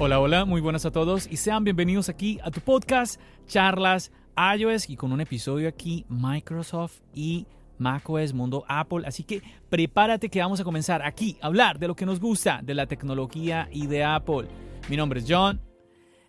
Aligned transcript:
Hola, 0.00 0.20
hola, 0.20 0.44
muy 0.44 0.60
buenas 0.60 0.86
a 0.86 0.92
todos 0.92 1.26
y 1.28 1.38
sean 1.38 1.64
bienvenidos 1.64 2.08
aquí 2.08 2.38
a 2.44 2.52
tu 2.52 2.60
podcast 2.60 3.20
Charlas 3.48 4.12
iOS 4.56 4.88
y 4.88 4.96
con 4.96 5.10
un 5.10 5.20
episodio 5.20 5.68
aquí 5.68 6.06
Microsoft 6.08 7.00
y 7.12 7.48
macOS 7.78 8.32
Mundo 8.32 8.64
Apple. 8.68 9.02
Así 9.04 9.24
que 9.24 9.42
prepárate 9.68 10.28
que 10.28 10.40
vamos 10.40 10.60
a 10.60 10.64
comenzar 10.64 11.02
aquí 11.02 11.36
a 11.40 11.48
hablar 11.48 11.80
de 11.80 11.88
lo 11.88 11.96
que 11.96 12.06
nos 12.06 12.20
gusta 12.20 12.60
de 12.62 12.74
la 12.74 12.86
tecnología 12.86 13.68
y 13.72 13.88
de 13.88 14.04
Apple. 14.04 14.46
Mi 14.88 14.96
nombre 14.96 15.18
es 15.18 15.26
John. 15.28 15.60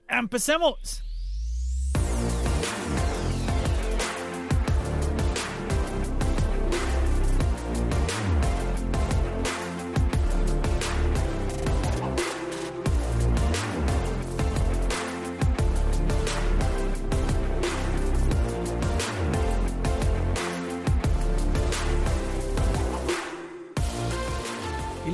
¡Empecemos! 0.08 1.09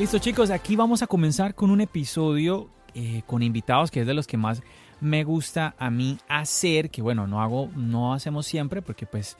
Listo 0.06 0.20
chicos, 0.20 0.52
aquí 0.52 0.76
vamos 0.76 1.02
a 1.02 1.08
comenzar 1.08 1.56
con 1.56 1.72
un 1.72 1.82
episodio 1.82 2.70
eh, 2.94 3.24
con 3.26 3.42
invitados 3.42 3.90
que 3.90 4.02
es 4.02 4.06
de 4.06 4.14
los 4.14 4.28
que 4.28 4.38
más 4.38 4.62
me 5.02 5.24
gusta 5.24 5.74
a 5.80 5.90
mí 5.90 6.20
hacer, 6.28 6.92
que 6.92 7.02
bueno, 7.02 7.26
no 7.26 7.42
hago, 7.42 7.72
no 7.76 8.14
hacemos 8.14 8.46
siempre 8.46 8.84
porque 8.84 9.08
pues 9.08 9.36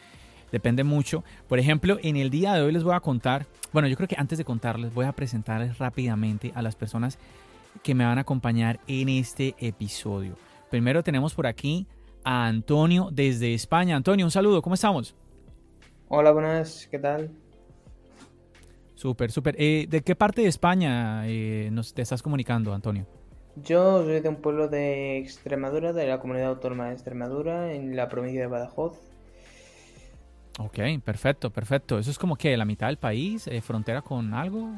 depende 0.52 0.84
mucho. 0.84 1.24
Por 1.48 1.60
ejemplo, 1.60 2.00
en 2.02 2.16
el 2.16 2.32
día 2.32 2.56
de 2.56 2.64
hoy 2.64 2.72
les 2.72 2.84
voy 2.84 2.96
a 2.96 3.00
contar, 3.00 3.46
bueno, 3.74 3.88
yo 3.88 3.96
creo 3.96 4.08
que 4.08 4.16
antes 4.18 4.40
de 4.40 4.44
contarles 4.44 4.92
voy 4.92 5.06
a 5.06 5.12
presentarles 5.12 5.78
rápidamente 5.78 6.52
a 6.56 6.64
las 6.64 6.76
personas 6.76 7.20
que 7.84 7.94
me 7.94 8.04
van 8.04 8.18
a 8.18 8.22
acompañar 8.22 8.80
en 8.88 9.10
este 9.10 9.54
episodio. 9.60 10.36
Primero 10.72 11.04
tenemos 11.04 11.36
por 11.36 11.46
aquí 11.46 11.86
a 12.24 12.48
Antonio 12.48 13.10
desde 13.12 13.54
España. 13.54 13.96
Antonio, 13.96 14.26
un 14.26 14.32
saludo, 14.32 14.64
¿cómo 14.64 14.74
estamos? 14.74 15.14
Hola, 16.08 16.32
buenas, 16.32 16.88
¿qué 16.90 16.98
tal? 16.98 17.45
Súper, 18.96 19.32
súper. 19.32 19.56
Eh, 19.60 19.88
¿De 19.90 20.02
qué 20.02 20.16
parte 20.16 20.42
de 20.42 20.48
España 20.48 21.28
eh, 21.28 21.70
nos 21.72 21.94
te 21.94 22.02
estás 22.02 22.22
comunicando, 22.22 22.74
Antonio? 22.74 23.06
Yo 23.58 24.04
soy 24.04 24.20
de 24.20 24.30
un 24.30 24.38
pueblo 24.38 24.68
de 24.68 25.18
Extremadura, 25.18 25.94
de 25.94 26.08
la 26.08 26.20
comunidad 26.20 26.50
autónoma 26.50 26.88
de 26.88 26.94
Extremadura, 26.94 27.74
en 27.74 27.96
la 27.96 28.10
provincia 28.10 28.42
de 28.42 28.48
Badajoz. 28.48 29.00
Ok, 30.60 30.80
perfecto, 31.04 31.50
perfecto. 31.52 32.00
¿Eso 32.00 32.12
es 32.12 32.18
como 32.18 32.38
que 32.38 32.56
la 32.56 32.66
mitad 32.66 32.88
del 32.88 32.98
país? 32.98 33.48
Eh, 33.48 33.62
¿Frontera 33.62 34.02
con 34.02 34.34
algo? 34.34 34.72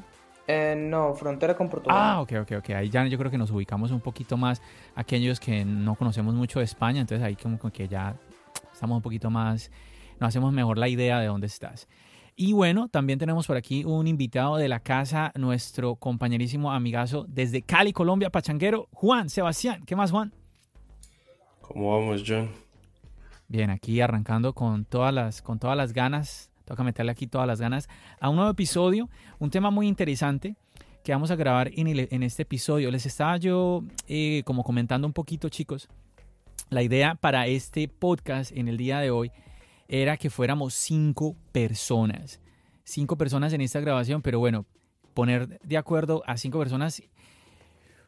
no, 0.77 1.13
frontera 1.13 1.57
con 1.57 1.69
Portugal. 1.69 1.97
Ah, 1.99 2.21
ok, 2.21 2.33
ok, 2.43 2.51
ok. 2.59 2.69
Ahí 2.69 2.89
ya 2.89 3.05
yo 3.05 3.17
creo 3.17 3.29
que 3.29 3.37
nos 3.37 3.51
ubicamos 3.51 3.91
un 3.91 3.99
poquito 3.99 4.37
más 4.37 4.61
aquellos 4.95 5.41
que 5.41 5.65
no 5.65 5.95
conocemos 5.95 6.33
mucho 6.35 6.59
de 6.59 6.65
España, 6.65 7.01
entonces 7.01 7.25
ahí 7.25 7.35
como 7.35 7.59
que 7.69 7.87
ya 7.87 8.15
estamos 8.71 8.95
un 8.95 9.01
poquito 9.01 9.29
más, 9.29 9.69
nos 10.19 10.29
hacemos 10.29 10.53
mejor 10.53 10.77
la 10.77 10.87
idea 10.87 11.19
de 11.19 11.27
dónde 11.27 11.47
estás. 11.47 11.87
Y 12.39 12.53
bueno, 12.53 12.87
también 12.87 13.17
tenemos 13.17 13.47
por 13.47 13.57
aquí 13.57 13.83
un 13.83 14.05
invitado 14.05 14.57
de 14.57 14.67
la 14.67 14.79
casa, 14.79 15.31
nuestro 15.33 15.95
compañerísimo 15.95 16.71
amigazo 16.71 17.25
desde 17.27 17.63
Cali, 17.63 17.93
Colombia, 17.93 18.29
Pachanguero, 18.29 18.87
Juan 18.91 19.27
Sebastián. 19.27 19.81
¿Qué 19.87 19.95
más, 19.95 20.11
Juan? 20.11 20.31
¿Cómo 21.61 21.97
vamos, 21.97 22.23
John? 22.27 22.51
Bien, 23.47 23.71
aquí 23.71 23.99
arrancando 24.01 24.53
con 24.53 24.85
todas 24.85 25.11
las, 25.11 25.41
con 25.41 25.57
todas 25.57 25.75
las 25.75 25.93
ganas, 25.93 26.51
toca 26.63 26.83
meterle 26.83 27.11
aquí 27.11 27.25
todas 27.25 27.47
las 27.47 27.59
ganas 27.59 27.89
a 28.19 28.29
un 28.29 28.35
nuevo 28.35 28.51
episodio, 28.51 29.09
un 29.39 29.49
tema 29.49 29.71
muy 29.71 29.87
interesante 29.87 30.55
que 31.03 31.13
vamos 31.13 31.31
a 31.31 31.35
grabar 31.35 31.71
en, 31.73 31.87
en 31.87 32.21
este 32.21 32.43
episodio. 32.43 32.91
Les 32.91 33.07
estaba 33.07 33.37
yo 33.37 33.83
eh, 34.07 34.43
como 34.45 34.63
comentando 34.63 35.07
un 35.07 35.13
poquito, 35.13 35.49
chicos, 35.49 35.89
la 36.69 36.83
idea 36.83 37.15
para 37.15 37.47
este 37.47 37.87
podcast 37.87 38.51
en 38.51 38.67
el 38.67 38.77
día 38.77 38.99
de 38.99 39.09
hoy 39.09 39.31
era 39.87 40.17
que 40.17 40.29
fuéramos 40.29 40.73
cinco 40.73 41.35
personas. 41.51 42.39
Cinco 42.83 43.17
personas 43.17 43.53
en 43.53 43.61
esta 43.61 43.79
grabación, 43.79 44.21
pero 44.21 44.39
bueno, 44.39 44.65
poner 45.13 45.59
de 45.59 45.77
acuerdo 45.77 46.23
a 46.25 46.37
cinco 46.37 46.59
personas 46.59 47.01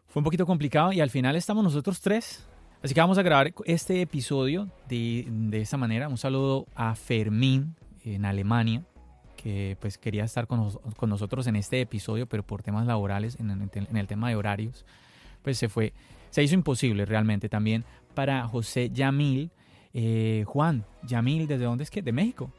fue 0.08 0.22
un 0.22 0.24
poquito 0.24 0.46
complicado 0.46 0.92
y 0.92 1.02
al 1.02 1.10
final 1.10 1.36
estamos 1.36 1.64
nosotros 1.64 2.02
tres. 2.02 2.46
Así 2.82 2.94
que 2.94 3.02
vamos 3.02 3.18
a 3.18 3.24
grabar 3.24 3.54
este 3.66 4.02
episodio 4.02 4.70
de, 4.88 5.26
de 5.28 5.62
esta 5.62 5.78
manera. 5.78 6.08
Un 6.08 6.18
saludo 6.18 6.66
a 6.76 6.96
Fermín 6.96 7.76
en 8.06 8.26
Alemania, 8.26 8.84
que 9.36 9.78
pues 9.82 9.98
quería 9.98 10.24
estar 10.24 10.48
con, 10.48 10.72
con 10.96 11.10
nosotros 11.10 11.46
en 11.48 11.58
este 11.58 11.82
episodio, 11.82 12.26
pero 12.26 12.44
por 12.44 12.64
temas 12.64 12.88
laborales, 12.88 13.38
en 13.40 13.70
en 13.74 13.98
el 13.98 14.08
tema 14.08 14.30
de 14.30 14.36
horarios, 14.36 14.86
pues 15.42 15.58
se 15.58 15.68
fue, 15.68 15.94
se 16.30 16.42
hizo 16.42 16.56
imposible 16.56 17.06
realmente. 17.06 17.50
También 17.50 17.84
para 18.14 18.48
José 18.48 18.90
Yamil, 18.92 19.52
eh, 19.94 20.44
Juan, 20.48 20.86
Yamil, 21.04 21.48
¿desde 21.48 21.66
dónde 21.66 21.84
es 21.84 21.92
que? 21.92 22.02
¿De 22.02 22.12
México? 22.12 22.52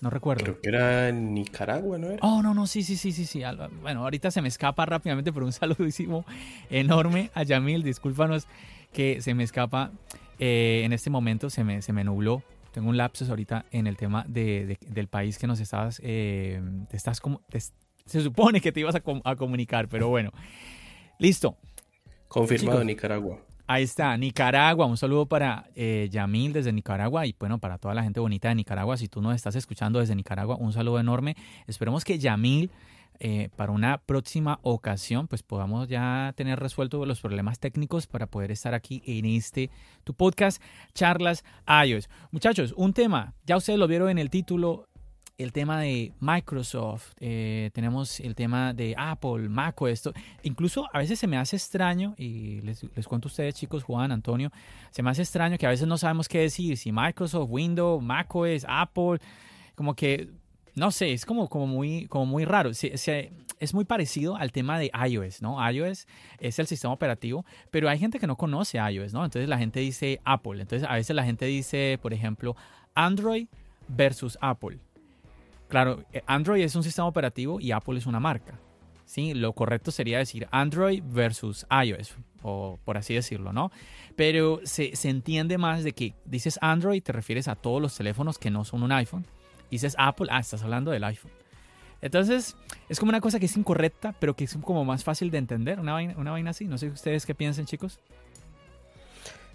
No 0.00 0.10
recuerdo. 0.10 0.44
Creo 0.44 0.60
que 0.60 0.68
era 0.68 1.10
Nicaragua, 1.10 1.98
¿no 1.98 2.08
era? 2.08 2.18
Oh, 2.22 2.40
no, 2.42 2.54
no, 2.54 2.66
sí, 2.66 2.82
sí, 2.82 2.96
sí, 2.96 3.10
sí, 3.12 3.26
sí. 3.26 3.42
Bueno, 3.82 4.04
ahorita 4.04 4.30
se 4.30 4.40
me 4.40 4.48
escapa 4.48 4.86
rápidamente, 4.86 5.32
pero 5.32 5.44
un 5.44 5.52
saludísimo 5.52 6.24
enorme 6.70 7.30
a 7.34 7.42
Yamil. 7.42 7.82
Discúlpanos 7.82 8.46
que 8.92 9.20
se 9.20 9.34
me 9.34 9.42
escapa 9.42 9.90
eh, 10.38 10.82
en 10.84 10.92
este 10.92 11.10
momento, 11.10 11.50
se 11.50 11.64
me, 11.64 11.82
se 11.82 11.92
me 11.92 12.04
nubló. 12.04 12.42
Tengo 12.72 12.90
un 12.90 12.96
lapsus 12.96 13.28
ahorita 13.28 13.66
en 13.72 13.86
el 13.86 13.96
tema 13.96 14.24
de, 14.28 14.78
del 14.86 15.08
país 15.08 15.38
que 15.38 15.46
nos 15.46 15.58
estabas, 15.58 16.00
eh, 16.04 16.60
te 16.88 16.96
estás 16.96 17.20
como, 17.20 17.40
se 18.06 18.20
supone 18.20 18.60
que 18.60 18.70
te 18.70 18.80
ibas 18.80 18.94
a, 18.94 19.02
a, 19.24 19.36
comunicar, 19.36 19.88
pero 19.88 20.08
bueno. 20.08 20.30
Listo. 21.18 21.56
Confirmado 22.28 22.84
Nicaragua. 22.84 23.40
Ahí 23.70 23.82
está, 23.82 24.16
Nicaragua. 24.16 24.86
Un 24.86 24.96
saludo 24.96 25.26
para 25.26 25.68
eh, 25.74 26.08
Yamil 26.10 26.54
desde 26.54 26.72
Nicaragua 26.72 27.26
y 27.26 27.36
bueno, 27.38 27.58
para 27.58 27.76
toda 27.76 27.92
la 27.92 28.02
gente 28.02 28.18
bonita 28.18 28.48
de 28.48 28.54
Nicaragua. 28.54 28.96
Si 28.96 29.08
tú 29.08 29.20
nos 29.20 29.34
estás 29.34 29.56
escuchando 29.56 29.98
desde 29.98 30.14
Nicaragua, 30.14 30.56
un 30.56 30.72
saludo 30.72 30.98
enorme. 30.98 31.36
Esperemos 31.66 32.02
que 32.02 32.18
Yamil, 32.18 32.70
eh, 33.20 33.50
para 33.56 33.70
una 33.72 33.98
próxima 33.98 34.58
ocasión, 34.62 35.28
pues 35.28 35.42
podamos 35.42 35.86
ya 35.86 36.32
tener 36.34 36.58
resueltos 36.58 37.06
los 37.06 37.20
problemas 37.20 37.58
técnicos 37.58 38.06
para 38.06 38.26
poder 38.26 38.52
estar 38.52 38.72
aquí 38.72 39.02
en 39.04 39.26
este, 39.26 39.68
tu 40.02 40.14
podcast, 40.14 40.62
Charlas 40.94 41.44
iOS. 41.84 42.08
Muchachos, 42.30 42.72
un 42.74 42.94
tema, 42.94 43.34
ya 43.44 43.58
ustedes 43.58 43.78
lo 43.78 43.86
vieron 43.86 44.08
en 44.08 44.16
el 44.16 44.30
título, 44.30 44.87
el 45.38 45.52
tema 45.52 45.80
de 45.80 46.12
Microsoft, 46.18 47.12
eh, 47.20 47.70
tenemos 47.72 48.18
el 48.18 48.34
tema 48.34 48.74
de 48.74 48.96
Apple, 48.98 49.48
Mac, 49.48 49.80
esto. 49.82 50.12
Incluso 50.42 50.88
a 50.92 50.98
veces 50.98 51.20
se 51.20 51.28
me 51.28 51.36
hace 51.36 51.54
extraño, 51.54 52.16
y 52.18 52.60
les, 52.62 52.84
cuento 53.06 53.28
a 53.28 53.30
ustedes 53.30 53.54
chicos, 53.54 53.84
Juan, 53.84 54.10
Antonio, 54.10 54.50
se 54.90 55.00
me 55.00 55.10
hace 55.10 55.22
extraño 55.22 55.56
que 55.56 55.66
a 55.66 55.70
veces 55.70 55.86
no 55.86 55.96
sabemos 55.96 56.28
qué 56.28 56.40
decir, 56.40 56.76
si 56.76 56.90
Microsoft, 56.90 57.48
Windows, 57.50 58.02
macOS, 58.02 58.66
Apple, 58.68 59.20
como 59.76 59.94
que, 59.94 60.28
no 60.74 60.90
sé, 60.90 61.12
es 61.12 61.24
como, 61.24 61.48
como, 61.48 61.68
muy, 61.68 62.06
como 62.08 62.26
muy 62.26 62.44
raro. 62.44 62.70
Es 62.70 63.74
muy 63.74 63.84
parecido 63.84 64.34
al 64.34 64.50
tema 64.50 64.76
de 64.78 64.90
iOS, 65.08 65.40
¿no? 65.40 65.58
iOS 65.70 66.08
es 66.40 66.58
el 66.58 66.66
sistema 66.66 66.92
operativo, 66.92 67.44
pero 67.70 67.88
hay 67.88 67.98
gente 67.98 68.18
que 68.18 68.26
no 68.26 68.36
conoce 68.36 68.78
iOS, 68.78 69.12
¿no? 69.12 69.24
Entonces 69.24 69.48
la 69.48 69.58
gente 69.58 69.78
dice 69.80 70.20
Apple, 70.24 70.60
entonces 70.60 70.88
a 70.88 70.94
veces 70.94 71.14
la 71.14 71.24
gente 71.24 71.46
dice, 71.46 71.98
por 72.02 72.12
ejemplo, 72.12 72.56
Android 72.94 73.46
versus 73.88 74.36
Apple. 74.40 74.78
Claro, 75.68 76.04
Android 76.26 76.62
es 76.62 76.74
un 76.74 76.82
sistema 76.82 77.06
operativo 77.06 77.60
y 77.60 77.72
Apple 77.72 77.98
es 77.98 78.06
una 78.06 78.20
marca. 78.20 78.58
¿sí? 79.08 79.34
Lo 79.34 79.54
correcto 79.54 79.90
sería 79.90 80.18
decir 80.18 80.46
Android 80.50 81.02
versus 81.04 81.66
iOS, 81.70 82.14
o 82.42 82.78
por 82.84 82.98
así 82.98 83.14
decirlo, 83.14 83.52
¿no? 83.52 83.72
Pero 84.16 84.60
se, 84.64 84.94
se, 84.94 85.08
entiende 85.08 85.58
más 85.58 85.82
de 85.82 85.92
que 85.92 86.14
dices 86.26 86.58
Android, 86.60 87.02
te 87.02 87.12
refieres 87.12 87.48
a 87.48 87.56
todos 87.56 87.80
los 87.80 87.96
teléfonos 87.96 88.38
que 88.38 88.50
no 88.50 88.64
son 88.64 88.82
un 88.82 88.92
iPhone. 88.92 89.26
Dices 89.70 89.96
Apple, 89.98 90.28
ah, 90.30 90.40
estás 90.40 90.62
hablando 90.62 90.90
del 90.90 91.04
iPhone. 91.04 91.32
Entonces, 92.00 92.54
es 92.88 93.00
como 93.00 93.08
una 93.08 93.20
cosa 93.20 93.40
que 93.40 93.46
es 93.46 93.56
incorrecta, 93.56 94.14
pero 94.20 94.36
que 94.36 94.44
es 94.44 94.56
como 94.62 94.84
más 94.84 95.04
fácil 95.04 95.30
de 95.30 95.38
entender, 95.38 95.80
una 95.80 95.94
vaina, 95.94 96.14
una 96.16 96.30
vaina 96.30 96.50
así. 96.50 96.66
No 96.66 96.78
sé 96.78 96.88
ustedes 96.88 97.26
qué 97.26 97.34
piensan, 97.34 97.66
chicos. 97.66 97.98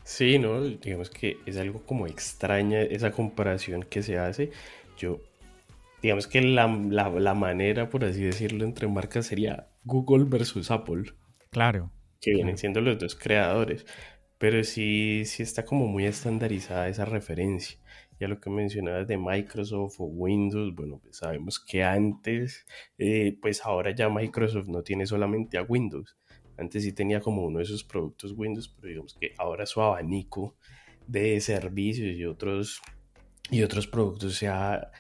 Sí, 0.04 0.39
no, 0.39 0.62
digamos 0.62 1.10
que 1.10 1.38
es 1.45 1.57
algo 1.57 1.81
como 1.83 2.07
extraña 2.07 2.81
esa 2.81 3.12
comparación 3.12 3.83
que 3.83 4.04
se 4.04 4.18
hace. 4.18 4.51
Yo 4.98 5.19
digamos 6.03 6.27
que 6.27 6.41
la, 6.41 6.67
la, 6.67 7.33
manera, 7.33 7.89
por 7.89 8.03
así 8.03 8.21
decirlo, 8.23 8.65
entre 8.65 8.89
marcas 8.89 9.25
sería 9.25 9.69
Google 9.85 10.25
versus 10.25 10.69
Apple. 10.69 11.13
Claro. 11.50 11.94
Que 12.19 12.33
vienen 12.33 12.57
siendo 12.57 12.81
los 12.81 13.00
dos 13.00 13.15
creadores. 13.15 13.85
Pero 14.38 14.61
sí, 14.65 15.23
sí 15.25 15.44
está 15.44 15.63
como 15.63 15.88
muy 15.88 16.05
estandarizada 16.05 16.89
esa 16.89 17.05
referencia. 17.05 17.79
Ya 18.19 18.27
lo 18.27 18.41
que 18.41 18.50
mencionabas 18.50 19.07
de 19.07 19.17
Microsoft 19.17 19.95
o 20.00 20.03
Windows, 20.03 20.75
bueno, 20.75 21.00
pues 21.01 21.17
sabemos 21.17 21.57
que 21.57 21.85
antes, 21.85 22.65
eh, 22.97 23.38
pues 23.41 23.65
ahora 23.65 23.95
ya 23.95 24.09
Microsoft 24.09 24.67
no 24.67 24.83
tiene 24.83 25.05
solamente 25.05 25.57
a 25.57 25.63
Windows. 25.63 26.17
Antes 26.57 26.83
sí 26.83 26.91
tenía 26.91 27.21
como 27.21 27.45
uno 27.45 27.59
de 27.59 27.65
sus 27.65 27.85
productos 27.85 28.33
Windows, 28.35 28.67
pero 28.67 28.89
digamos 28.89 29.15
que 29.17 29.33
ahora 29.38 29.65
su 29.65 29.81
abanico 29.81 30.57
de 31.07 31.39
servicios 31.39 32.13
y 32.17 32.25
otros, 32.25 32.81
y 33.50 33.63
otros 33.63 33.88
productos 33.88 34.35
se 34.35 34.50
ha, 34.50 34.91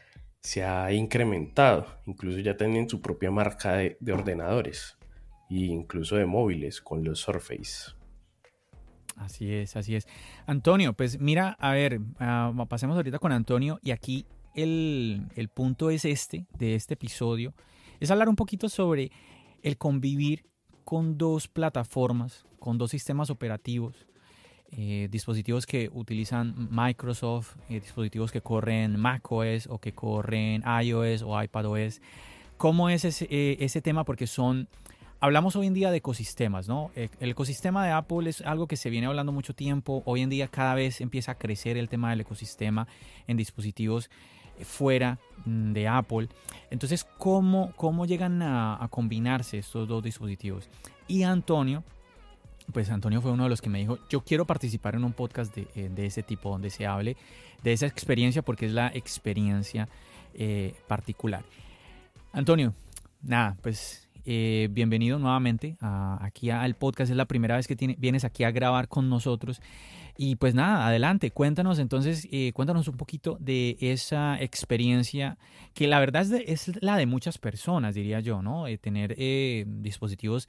se 0.43 0.63
ha 0.63 0.91
incrementado. 0.91 1.87
Incluso 2.05 2.39
ya 2.39 2.55
tienen 2.55 2.89
su 2.89 3.01
propia 3.01 3.31
marca 3.31 3.73
de, 3.73 3.97
ordenadores 4.11 4.97
e 5.49 5.55
incluso 5.55 6.17
de 6.17 6.25
móviles 6.25 6.81
con 6.81 7.03
los 7.03 7.19
Surface. 7.19 7.93
Así 9.15 9.53
es, 9.53 9.75
así 9.75 9.95
es. 9.95 10.07
Antonio, 10.45 10.93
pues 10.93 11.19
mira, 11.19 11.55
a 11.59 11.71
ver, 11.73 12.01
ah, 12.19 12.51
pasemos 12.67 12.97
ahorita 12.97 13.19
con 13.19 13.31
Antonio 13.31 13.79
y 13.81 13.91
aquí 13.91 14.25
el, 14.53 15.27
el 15.35 15.49
punto 15.49 15.89
es 15.89 16.03
este, 16.03 16.45
de 16.57 16.75
este 16.75 16.95
episodio, 16.95 17.53
es 17.99 18.11
hablar 18.11 18.27
un 18.27 18.35
poquito 18.35 18.69
sobre 18.69 19.11
el 19.61 19.77
convivir 19.77 20.45
con 20.83 21.17
dos 21.17 21.47
plataformas, 21.47 22.45
con 22.59 22.77
dos 22.77 22.91
sistemas 22.91 23.29
operativos, 23.29 24.07
eh, 24.77 25.07
dispositivos 25.11 25.65
que 25.65 25.89
utilizan 25.93 26.69
Microsoft, 26.71 27.55
eh, 27.69 27.79
dispositivos 27.79 28.31
que 28.31 28.41
corren 28.41 28.99
macOS 28.99 29.67
o 29.67 29.77
que 29.79 29.93
corren 29.93 30.63
iOS 30.83 31.21
o 31.21 31.41
iPadOS. 31.41 32.01
¿Cómo 32.57 32.89
es 32.89 33.05
ese, 33.05 33.27
eh, 33.29 33.81
tema? 33.81 34.03
Porque 34.03 34.27
son, 34.27 34.67
hablamos 35.19 35.55
hoy 35.55 35.67
en 35.67 35.73
día 35.73 35.91
de 35.91 35.97
ecosistemas, 35.97 36.67
¿no? 36.67 36.91
El 36.95 37.31
ecosistema 37.31 37.85
de 37.85 37.91
Apple 37.91 38.29
es 38.29 38.41
algo 38.41 38.67
que 38.67 38.77
se 38.77 38.89
viene 38.89 39.07
hablando 39.07 39.31
mucho 39.31 39.53
tiempo. 39.53 40.01
Hoy 40.05 40.21
en 40.21 40.29
día 40.29 40.47
cada 40.47 40.75
vez 40.75 41.01
empieza 41.01 41.33
a 41.33 41.35
crecer 41.35 41.77
el 41.77 41.89
tema 41.89 42.09
del 42.09 42.21
ecosistema 42.21 42.87
en 43.27 43.37
dispositivos 43.37 44.09
fuera 44.61 45.19
mm, 45.45 45.73
de 45.73 45.87
Apple. 45.87 46.29
Entonces, 46.69 47.05
¿cómo, 47.17 47.73
cómo 47.75 48.05
llegan 48.05 48.41
a, 48.41 48.87
combinarse 48.89 49.57
estos 49.57 49.87
dos 49.87 50.03
dispositivos? 50.03 50.69
Y 51.07 51.23
Antonio, 51.23 51.83
pues 52.73 52.89
Antonio 52.89 53.21
fue 53.21 53.31
uno 53.31 53.43
de 53.43 53.49
los 53.49 53.61
que 53.61 53.69
me 53.69 53.79
dijo, 53.79 53.99
yo 54.09 54.21
quiero 54.21 54.45
participar 54.45 54.95
en 54.95 55.03
un 55.03 55.13
podcast 55.13 55.55
de, 55.55 55.67
eh, 55.75 55.91
ese 55.97 56.23
tipo 56.23 56.49
donde 56.49 56.69
se 56.69 56.85
hable 56.87 57.15
de 57.63 57.71
esa 57.71 57.85
experiencia 57.85 58.41
porque 58.41 58.65
es 58.65 58.73
la 58.73 58.87
experiencia 58.87 59.87
eh, 60.33 60.73
particular. 60.87 61.45
Antonio, 62.33 62.73
nada, 63.21 63.55
pues 63.61 64.09
eh, 64.25 64.67
bienvenido 64.71 65.19
nuevamente 65.19 65.77
aquí 65.81 66.49
al 66.49 66.75
podcast. 66.75 67.11
Es 67.11 67.17
la 67.17 67.25
primera 67.25 67.55
vez 67.55 67.67
que 67.67 67.75
vienes 67.97 68.25
aquí 68.25 68.43
a 68.43 68.51
grabar 68.51 68.87
con 68.87 69.07
nosotros. 69.09 69.61
Y 70.17 70.35
pues 70.35 70.55
nada, 70.55 70.87
adelante, 70.87 71.31
cuéntanos 71.31 71.79
entonces, 71.79 72.27
cuéntanos 72.53 72.87
un 72.87 72.97
poquito 72.97 73.37
de 73.39 73.77
esa 73.79 74.39
experiencia 74.41 75.37
que 75.73 75.87
la 75.87 75.99
verdad 75.99 76.27
es, 76.33 76.71
la 76.81 76.97
de 76.97 77.07
muchas 77.07 77.37
personas, 77.37 77.95
diría 77.95 78.19
yo, 78.19 78.41
¿no? 78.41 78.65
De 78.65 78.77
tener 78.77 79.15
dispositivos 79.81 80.47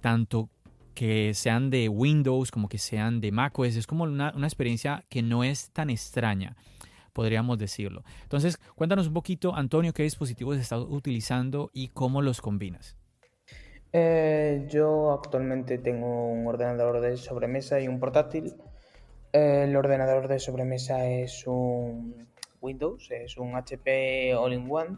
tanto 0.00 0.48
que 0.94 1.32
sean 1.34 1.70
de 1.70 1.88
Windows 1.88 2.50
como 2.50 2.68
que 2.68 2.78
sean 2.78 3.20
de 3.20 3.32
macOS. 3.32 3.76
Es 3.76 3.86
como 3.86 4.04
una, 4.04 4.32
una 4.34 4.46
experiencia 4.46 5.04
que 5.08 5.22
no 5.22 5.44
es 5.44 5.70
tan 5.70 5.90
extraña 5.90 6.56
podríamos 7.12 7.58
decirlo. 7.58 8.02
Entonces, 8.22 8.58
cuéntanos 8.74 9.08
un 9.08 9.14
poquito, 9.14 9.54
Antonio, 9.54 9.92
qué 9.92 10.02
dispositivos 10.02 10.56
estás 10.56 10.80
utilizando 10.88 11.70
y 11.72 11.88
cómo 11.88 12.22
los 12.22 12.40
combinas. 12.40 12.96
Eh, 13.92 14.66
yo 14.70 15.12
actualmente 15.12 15.78
tengo 15.78 16.28
un 16.28 16.46
ordenador 16.46 17.00
de 17.00 17.16
sobremesa 17.16 17.80
y 17.80 17.88
un 17.88 18.00
portátil. 18.00 18.54
el 19.32 19.74
ordenador 19.76 20.28
de 20.28 20.38
sobremesa 20.38 21.06
es 21.06 21.46
un 21.46 22.28
Windows, 22.60 23.10
es 23.10 23.36
un 23.36 23.54
HP 23.54 24.34
All-in-One, 24.34 24.96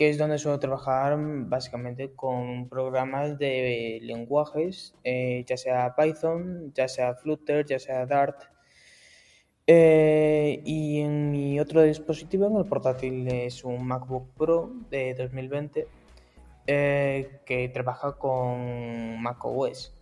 que 0.00 0.08
es 0.08 0.16
donde 0.16 0.38
suelo 0.38 0.58
trabajar 0.58 1.14
básicamente 1.20 2.14
con 2.14 2.70
programas 2.70 3.38
de 3.38 3.98
lenguajes, 4.00 4.94
eh, 5.04 5.44
ya 5.46 5.58
sea 5.58 5.94
Python, 5.94 6.72
ya 6.72 6.88
sea 6.88 7.14
Flutter, 7.16 7.66
ya 7.66 7.78
sea 7.78 8.06
Dart. 8.06 8.44
Eh, 9.66 10.62
y 10.64 11.00
en 11.00 11.30
mi 11.30 11.60
otro 11.60 11.82
dispositivo, 11.82 12.46
en 12.46 12.56
el 12.56 12.64
portátil, 12.64 13.28
es 13.28 13.62
un 13.62 13.86
MacBook 13.86 14.32
Pro 14.38 14.70
de 14.88 15.12
2020 15.12 15.86
eh, 16.66 17.40
que 17.44 17.68
trabaja 17.68 18.12
con 18.12 19.20
macOS. 19.20 19.94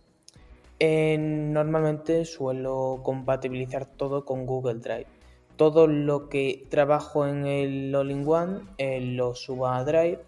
Normalmente 0.79 2.23
suelo 2.23 3.01
compatibilizar 3.03 3.85
todo 3.85 4.23
con 4.23 4.45
Google 4.45 4.75
Drive. 4.75 5.18
Todo 5.59 5.85
lo 5.87 6.29
que 6.29 6.65
trabajo 6.69 7.27
en 7.27 7.45
el 7.45 7.93
All-in-One 7.93 8.61
eh, 8.77 9.01
lo 9.01 9.35
subo 9.35 9.67
a 9.67 9.83
Drive 9.83 10.19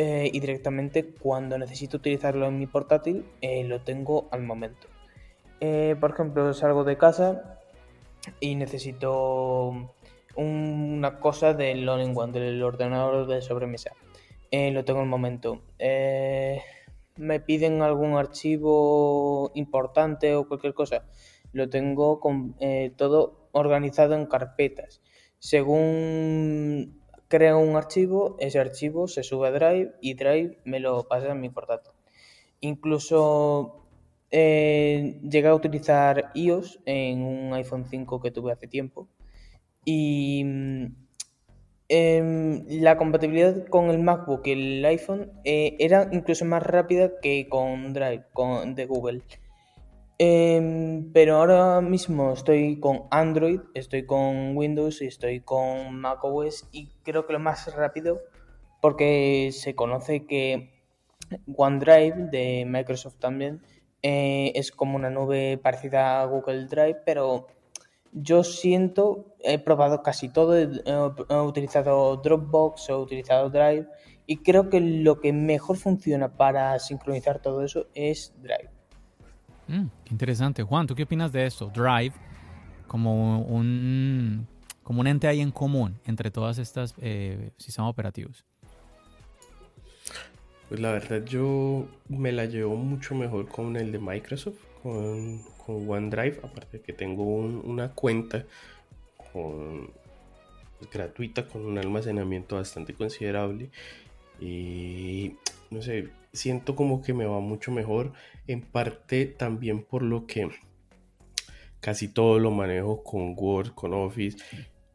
y 0.00 0.38
directamente 0.38 1.04
cuando 1.04 1.58
necesito 1.58 1.96
utilizarlo 1.96 2.46
en 2.46 2.56
mi 2.56 2.68
portátil 2.68 3.24
lo 3.64 3.80
tengo 3.80 4.28
al 4.30 4.44
momento. 4.44 4.86
por 5.58 6.10
ejemplo, 6.12 6.54
salgo 6.54 6.84
de 6.84 6.96
casa 6.96 7.58
y 8.38 8.54
necesito 8.54 9.92
una 10.36 11.18
cosa 11.18 11.52
del 11.52 11.88
All-in-One, 11.88 12.32
del 12.32 12.62
ordenador 12.62 13.26
de 13.26 13.42
sobremesa 13.42 13.90
eh, 14.50 14.70
lo 14.70 14.84
tengo 14.84 15.00
en 15.00 15.04
el 15.04 15.10
momento. 15.10 15.62
Eh, 15.78 16.62
me 17.16 17.40
piden 17.40 17.82
algún 17.82 18.14
archivo 18.16 19.50
importante 19.54 20.34
o 20.34 20.48
cualquier 20.48 20.74
cosa. 20.74 21.04
Lo 21.52 21.68
tengo 21.68 22.20
con, 22.20 22.54
eh, 22.60 22.92
todo 22.96 23.47
organizado 23.52 24.14
en 24.14 24.26
carpetas. 24.26 25.00
Según 25.38 27.00
creo 27.28 27.58
un 27.58 27.76
archivo, 27.76 28.36
ese 28.40 28.58
archivo 28.58 29.08
se 29.08 29.22
sube 29.22 29.48
a 29.48 29.52
Drive 29.52 29.94
y 30.00 30.14
Drive 30.14 30.58
me 30.64 30.80
lo 30.80 31.06
pasa 31.08 31.32
en 31.32 31.40
mi 31.40 31.48
portátil. 31.50 31.92
Incluso 32.60 33.84
llegué 34.30 35.48
a 35.48 35.54
utilizar 35.54 36.30
iOS 36.34 36.80
en 36.84 37.22
un 37.22 37.54
iPhone 37.54 37.86
5 37.88 38.20
que 38.20 38.30
tuve 38.30 38.52
hace 38.52 38.66
tiempo. 38.66 39.08
Y 39.84 40.44
Em, 41.90 42.66
la 42.82 42.98
compatibilidad 42.98 43.66
con 43.68 43.88
el 43.88 43.98
MacBook 43.98 44.46
y 44.46 44.50
el 44.52 44.84
iPhone 44.84 45.32
eh, 45.44 45.74
era 45.78 46.08
incluso 46.12 46.44
más 46.44 46.62
rápida 46.62 47.12
que 47.22 47.48
con 47.48 47.94
Drive 47.94 48.26
con, 48.34 48.74
de 48.74 48.84
Google. 48.84 49.22
Em, 50.20 51.12
pero 51.12 51.36
ahora 51.36 51.80
mismo 51.80 52.32
estoy 52.32 52.80
con 52.80 53.04
Android, 53.10 53.60
estoy 53.74 54.04
con 54.04 54.56
Windows 54.56 55.00
y 55.00 55.06
estoy 55.06 55.40
con 55.40 55.94
macOS 55.94 56.68
y 56.72 56.90
creo 57.04 57.24
que 57.24 57.34
lo 57.34 57.38
más 57.38 57.72
rápido 57.76 58.20
porque 58.80 59.50
se 59.52 59.76
conoce 59.76 60.26
que 60.26 60.70
OneDrive 61.56 62.30
de 62.32 62.64
Microsoft 62.66 63.16
también 63.20 63.62
eh, 64.02 64.52
es 64.56 64.72
como 64.72 64.96
una 64.96 65.10
nube 65.10 65.58
parecida 65.58 66.20
a 66.20 66.24
Google 66.26 66.66
Drive, 66.66 67.02
pero 67.04 67.46
yo 68.12 68.42
siento, 68.42 69.36
he 69.40 69.58
probado 69.58 70.02
casi 70.02 70.28
todo, 70.28 70.58
he, 70.58 70.66
utilizado 71.42 72.16
Dropbox, 72.16 72.88
he 72.88 72.94
utilizado 72.94 73.50
Drive 73.50 73.86
y 74.26 74.38
creo 74.38 74.68
que 74.68 74.80
lo 74.80 75.20
que 75.20 75.32
mejor 75.32 75.76
funciona 75.76 76.36
para 76.36 76.78
sincronizar 76.80 77.40
todo 77.40 77.62
eso 77.62 77.86
es 77.94 78.34
Drive. 78.42 78.77
Mm, 79.68 79.86
interesante. 80.10 80.62
Juan, 80.62 80.86
¿tú 80.86 80.94
qué 80.94 81.04
opinas 81.04 81.30
de 81.30 81.46
esto? 81.46 81.70
Drive 81.74 82.14
como 82.86 83.42
un, 83.42 84.46
como 84.82 85.00
un 85.00 85.06
ente 85.06 85.28
ahí 85.28 85.40
en 85.40 85.52
común 85.52 86.00
entre 86.06 86.30
todas 86.30 86.58
estas 86.58 86.94
eh, 86.98 87.50
sistemas 87.58 87.90
operativos. 87.90 88.44
Pues 90.68 90.80
la 90.80 90.92
verdad 90.92 91.24
yo 91.24 91.86
me 92.08 92.32
la 92.32 92.44
llevo 92.44 92.76
mucho 92.76 93.14
mejor 93.14 93.48
con 93.48 93.76
el 93.76 93.92
de 93.92 93.98
Microsoft, 93.98 94.58
con, 94.82 95.40
OneDrive, 95.66 96.40
aparte 96.42 96.78
de 96.78 96.82
que 96.82 96.94
tengo 96.94 97.22
una 97.22 97.90
cuenta 97.90 98.44
gratuita 100.90 101.46
con 101.46 101.64
un 101.66 101.78
almacenamiento 101.78 102.56
bastante 102.56 102.94
considerable 102.94 103.70
y 104.40 105.36
no 105.70 105.82
sé, 105.82 106.08
siento 106.32 106.76
como 106.76 107.02
que 107.02 107.14
me 107.14 107.26
va 107.26 107.40
mucho 107.40 107.72
mejor, 107.72 108.12
en 108.46 108.62
parte 108.62 109.26
también 109.26 109.84
por 109.84 110.02
lo 110.02 110.26
que 110.26 110.48
casi 111.80 112.08
todo 112.08 112.38
lo 112.38 112.50
manejo 112.50 113.02
con 113.02 113.34
Word, 113.36 113.74
con 113.74 113.94
Office, 113.94 114.38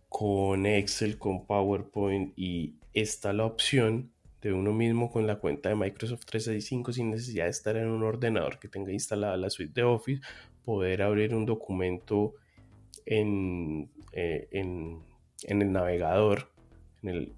con 0.10 0.66
Excel, 0.66 1.18
con 1.18 1.46
PowerPoint 1.46 2.34
y 2.38 2.76
está 2.94 3.34
la 3.34 3.46
opción 3.46 4.12
de 4.42 4.54
uno 4.54 4.74
mismo 4.74 5.10
con 5.10 5.26
la 5.26 5.40
cuenta 5.40 5.70
de 5.70 5.76
Microsoft 5.76 6.26
365 6.26 6.92
sin 6.92 7.12
necesidad 7.12 7.46
de 7.46 7.52
estar 7.52 7.78
en 7.78 7.88
un 7.88 8.04
ordenador 8.04 8.60
que 8.60 8.68
tenga 8.68 8.92
instalada 8.92 9.38
la 9.38 9.50
suite 9.50 9.74
de 9.74 9.84
Office, 9.84 10.22
poder 10.66 11.02
abrir 11.02 11.34
un 11.34 11.46
documento 11.46 12.36
en, 13.06 13.90
eh, 14.12 14.50
en, 14.52 15.02
el 15.48 15.72
navegador, 15.72 16.52
en 17.02 17.10
el, 17.10 17.34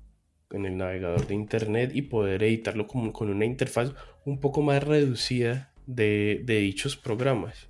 en 0.55 0.65
el 0.65 0.77
navegador 0.77 1.27
de 1.27 1.35
internet 1.35 1.91
y 1.93 2.03
poder 2.03 2.43
editarlo 2.43 2.87
con, 2.87 3.11
con 3.11 3.29
una 3.29 3.45
interfaz 3.45 3.93
un 4.25 4.39
poco 4.39 4.61
más 4.61 4.83
reducida 4.83 5.71
de, 5.85 6.41
de 6.43 6.59
dichos 6.59 6.95
programas. 6.95 7.69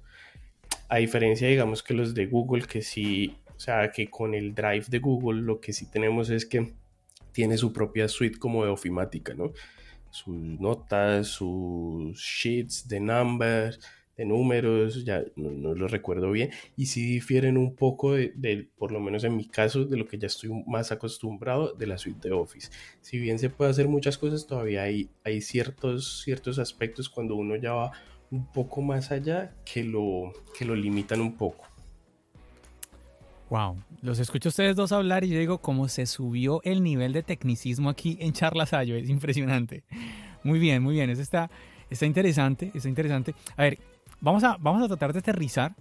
A 0.88 0.98
diferencia, 0.98 1.48
digamos, 1.48 1.84
que 1.84 1.94
los 1.94 2.14
de 2.14 2.28
Google, 2.28 2.66
que 2.68 2.82
sí, 2.82 3.36
o 3.56 3.60
sea, 3.60 3.92
que 3.92 4.10
con 4.10 4.34
el 4.34 4.54
Drive 4.54 4.86
de 4.88 5.00
Google 5.00 5.42
lo 5.42 5.60
que 5.60 5.74
sí 5.74 5.90
tenemos 5.90 6.30
es 6.30 6.46
que 6.46 6.74
tiene 7.32 7.58
su 7.58 7.74
propia 7.74 8.08
suite 8.08 8.40
como 8.40 8.64
de 8.64 8.72
ofimática, 8.72 9.34
¿no? 9.34 9.52
Sus 10.10 10.36
notas, 10.36 11.28
sus 11.28 12.18
sheets 12.18 12.88
de 12.88 13.00
numbers, 13.02 13.80
de 14.18 14.26
números, 14.26 15.04
ya 15.04 15.24
no, 15.36 15.74
lo 15.74 15.88
recuerdo 15.88 16.32
bien, 16.32 16.52
y 16.76 16.86
sí 16.88 17.06
difieren 17.06 17.58
un 17.58 17.76
poco 17.76 18.14
de, 18.14 18.70
por 18.78 18.92
lo 18.92 19.00
menos 19.00 19.24
en 19.24 19.36
mi 19.36 19.48
caso, 19.48 19.86
de 19.86 19.98
lo 19.98 20.08
que 20.08 20.18
ya 20.18 20.28
estoy 20.28 20.52
más 20.68 20.92
acostumbrado 20.92 21.74
de 21.74 21.88
la 21.88 21.98
suite 21.98 22.30
de 22.30 22.34
Office. 22.34 22.70
Si 23.02 23.20
bien 23.20 23.40
se 23.40 23.50
puede 23.50 23.72
hacer 23.72 23.88
muchas 23.88 24.18
cosas, 24.18 24.48
todavía 24.48 24.84
hay, 24.84 25.10
hay 25.24 25.42
ciertos, 25.42 26.22
ciertos 26.24 26.60
aspectos 26.60 27.10
cuando 27.10 27.36
uno 27.36 27.56
ya 27.56 27.74
va 27.74 27.92
un 28.32 28.46
poco 28.52 28.82
más 28.82 29.12
allá 29.12 29.54
que 29.66 29.84
lo, 29.84 30.34
que 30.58 30.66
lo 30.66 30.76
limitan 30.76 31.22
un 31.22 31.36
poco. 31.36 31.66
Wow, 33.50 33.78
los 34.02 34.20
escucho 34.20 34.50
ustedes 34.50 34.76
dos 34.76 34.92
hablar 34.92 35.24
y 35.24 35.30
yo 35.30 35.38
digo 35.38 35.60
cómo 35.60 35.88
se 35.88 36.08
subió 36.08 36.62
el 36.64 36.82
nivel 36.82 37.14
de 37.14 37.22
tecnicismo 37.22 37.90
aquí 37.90 38.18
en 38.20 38.34
Charlas 38.34 38.74
Ayo, 38.74 38.96
es 38.96 39.10
impresionante. 39.10 39.84
Muy 40.44 40.58
bien, 40.58 40.82
muy 40.82 40.96
bien, 40.96 41.10
eso 41.12 41.22
está, 41.22 41.52
está 41.90 42.06
interesante, 42.06 42.72
está 42.74 42.90
interesante. 42.90 43.36
A 43.56 43.64
ver, 43.64 43.80
vamos 44.26 44.44
a, 44.44 44.58
vamos 44.60 44.84
a 44.84 44.88
tratar 44.88 45.14
de 45.14 45.20
aterrizar 45.20 45.76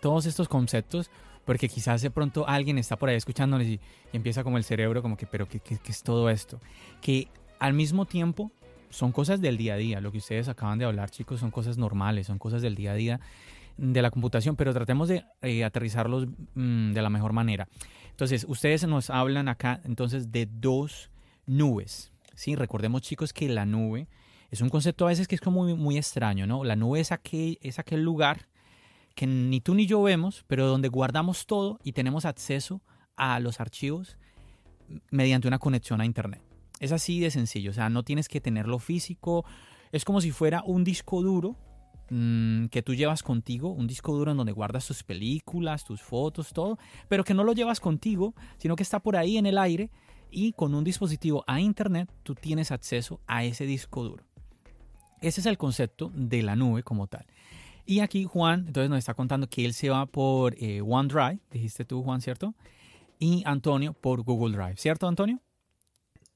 todos 0.00 0.24
estos 0.26 0.48
conceptos 0.48 1.10
porque 1.44 1.68
quizás 1.68 2.00
de 2.00 2.10
pronto 2.10 2.48
alguien 2.48 2.78
está 2.78 2.96
por 2.96 3.08
ahí 3.08 3.16
escuchándoles 3.16 3.68
y, 3.68 3.80
empieza 4.12 4.44
como 4.44 4.56
el 4.56 4.64
cerebro 4.64 5.02
como 5.02 5.16
que, 5.16 5.26
pero 5.26 5.48
¿qué, 5.48 5.58
¿qué, 5.58 5.78
es 5.86 6.02
todo 6.02 6.30
esto? 6.30 6.60
Que 7.00 7.28
al 7.58 7.74
mismo 7.74 8.06
tiempo 8.06 8.52
son 8.88 9.10
cosas 9.10 9.40
del 9.40 9.56
día 9.56 9.74
a 9.74 9.76
día, 9.76 10.00
lo 10.00 10.12
que 10.12 10.18
ustedes 10.18 10.48
acaban 10.48 10.78
de 10.78 10.84
hablar 10.84 11.10
chicos 11.10 11.40
son 11.40 11.50
cosas 11.50 11.76
normales, 11.76 12.28
son 12.28 12.38
cosas 12.38 12.62
del 12.62 12.76
día 12.76 12.92
a 12.92 12.94
día 12.94 13.20
de 13.76 14.00
la 14.00 14.10
computación, 14.10 14.54
pero 14.54 14.72
tratemos 14.72 15.08
de 15.08 15.24
eh, 15.42 15.64
aterrizarlos 15.64 16.28
mm, 16.54 16.92
de 16.92 17.02
la 17.02 17.10
mejor 17.10 17.32
manera. 17.32 17.68
Entonces, 18.10 18.46
ustedes 18.48 18.86
nos 18.86 19.10
hablan 19.10 19.48
acá 19.48 19.80
entonces 19.84 20.32
de 20.32 20.46
dos 20.46 21.10
nubes. 21.46 22.12
¿sí? 22.34 22.54
Recordemos 22.54 23.02
chicos 23.02 23.32
que 23.32 23.48
la 23.48 23.66
nube 23.66 24.06
es 24.50 24.60
un 24.60 24.68
concepto 24.68 25.06
a 25.06 25.08
veces 25.08 25.28
que 25.28 25.34
es 25.34 25.40
como 25.40 25.62
muy, 25.62 25.74
muy 25.74 25.96
extraño, 25.96 26.46
¿no? 26.46 26.64
La 26.64 26.76
nube 26.76 27.00
es 27.00 27.12
aquel, 27.12 27.58
es 27.62 27.78
aquel 27.78 28.02
lugar 28.02 28.48
que 29.14 29.26
ni 29.26 29.60
tú 29.60 29.74
ni 29.74 29.86
yo 29.86 30.02
vemos, 30.02 30.44
pero 30.46 30.66
donde 30.66 30.88
guardamos 30.88 31.46
todo 31.46 31.78
y 31.82 31.92
tenemos 31.92 32.24
acceso 32.24 32.82
a 33.16 33.40
los 33.40 33.60
archivos 33.60 34.18
mediante 35.10 35.48
una 35.48 35.58
conexión 35.58 36.00
a 36.00 36.04
Internet. 36.04 36.42
Es 36.80 36.92
así 36.92 37.20
de 37.20 37.30
sencillo, 37.30 37.70
o 37.70 37.74
sea, 37.74 37.88
no 37.88 38.02
tienes 38.02 38.28
que 38.28 38.40
tenerlo 38.40 38.78
físico, 38.78 39.44
es 39.92 40.04
como 40.04 40.20
si 40.20 40.30
fuera 40.30 40.62
un 40.64 40.84
disco 40.84 41.22
duro 41.22 41.56
Mm, 42.08 42.66
que 42.66 42.82
tú 42.82 42.94
llevas 42.94 43.24
contigo, 43.24 43.70
un 43.70 43.88
disco 43.88 44.14
duro 44.14 44.30
en 44.30 44.36
donde 44.36 44.52
guardas 44.52 44.86
tus 44.86 45.02
películas, 45.02 45.84
tus 45.84 46.02
fotos, 46.02 46.52
todo, 46.52 46.78
pero 47.08 47.24
que 47.24 47.34
no 47.34 47.42
lo 47.42 47.52
llevas 47.52 47.80
contigo, 47.80 48.34
sino 48.58 48.76
que 48.76 48.84
está 48.84 49.00
por 49.00 49.16
ahí 49.16 49.38
en 49.38 49.46
el 49.46 49.58
aire 49.58 49.90
y 50.30 50.52
con 50.52 50.74
un 50.74 50.84
dispositivo 50.84 51.42
a 51.48 51.60
internet 51.60 52.08
tú 52.22 52.36
tienes 52.36 52.70
acceso 52.70 53.20
a 53.26 53.42
ese 53.42 53.66
disco 53.66 54.04
duro. 54.04 54.24
Ese 55.26 55.40
es 55.40 55.46
el 55.46 55.58
concepto 55.58 56.12
de 56.14 56.44
la 56.44 56.54
nube 56.54 56.84
como 56.84 57.08
tal. 57.08 57.26
Y 57.84 57.98
aquí 57.98 58.24
Juan 58.24 58.64
entonces 58.68 58.88
nos 58.88 59.00
está 59.00 59.14
contando 59.14 59.48
que 59.48 59.64
él 59.64 59.74
se 59.74 59.90
va 59.90 60.06
por 60.06 60.54
eh, 60.58 60.80
OneDrive, 60.80 61.40
dijiste 61.50 61.84
tú 61.84 62.04
Juan, 62.04 62.20
¿cierto? 62.20 62.54
Y 63.18 63.42
Antonio 63.44 63.92
por 63.92 64.22
Google 64.22 64.56
Drive, 64.56 64.76
¿cierto 64.76 65.08
Antonio? 65.08 65.40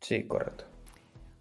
Sí, 0.00 0.24
correcto. 0.24 0.64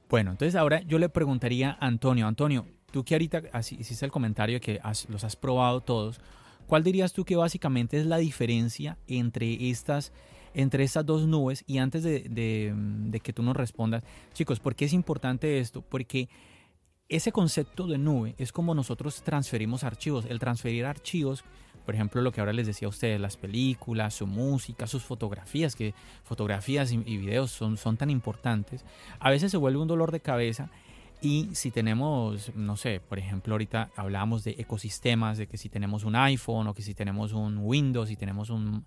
Bueno, 0.09 0.31
entonces 0.31 0.55
ahora 0.55 0.81
yo 0.81 0.99
le 0.99 1.09
preguntaría 1.09 1.75
a 1.79 1.87
Antonio, 1.87 2.27
Antonio, 2.27 2.67
tú 2.91 3.03
que 3.03 3.15
ahorita 3.15 3.41
así, 3.51 3.77
hiciste 3.79 4.05
el 4.05 4.11
comentario 4.11 4.61
que 4.61 4.79
los 5.07 5.23
has 5.23 5.35
probado 5.35 5.81
todos, 5.81 6.21
¿cuál 6.67 6.83
dirías 6.83 7.13
tú 7.13 7.25
que 7.25 7.35
básicamente 7.35 7.99
es 7.99 8.05
la 8.05 8.17
diferencia 8.17 8.99
entre 9.07 9.69
estas, 9.71 10.11
entre 10.53 10.83
estas 10.83 11.03
dos 11.03 11.25
nubes? 11.27 11.63
Y 11.65 11.79
antes 11.79 12.03
de, 12.03 12.21
de 12.29 13.19
que 13.21 13.33
tú 13.33 13.41
nos 13.41 13.55
respondas, 13.55 14.03
chicos, 14.33 14.59
¿por 14.59 14.75
qué 14.75 14.85
es 14.85 14.93
importante 14.93 15.59
esto? 15.59 15.81
Porque 15.81 16.29
ese 17.09 17.31
concepto 17.31 17.87
de 17.87 17.97
nube 17.97 18.35
es 18.37 18.51
como 18.51 18.75
nosotros 18.75 19.23
transferimos 19.23 19.83
archivos. 19.83 20.25
El 20.25 20.39
transferir 20.39 20.85
archivos, 20.85 21.43
por 21.85 21.95
ejemplo, 21.95 22.21
lo 22.21 22.31
que 22.31 22.39
ahora 22.39 22.53
les 22.53 22.67
decía 22.67 22.87
a 22.87 22.89
ustedes, 22.89 23.19
las 23.19 23.35
películas, 23.35 24.13
su 24.13 24.27
música, 24.27 24.85
sus 24.85 25.03
fotografías, 25.03 25.75
que 25.75 25.95
fotografías 26.23 26.91
y, 26.91 26.97
videos 26.97 27.51
son, 27.51 27.77
son 27.77 27.97
tan 27.97 28.09
importantes, 28.11 28.85
a 29.19 29.31
veces 29.31 29.49
se 29.51 29.57
vuelve 29.57 29.79
un 29.79 29.87
dolor 29.87 30.11
de 30.11 30.19
cabeza 30.19 30.69
y 31.21 31.49
si 31.53 31.71
tenemos, 31.71 32.55
no 32.55 32.77
sé, 32.77 33.01
por 33.01 33.19
ejemplo, 33.19 33.55
ahorita 33.55 33.89
hablábamos 33.95 34.43
de 34.43 34.51
ecosistemas, 34.57 35.37
de 35.37 35.47
que 35.47 35.57
si 35.57 35.67
tenemos 35.67 36.03
un 36.03 36.15
iPhone 36.15 36.67
o 36.67 36.73
que 36.73 36.81
si 36.81 36.93
tenemos 36.93 37.33
un 37.33 37.57
Windows, 37.57 38.07
si 38.07 38.15
tenemos 38.15 38.49
un, 38.49 38.85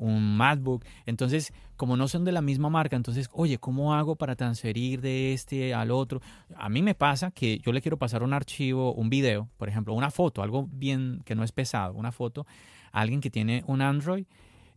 un 0.00 0.36
MacBook, 0.36 0.84
entonces 1.06 1.52
como 1.76 1.96
no 1.96 2.08
son 2.08 2.26
de 2.26 2.32
la 2.32 2.42
misma 2.42 2.68
marca, 2.68 2.94
entonces, 2.94 3.30
oye, 3.32 3.56
¿cómo 3.56 3.94
hago 3.94 4.14
para 4.14 4.36
transferir 4.36 5.00
de 5.00 5.32
este 5.32 5.72
al 5.72 5.90
otro? 5.90 6.20
A 6.54 6.68
mí 6.68 6.82
me 6.82 6.94
pasa 6.94 7.30
que 7.30 7.58
yo 7.60 7.72
le 7.72 7.80
quiero 7.80 7.96
pasar 7.96 8.22
un 8.22 8.34
archivo, 8.34 8.92
un 8.92 9.08
video, 9.08 9.48
por 9.56 9.70
ejemplo, 9.70 9.94
una 9.94 10.10
foto, 10.10 10.42
algo 10.42 10.68
bien 10.70 11.22
que 11.24 11.34
no 11.34 11.42
es 11.42 11.52
pesado, 11.52 11.94
una 11.94 12.12
foto, 12.12 12.46
a 12.92 13.00
alguien 13.00 13.22
que 13.22 13.30
tiene 13.30 13.64
un 13.66 13.80
Android 13.80 14.26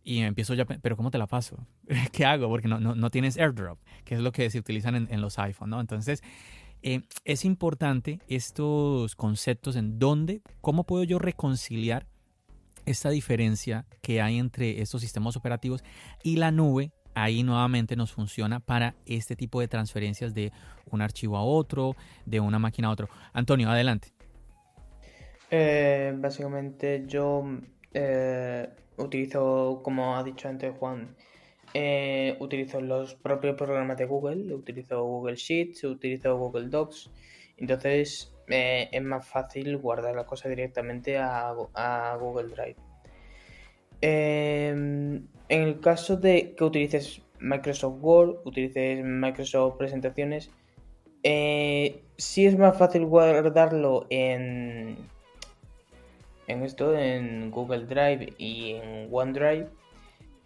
y 0.02 0.20
empiezo 0.20 0.54
ya, 0.54 0.64
pero 0.64 0.96
¿cómo 0.96 1.10
te 1.10 1.18
la 1.18 1.26
paso? 1.26 1.66
¿Qué 2.12 2.24
hago? 2.24 2.48
Porque 2.48 2.68
no, 2.68 2.80
no, 2.80 2.94
no 2.94 3.10
tienes 3.10 3.36
AirDrop, 3.36 3.78
que 4.04 4.14
es 4.14 4.22
lo 4.22 4.32
que 4.32 4.48
se 4.48 4.58
utilizan 4.58 5.08
en, 5.10 5.20
los 5.20 5.38
iPhones, 5.38 5.70
¿no? 5.70 5.80
Entonces, 5.80 6.22
eh, 6.82 7.02
es 7.24 7.44
importante 7.44 8.20
estos 8.28 9.14
conceptos 9.14 9.76
en 9.76 9.98
dónde, 9.98 10.42
cómo 10.60 10.84
puedo 10.84 11.04
yo 11.04 11.18
reconciliar 11.18 12.06
esta 12.86 13.10
diferencia 13.10 13.86
que 14.02 14.20
hay 14.20 14.38
entre 14.38 14.80
estos 14.80 15.00
sistemas 15.00 15.36
operativos 15.36 15.82
y 16.22 16.36
la 16.36 16.50
nube. 16.50 16.92
Ahí 17.16 17.44
nuevamente 17.44 17.94
nos 17.94 18.12
funciona 18.12 18.58
para 18.58 18.96
este 19.06 19.36
tipo 19.36 19.60
de 19.60 19.68
transferencias 19.68 20.34
de 20.34 20.52
un 20.90 21.00
archivo 21.00 21.36
a 21.36 21.44
otro, 21.44 21.94
de 22.26 22.40
una 22.40 22.58
máquina 22.58 22.88
a 22.88 22.90
otro. 22.90 23.08
Antonio, 23.32 23.70
adelante. 23.70 24.08
Eh, 25.50 26.12
básicamente 26.16 27.04
yo 27.06 27.44
eh, 27.92 28.68
utilizo, 28.96 29.80
como 29.84 30.16
ha 30.16 30.24
dicho 30.24 30.48
antes 30.48 30.74
Juan, 30.76 31.14
eh, 31.72 32.36
utilizo 32.40 32.80
los 32.80 33.14
propios 33.14 33.56
programas 33.56 33.96
de 33.96 34.06
Google, 34.06 34.52
utilizo 34.54 35.04
Google 35.04 35.36
Sheets, 35.36 35.84
utilizo 35.84 36.36
Google 36.36 36.68
Docs. 36.68 37.10
Entonces 37.56 38.34
eh, 38.48 38.88
es 38.92 39.02
más 39.02 39.26
fácil 39.26 39.76
guardar 39.78 40.14
la 40.14 40.26
cosa 40.26 40.48
directamente 40.48 41.18
a, 41.18 41.54
Google 42.20 42.48
Drive. 42.54 42.76
Em, 44.00 45.26
en 45.48 45.62
el 45.62 45.80
caso 45.80 46.16
de 46.16 46.54
que 46.54 46.64
utilices 46.64 47.22
Microsoft 47.38 47.98
Word, 48.00 48.36
utilices 48.44 49.04
Microsoft 49.04 49.76
Presentaciones, 49.76 50.50
eh, 51.22 52.02
sí 52.16 52.46
es 52.46 52.58
más 52.58 52.76
fácil 52.76 53.06
guardarlo 53.06 54.06
en, 54.10 54.96
en 56.46 56.62
esto, 56.62 56.96
en 56.96 57.50
Google 57.50 57.86
Drive 57.86 58.34
y 58.36 58.72
en 58.74 59.08
OneDrive 59.10 59.68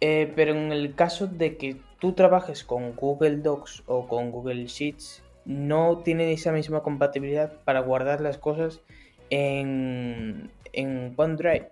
eh, 0.01 0.31
pero 0.35 0.53
en 0.53 0.71
el 0.71 0.95
caso 0.95 1.27
de 1.27 1.57
que 1.57 1.75
tú 1.99 2.13
trabajes 2.13 2.63
con 2.63 2.95
Google 2.95 3.37
Docs 3.37 3.83
o 3.85 4.07
con 4.07 4.31
Google 4.31 4.65
Sheets, 4.65 5.23
no 5.49 5.97
tienen 6.03 6.29
esa 6.29 6.51
misma 6.51 6.83
compatibilidad 6.83 7.51
para 7.63 7.81
guardar 7.81 8.21
las 8.21 8.37
cosas 8.37 8.81
en, 9.29 10.51
en 10.71 11.13
OneDrive. 11.17 11.71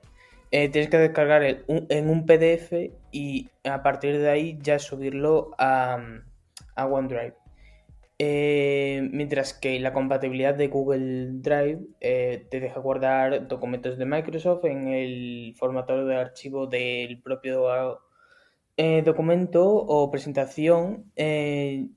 Eh, 0.52 0.70
tienes 0.70 0.90
que 0.90 0.98
descargar 0.98 1.44
en 1.44 2.10
un 2.10 2.26
PDF 2.26 2.74
y 3.12 3.50
a 3.64 3.84
partir 3.84 4.18
de 4.18 4.30
ahí 4.30 4.58
ya 4.62 4.80
subirlo 4.80 5.52
a, 5.58 6.00
a 6.76 6.86
OneDrive. 6.86 7.36
Eh, 8.20 9.08
mientras 9.12 9.54
que 9.54 9.80
la 9.80 9.94
compatibilidad 9.94 10.56
de 10.56 10.70
Google 10.70 11.28
Drive 11.34 11.82
te 12.00 12.60
deja 12.60 12.80
guardar 12.80 13.48
documentos 13.48 13.98
de 13.98 14.06
Microsoft 14.06 14.66
en 14.66 14.88
el 14.88 15.54
formato 15.56 16.04
de 16.04 16.16
archivo 16.16 16.66
del 16.66 17.22
propio 17.22 18.02
eh, 18.80 19.02
documento 19.02 19.66
o 19.68 20.12
presentación, 20.12 21.12
eh, 21.16 21.88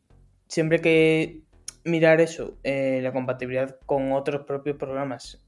siempre 0.49 0.81
que 0.81 1.43
mirar 1.85 2.21
eso, 2.21 2.59
eh, 2.63 3.01
la 3.03 3.13
compatibilidad 3.13 3.79
con 3.87 4.13
otros 4.13 4.45
propios 4.47 4.77
programas. 4.77 5.43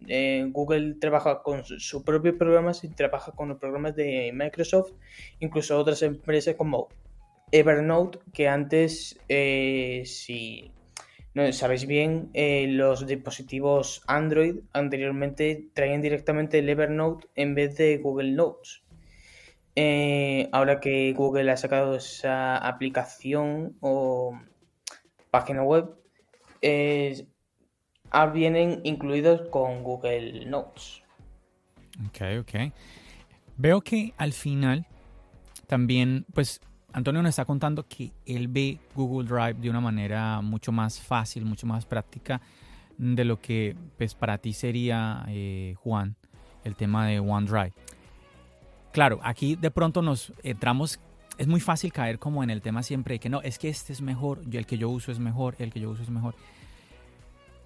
Google 0.50 0.94
trabaja 1.00 1.42
con 1.42 1.64
sus 1.64 2.02
propios 2.02 2.36
programas 2.36 2.84
y 2.84 2.88
trabaja 2.88 3.32
con 3.32 3.50
los 3.50 3.58
programas 3.58 3.96
de 3.96 4.30
Microsoft, 4.34 4.92
incluso 5.40 5.78
otras 5.78 6.02
empresas 6.02 6.54
como 6.56 6.88
Evernote, 7.50 8.18
que 8.32 8.48
antes, 8.48 9.18
si 9.28 10.72
no 11.34 11.52
sabéis 11.52 11.86
bien, 11.86 12.30
los 12.34 13.06
dispositivos 13.06 14.02
Android 14.06 14.60
anteriormente 14.72 15.68
traían 15.74 16.00
directamente 16.00 16.58
el 16.58 16.68
Evernote 16.68 17.28
en 17.34 17.54
vez 17.54 17.76
de 17.76 17.98
Google 17.98 18.32
Notes. 18.32 18.82
Eh, 19.74 20.50
ahora 20.52 20.80
que 20.80 21.14
Google 21.14 21.50
ha 21.50 21.56
sacado 21.56 21.96
esa 21.96 22.58
aplicación 22.58 23.76
o 23.80 24.38
página 25.30 25.62
web, 25.62 25.96
ahora 28.10 28.32
vienen 28.32 28.80
incluidos 28.84 29.42
con 29.50 29.82
Google 29.82 30.46
Notes. 30.46 31.02
Ok, 32.08 32.20
ok. 32.40 32.72
Veo 33.56 33.80
que 33.80 34.14
al 34.16 34.32
final 34.32 34.86
también, 35.66 36.26
pues 36.34 36.60
Antonio 36.92 37.22
nos 37.22 37.30
está 37.30 37.44
contando 37.44 37.86
que 37.86 38.12
él 38.26 38.48
ve 38.48 38.78
Google 38.94 39.28
Drive 39.28 39.54
de 39.54 39.70
una 39.70 39.80
manera 39.80 40.40
mucho 40.40 40.72
más 40.72 41.00
fácil, 41.00 41.44
mucho 41.44 41.66
más 41.66 41.86
práctica 41.86 42.40
de 42.98 43.24
lo 43.24 43.40
que 43.40 43.76
pues 43.96 44.14
para 44.14 44.38
ti 44.38 44.52
sería, 44.52 45.24
eh, 45.28 45.74
Juan, 45.78 46.16
el 46.64 46.76
tema 46.76 47.06
de 47.06 47.20
OneDrive. 47.20 47.72
Claro, 48.92 49.20
aquí 49.22 49.56
de 49.56 49.70
pronto 49.70 50.02
nos 50.02 50.32
entramos, 50.42 51.00
es 51.38 51.46
muy 51.46 51.60
fácil 51.60 51.92
caer 51.92 52.18
como 52.18 52.42
en 52.42 52.50
el 52.50 52.62
tema 52.62 52.82
siempre 52.82 53.14
de 53.14 53.18
que 53.18 53.28
no, 53.28 53.40
es 53.42 53.58
que 53.58 53.68
este 53.68 53.92
es 53.92 54.00
mejor, 54.00 54.42
el 54.50 54.66
que 54.66 54.78
yo 54.78 54.88
uso 54.88 55.12
es 55.12 55.18
mejor, 55.18 55.56
el 55.58 55.72
que 55.72 55.80
yo 55.80 55.90
uso 55.90 56.02
es 56.02 56.10
mejor. 56.10 56.34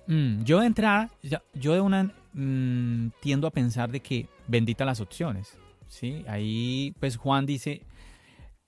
Mm, 0.06 0.44
yo 0.44 0.60
de 0.60 0.66
entrada, 0.66 1.10
yo 1.54 1.74
de 1.74 1.80
una 1.80 2.12
mm, 2.32 3.08
tiendo 3.20 3.46
a 3.46 3.50
pensar 3.50 3.90
de 3.90 4.00
que 4.00 4.28
bendita 4.46 4.84
las 4.84 5.00
opciones. 5.00 5.58
¿sí? 5.88 6.24
Ahí 6.28 6.94
pues 7.00 7.16
Juan 7.16 7.46
dice, 7.46 7.82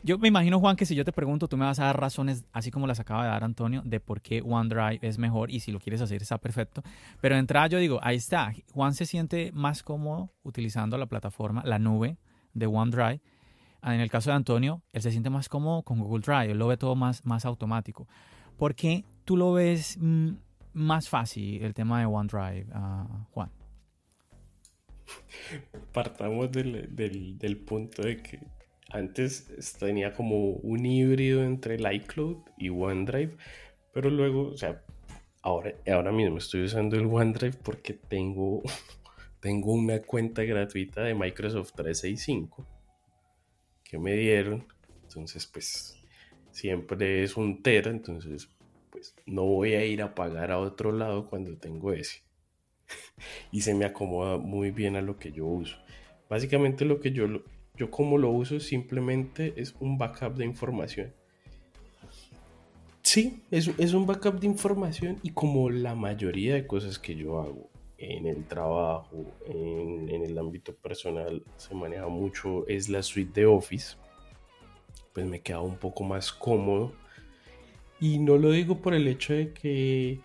yo 0.03 0.19
me 0.19 0.29
imagino, 0.29 0.61
Juan, 0.61 0.77
que 0.77 0.87
si 0.87 0.95
yo 0.95 1.05
te 1.05 1.13
pregunto, 1.13 1.49
tú 1.49 1.57
me 1.57 1.65
vas 1.65 1.79
a 1.81 1.85
dar 1.87 2.01
razones, 2.01 2.45
así 2.53 2.71
como 2.71 2.87
las 2.87 3.01
acaba 3.01 3.25
de 3.25 3.31
dar 3.31 3.45
Antonio, 3.45 3.83
de 3.85 4.01
por 4.01 4.21
qué 4.21 4.43
OneDrive 4.45 5.01
es 5.03 5.19
mejor 5.19 5.51
y 5.51 5.61
si 5.61 5.73
lo 5.73 5.81
quieres 5.81 6.01
hacer 6.01 6.23
está 6.23 6.39
perfecto. 6.39 6.83
Pero 7.21 7.35
de 7.35 7.41
entrada 7.41 7.67
yo 7.67 7.79
digo, 7.79 7.99
ahí 8.03 8.17
está, 8.17 8.53
Juan 8.73 8.95
se 8.95 9.07
siente 9.07 9.51
más 9.53 9.83
cómodo 9.83 10.31
utilizando 10.43 10.97
la 10.99 11.07
plataforma, 11.07 11.63
la 11.65 11.79
nube 11.79 12.17
de 12.55 12.67
OneDrive. 12.67 13.21
Ah, 13.89 13.95
en 13.95 14.03
el 14.03 14.11
caso 14.11 14.29
de 14.29 14.37
Antonio, 14.37 14.83
él 14.93 15.01
se 15.01 15.11
siente 15.11 15.31
más 15.31 15.49
cómodo 15.49 15.83
con 15.83 15.99
Google 15.99 16.21
Drive, 16.21 16.53
él 16.53 16.59
lo 16.59 16.67
ve 16.67 16.77
todo 16.77 16.95
más, 16.95 17.25
más 17.25 17.47
automático. 17.47 18.07
¿Por 18.59 18.75
qué 18.75 19.03
tú 19.25 19.35
lo 19.35 19.55
ves 19.55 19.97
mm, 19.99 20.33
más 20.75 21.09
fácil 21.09 21.63
el 21.63 21.73
tema 21.73 21.99
de 21.99 22.05
OneDrive, 22.05 22.67
uh, 22.67 23.25
Juan? 23.31 23.51
Partamos 25.95 26.53
del, 26.53 26.95
del, 26.95 27.39
del 27.39 27.57
punto 27.57 28.03
de 28.03 28.19
que 28.19 28.41
antes 28.91 29.47
tenía 29.79 30.13
como 30.13 30.51
un 30.51 30.85
híbrido 30.85 31.43
entre 31.43 31.77
el 31.77 31.91
iCloud 31.91 32.43
y 32.59 32.69
OneDrive, 32.69 33.39
pero 33.95 34.11
luego, 34.11 34.49
o 34.49 34.57
sea, 34.59 34.83
ahora, 35.41 35.73
ahora 35.91 36.13
mismo 36.13 36.37
estoy 36.37 36.65
usando 36.65 36.97
el 36.97 37.07
OneDrive 37.07 37.57
porque 37.63 37.95
tengo, 37.95 38.61
tengo 39.41 39.73
una 39.73 40.03
cuenta 40.03 40.45
gratuita 40.45 41.01
de 41.05 41.15
Microsoft 41.15 41.73
365 41.73 42.78
que 43.89 43.99
me 43.99 44.15
dieron. 44.15 44.65
Entonces, 45.03 45.47
pues 45.47 46.01
siempre 46.53 47.25
es 47.25 47.37
un 47.37 47.63
tera, 47.63 47.91
entonces 47.91 48.49
pues 48.91 49.15
no 49.27 49.45
voy 49.45 49.75
a 49.75 49.85
ir 49.85 50.03
a 50.03 50.15
pagar 50.15 50.51
a 50.51 50.59
otro 50.59 50.93
lado 50.93 51.29
cuando 51.29 51.57
tengo 51.57 51.93
ese. 51.93 52.23
y 53.53 53.63
se 53.63 53.75
me 53.75 53.85
acomoda 53.85 54.39
muy 54.39 54.71
bien 54.71 54.97
a 54.97 55.03
lo 55.03 55.19
que 55.19 55.33
yo 55.33 55.47
uso. 55.47 55.77
Básicamente 56.29 56.85
lo 56.85 57.01
que 57.01 57.13
yo 57.13 57.27
yo 57.77 57.93
como 57.93 58.19
lo 58.19 58.31
uso 58.31 58.59
simplemente 58.59 59.55
es 59.57 59.75
un 59.79 59.99
backup 59.99 60.35
de 60.35 60.45
información. 60.45 61.15
Sí, 63.03 63.45
es, 63.53 63.71
es 63.79 63.95
un 63.95 64.05
backup 64.05 64.41
de 64.41 64.47
información 64.47 65.19
y 65.23 65.31
como 65.31 65.71
la 65.71 65.95
mayoría 65.95 66.55
de 66.55 66.67
cosas 66.67 66.99
que 66.99 67.15
yo 67.15 67.41
hago 67.41 67.71
en 67.99 68.27
el 68.27 68.47
trabajo, 68.47 69.27
en, 69.47 70.09
en, 70.09 70.23
el 70.23 70.39
ámbito 70.39 70.75
personal, 70.75 71.43
se 71.57 71.75
maneja 71.75 72.09
mucho, 72.09 72.67
es 72.69 72.89
la 72.89 73.03
suite 73.03 73.41
de 73.41 73.47
Office, 73.47 73.97
pues 75.13 75.27
me 75.27 75.41
queda 75.41 75.61
un 75.61 75.77
poco 75.77 76.05
más 76.05 76.33
cómodo. 76.33 76.93
Y 78.01 78.19
no 78.19 78.39
lo 78.39 78.53
digo 78.53 78.79
por 78.81 78.95
el 78.95 79.09
hecho 79.09 79.35
de 79.35 79.53
que 79.53 80.21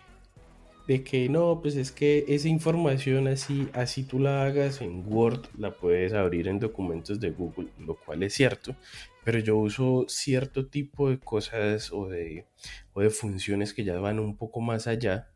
de 0.86 1.02
que 1.02 1.28
no, 1.28 1.60
pues 1.62 1.76
es 1.76 1.90
que 1.92 2.24
esa 2.28 2.48
información 2.48 3.26
así, 3.26 3.68
así 3.72 4.04
tú 4.04 4.18
la 4.18 4.44
hagas 4.44 4.82
en 4.82 5.02
Word, 5.06 5.46
la 5.58 5.74
puedes 5.74 6.12
abrir 6.12 6.46
en 6.46 6.58
documentos 6.58 7.20
de 7.20 7.30
Google, 7.30 7.68
lo 7.78 7.94
cual 7.96 8.22
es 8.22 8.34
cierto, 8.34 8.76
pero 9.24 9.38
yo 9.38 9.56
uso 9.56 10.04
cierto 10.08 10.66
tipo 10.66 11.08
de 11.08 11.18
cosas 11.18 11.90
o 11.90 12.06
de, 12.06 12.44
o 12.92 13.00
de 13.00 13.10
funciones 13.10 13.72
que 13.72 13.84
ya 13.84 13.98
van 13.98 14.18
un 14.18 14.36
poco 14.36 14.60
más 14.60 14.86
allá 14.86 15.30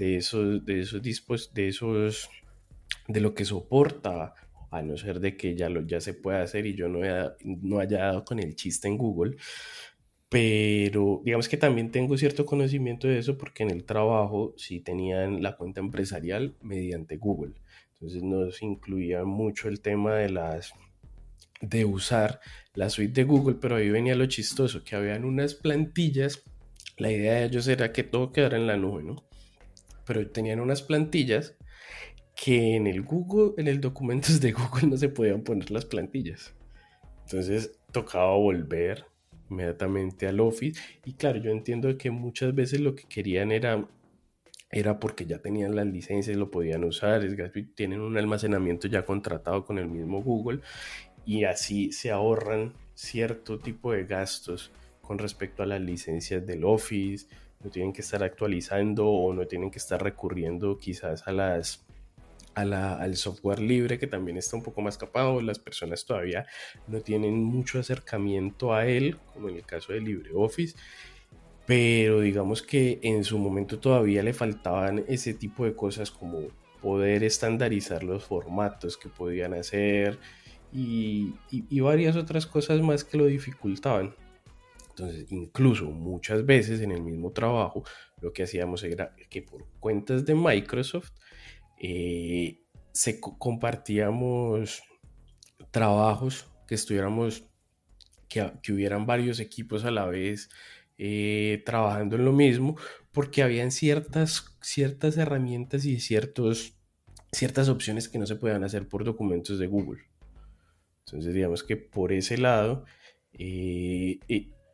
de 0.00 0.16
esos, 0.16 0.64
de 0.64 0.80
esos 0.80 1.02
dispositivos, 1.02 1.54
de 1.54 1.68
esos, 1.68 2.30
de 3.06 3.20
lo 3.20 3.34
que 3.34 3.44
soporta, 3.44 4.34
a 4.70 4.82
no 4.82 4.96
ser 4.96 5.20
de 5.20 5.36
que 5.36 5.54
ya, 5.54 5.68
lo, 5.68 5.86
ya 5.86 6.00
se 6.00 6.14
pueda 6.14 6.42
hacer 6.42 6.66
y 6.66 6.74
yo 6.74 6.88
no, 6.88 7.00
no 7.44 7.78
haya 7.78 7.98
dado 7.98 8.24
con 8.24 8.38
el 8.38 8.56
chiste 8.56 8.88
en 8.88 8.96
Google, 8.96 9.36
pero 10.30 11.20
digamos 11.24 11.48
que 11.48 11.58
también 11.58 11.90
tengo 11.90 12.16
cierto 12.16 12.46
conocimiento 12.46 13.08
de 13.08 13.18
eso 13.18 13.36
porque 13.36 13.62
en 13.62 13.70
el 13.70 13.84
trabajo 13.84 14.54
sí 14.56 14.80
tenían 14.80 15.42
la 15.42 15.56
cuenta 15.56 15.80
empresarial 15.80 16.54
mediante 16.62 17.16
Google. 17.16 17.54
Entonces 17.94 18.22
nos 18.22 18.62
incluía 18.62 19.24
mucho 19.24 19.68
el 19.68 19.80
tema 19.80 20.14
de 20.14 20.30
las 20.30 20.72
de 21.60 21.84
usar 21.84 22.40
la 22.72 22.88
suite 22.88 23.20
de 23.20 23.24
Google, 23.24 23.58
pero 23.60 23.76
ahí 23.76 23.90
venía 23.90 24.14
lo 24.14 24.24
chistoso, 24.24 24.82
que 24.82 24.96
habían 24.96 25.26
unas 25.26 25.54
plantillas, 25.54 26.42
la 26.96 27.12
idea 27.12 27.34
de 27.34 27.44
ellos 27.44 27.68
era 27.68 27.92
que 27.92 28.02
todo 28.02 28.32
quedara 28.32 28.56
en 28.56 28.66
la 28.66 28.78
nube, 28.78 29.02
¿no? 29.02 29.29
Pero 30.10 30.28
tenían 30.28 30.58
unas 30.58 30.82
plantillas 30.82 31.54
que 32.34 32.74
en 32.74 32.88
el 32.88 33.02
Google, 33.02 33.52
en 33.58 33.68
el 33.68 33.80
documentos 33.80 34.40
de 34.40 34.50
Google 34.50 34.88
no 34.88 34.96
se 34.96 35.08
podían 35.08 35.42
poner 35.42 35.70
las 35.70 35.84
plantillas. 35.84 36.52
Entonces 37.26 37.78
tocaba 37.92 38.34
volver 38.34 39.04
inmediatamente 39.48 40.26
al 40.26 40.40
Office. 40.40 40.80
Y 41.04 41.12
claro, 41.12 41.38
yo 41.38 41.52
entiendo 41.52 41.96
que 41.96 42.10
muchas 42.10 42.52
veces 42.52 42.80
lo 42.80 42.96
que 42.96 43.04
querían 43.04 43.52
era, 43.52 43.86
era 44.72 44.98
porque 44.98 45.26
ya 45.26 45.38
tenían 45.38 45.76
las 45.76 45.86
licencias, 45.86 46.36
lo 46.36 46.50
podían 46.50 46.82
usar, 46.82 47.24
es, 47.24 47.36
tienen 47.76 48.00
un 48.00 48.18
almacenamiento 48.18 48.88
ya 48.88 49.04
contratado 49.04 49.64
con 49.64 49.78
el 49.78 49.86
mismo 49.86 50.24
Google 50.24 50.58
y 51.24 51.44
así 51.44 51.92
se 51.92 52.10
ahorran 52.10 52.72
cierto 52.94 53.60
tipo 53.60 53.92
de 53.92 54.06
gastos 54.06 54.72
con 55.02 55.18
respecto 55.18 55.62
a 55.62 55.66
las 55.66 55.80
licencias 55.80 56.44
del 56.44 56.64
Office, 56.64 57.28
no 57.62 57.70
tienen 57.70 57.92
que 57.92 58.00
estar 58.00 58.22
actualizando 58.22 59.06
o 59.06 59.32
no 59.32 59.46
tienen 59.46 59.70
que 59.70 59.78
estar 59.78 60.02
recurriendo 60.02 60.78
quizás 60.78 61.26
a 61.26 61.32
las 61.32 61.84
al 62.54 63.16
software 63.16 63.60
libre 63.60 63.98
que 63.98 64.06
también 64.06 64.36
está 64.36 64.56
un 64.56 64.62
poco 64.62 64.82
más 64.82 64.98
capado, 64.98 65.40
las 65.40 65.58
personas 65.58 66.04
todavía 66.04 66.46
no 66.88 67.00
tienen 67.00 67.42
mucho 67.42 67.78
acercamiento 67.78 68.74
a 68.74 68.86
él, 68.86 69.16
como 69.32 69.48
en 69.48 69.56
el 69.56 69.64
caso 69.64 69.92
de 69.92 70.00
LibreOffice, 70.00 70.76
pero 71.64 72.20
digamos 72.20 72.62
que 72.62 72.98
en 73.02 73.24
su 73.24 73.38
momento 73.38 73.78
todavía 73.78 74.22
le 74.22 74.32
faltaban 74.32 75.04
ese 75.08 75.32
tipo 75.32 75.64
de 75.64 75.74
cosas 75.74 76.10
como 76.10 76.48
poder 76.82 77.22
estandarizar 77.22 78.02
los 78.02 78.24
formatos 78.24 78.96
que 78.96 79.08
podían 79.08 79.54
hacer 79.54 80.18
y, 80.72 81.34
y 81.50 81.80
varias 81.80 82.16
otras 82.16 82.46
cosas 82.46 82.80
más 82.80 83.04
que 83.04 83.16
lo 83.16 83.26
dificultaban. 83.26 84.14
Entonces, 84.90 85.30
incluso 85.32 85.86
muchas 85.86 86.44
veces 86.44 86.80
en 86.80 86.92
el 86.92 87.02
mismo 87.02 87.32
trabajo, 87.32 87.84
lo 88.20 88.32
que 88.32 88.42
hacíamos 88.42 88.82
era 88.82 89.14
que 89.28 89.42
por 89.42 89.66
cuentas 89.80 90.24
de 90.26 90.34
Microsoft, 90.34 91.12
eh, 91.80 92.60
se 92.92 93.20
compartíamos 93.20 94.82
trabajos, 95.70 96.50
que 96.66 96.74
estuviéramos, 96.74 97.44
que, 98.28 98.52
que, 98.62 98.72
hubieran 98.72 99.06
varios 99.06 99.40
equipos 99.40 99.84
a 99.84 99.90
la 99.90 100.06
vez 100.06 100.50
eh, 100.98 101.62
trabajando 101.64 102.16
en 102.16 102.24
lo 102.24 102.32
mismo, 102.32 102.76
porque 103.12 103.42
habían 103.42 103.70
ciertas, 103.70 104.58
ciertas 104.60 105.16
herramientas 105.16 105.84
y 105.86 105.98
ciertos, 106.00 106.74
ciertas 107.32 107.68
opciones 107.68 108.08
que 108.08 108.18
no 108.18 108.26
se 108.26 108.36
podían 108.36 108.64
hacer 108.64 108.86
por 108.86 109.04
documentos 109.04 109.58
de 109.58 109.66
Google. 109.66 110.02
Entonces, 111.06 111.32
digamos 111.32 111.62
que 111.62 111.76
por 111.76 112.12
ese 112.12 112.36
lado, 112.36 112.84
eh, 113.32 114.18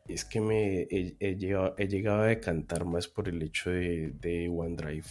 es 0.07 0.25
que 0.25 0.41
me 0.41 0.87
he, 0.89 1.35
llegado, 1.35 1.75
he, 1.77 1.87
llegado, 1.87 2.21
a 2.21 2.25
decantar 2.25 2.85
más 2.85 3.07
por 3.07 3.27
el 3.27 3.41
hecho 3.41 3.69
de, 3.69 4.49
OneDrive. 4.51 5.07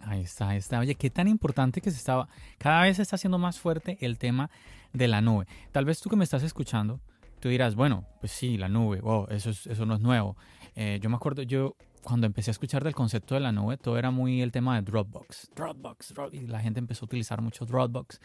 Ahí 0.00 0.22
está, 0.22 0.50
ahí 0.50 0.58
está. 0.58 0.80
Oye, 0.80 0.94
qué 0.94 1.10
tan 1.10 1.28
importante 1.28 1.80
que 1.80 1.90
se 1.90 1.98
estaba. 1.98 2.28
Cada 2.58 2.82
vez 2.82 2.96
se 2.96 3.02
está 3.02 3.16
haciendo 3.16 3.38
más 3.38 3.58
fuerte 3.58 3.98
el 4.00 4.18
tema 4.18 4.50
de 4.92 5.08
la 5.08 5.20
nube. 5.20 5.46
Tal 5.72 5.84
vez 5.84 6.00
tú 6.00 6.08
que 6.08 6.16
me 6.16 6.24
estás 6.24 6.42
escuchando, 6.42 7.00
tú 7.38 7.48
dirás, 7.48 7.74
bueno, 7.74 8.06
pues 8.20 8.32
sí, 8.32 8.56
la 8.56 8.68
nube, 8.68 9.00
wow, 9.00 9.26
eso, 9.30 9.50
eso 9.50 9.86
no 9.86 9.94
es 9.94 10.00
nuevo. 10.00 10.36
Eh, 10.74 10.98
yo 11.02 11.10
me 11.10 11.16
acuerdo, 11.16 11.42
yo 11.42 11.76
cuando 12.02 12.26
empecé 12.26 12.50
a 12.50 12.52
escuchar 12.52 12.82
del 12.82 12.94
concepto 12.94 13.34
de 13.34 13.40
la 13.40 13.52
nube, 13.52 13.76
todo 13.76 13.98
era 13.98 14.10
muy 14.10 14.40
el 14.40 14.52
tema 14.52 14.76
de 14.76 14.82
Dropbox. 14.82 15.50
Dropbox, 15.54 16.14
y 16.32 16.46
la 16.46 16.60
gente 16.60 16.80
empezó 16.80 17.04
a 17.04 17.06
utilizar 17.06 17.42
mucho 17.42 17.66
Dropbox 17.66 18.20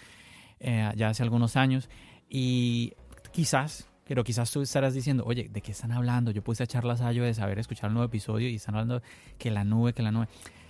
eh, 0.59 0.91
ya 0.95 1.09
hace 1.09 1.23
algunos 1.23 1.55
años. 1.55 1.89
Y 2.29 2.93
quizás, 3.31 3.89
pero 4.07 4.23
quizás 4.23 4.51
tú 4.51 4.61
estarás 4.61 4.93
diciendo, 4.93 5.23
oye, 5.25 5.49
¿de 5.51 5.61
qué 5.61 5.71
están 5.71 5.91
hablando? 5.91 6.31
Yo 6.31 6.43
puse 6.43 6.63
a 6.63 6.67
charlas 6.67 7.01
a 7.01 7.11
yo 7.11 7.23
de 7.23 7.33
saber 7.33 7.59
escuchar 7.59 7.89
un 7.89 7.95
nuevo 7.95 8.07
episodio 8.07 8.49
y 8.49 8.55
están 8.55 8.75
hablando 8.75 9.01
que 9.37 9.51
la 9.51 9.63
nube, 9.63 9.93
que 9.93 10.03
la 10.03 10.11
nube 10.11 10.27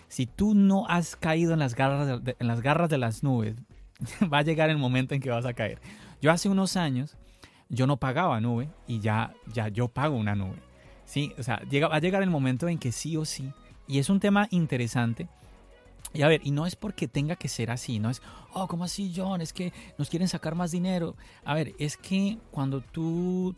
si 0.07 0.25
tú 0.25 0.53
no 0.53 0.87
has 0.87 1.15
caído 1.15 1.53
en 1.53 1.59
las 1.59 1.75
garras 1.75 2.21
en 2.39 2.47
las, 2.47 2.61
garras 2.61 2.89
de 2.89 2.97
las 2.97 3.23
nubes, 3.23 3.55
va 4.33 4.39
a 4.39 4.43
llegar 4.43 4.69
el 4.69 4.77
momento 4.77 5.13
en 5.13 5.21
que 5.21 5.29
vas 5.29 5.45
a 5.45 5.53
caer. 5.53 5.79
Yo 6.21 6.31
hace 6.31 6.49
unos 6.49 6.77
años 6.77 7.17
yo 7.69 7.87
no 7.87 7.97
pagaba 7.97 8.39
nube 8.39 8.69
y 8.87 8.99
ya, 8.99 9.33
ya 9.53 9.67
yo 9.69 9.87
pago 9.87 10.15
una 10.15 10.35
nube. 10.35 10.57
Sí, 11.05 11.33
o 11.37 11.43
sea, 11.43 11.59
llega, 11.69 11.87
va 11.87 11.97
a 11.97 11.99
llegar 11.99 12.23
el 12.23 12.29
momento 12.29 12.67
en 12.67 12.77
que 12.79 12.91
sí 12.91 13.17
o 13.17 13.25
sí, 13.25 13.51
y 13.87 13.99
es 13.99 14.09
un 14.09 14.19
tema 14.19 14.47
interesante. 14.51 15.27
Y 16.15 16.21
a 16.21 16.27
ver, 16.27 16.41
y 16.43 16.51
no 16.51 16.65
es 16.65 16.75
porque 16.75 17.07
tenga 17.07 17.35
que 17.35 17.47
ser 17.47 17.71
así, 17.71 17.99
no 17.99 18.09
es, 18.09 18.21
oh, 18.53 18.67
¿cómo 18.67 18.83
así, 18.83 19.13
John? 19.15 19.41
Es 19.41 19.53
que 19.53 19.73
nos 19.97 20.09
quieren 20.09 20.27
sacar 20.27 20.55
más 20.55 20.71
dinero. 20.71 21.15
A 21.43 21.53
ver, 21.53 21.75
es 21.77 21.97
que 21.97 22.37
cuando 22.51 22.81
tú 22.81 23.55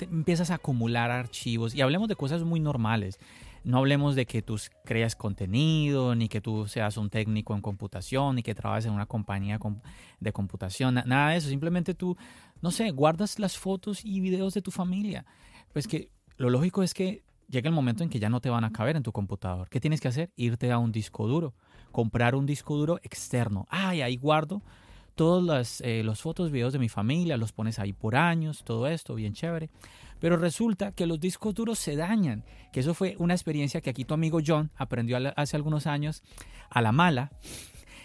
empiezas 0.00 0.50
a 0.50 0.56
acumular 0.56 1.10
archivos, 1.10 1.74
y 1.74 1.80
hablemos 1.80 2.08
de 2.08 2.16
cosas 2.16 2.42
muy 2.42 2.60
normales, 2.60 3.18
no 3.66 3.78
hablemos 3.78 4.14
de 4.14 4.26
que 4.26 4.42
tú 4.42 4.60
creas 4.84 5.16
contenido, 5.16 6.14
ni 6.14 6.28
que 6.28 6.40
tú 6.40 6.68
seas 6.68 6.96
un 6.96 7.10
técnico 7.10 7.52
en 7.52 7.60
computación, 7.60 8.36
ni 8.36 8.44
que 8.44 8.54
trabajes 8.54 8.86
en 8.86 8.92
una 8.92 9.06
compañía 9.06 9.58
de 10.20 10.32
computación, 10.32 10.94
nada 10.94 11.30
de 11.30 11.38
eso. 11.38 11.48
Simplemente 11.48 11.92
tú, 11.92 12.16
no 12.62 12.70
sé, 12.70 12.90
guardas 12.90 13.40
las 13.40 13.58
fotos 13.58 14.04
y 14.04 14.20
videos 14.20 14.54
de 14.54 14.62
tu 14.62 14.70
familia. 14.70 15.26
Pues 15.72 15.88
que 15.88 16.10
lo 16.36 16.48
lógico 16.48 16.84
es 16.84 16.94
que 16.94 17.24
llega 17.48 17.68
el 17.68 17.74
momento 17.74 18.04
en 18.04 18.08
que 18.08 18.20
ya 18.20 18.28
no 18.28 18.40
te 18.40 18.50
van 18.50 18.62
a 18.62 18.72
caber 18.72 18.94
en 18.94 19.02
tu 19.02 19.10
computador. 19.10 19.68
¿Qué 19.68 19.80
tienes 19.80 20.00
que 20.00 20.08
hacer? 20.08 20.30
Irte 20.36 20.70
a 20.70 20.78
un 20.78 20.92
disco 20.92 21.26
duro, 21.26 21.52
comprar 21.96 22.34
un 22.34 22.44
disco 22.44 22.76
duro 22.76 22.98
externo. 23.02 23.66
Ah, 23.70 23.94
y 23.94 24.02
ahí 24.02 24.18
guardo 24.18 24.60
todas 25.14 25.42
las 25.42 25.80
eh, 25.80 26.02
los 26.04 26.20
fotos, 26.20 26.50
videos 26.50 26.74
de 26.74 26.78
mi 26.78 26.90
familia, 26.90 27.38
los 27.38 27.52
pones 27.52 27.78
ahí 27.78 27.94
por 27.94 28.16
años, 28.16 28.64
todo 28.64 28.86
esto, 28.86 29.14
bien 29.14 29.32
chévere. 29.32 29.70
Pero 30.20 30.36
resulta 30.36 30.92
que 30.92 31.06
los 31.06 31.18
discos 31.18 31.54
duros 31.54 31.78
se 31.78 31.96
dañan, 31.96 32.44
que 32.70 32.80
eso 32.80 32.92
fue 32.92 33.16
una 33.18 33.32
experiencia 33.32 33.80
que 33.80 33.88
aquí 33.88 34.04
tu 34.04 34.12
amigo 34.12 34.40
John 34.46 34.70
aprendió 34.76 35.16
hace 35.36 35.56
algunos 35.56 35.86
años 35.86 36.22
a 36.68 36.82
la 36.82 36.92
mala. 36.92 37.32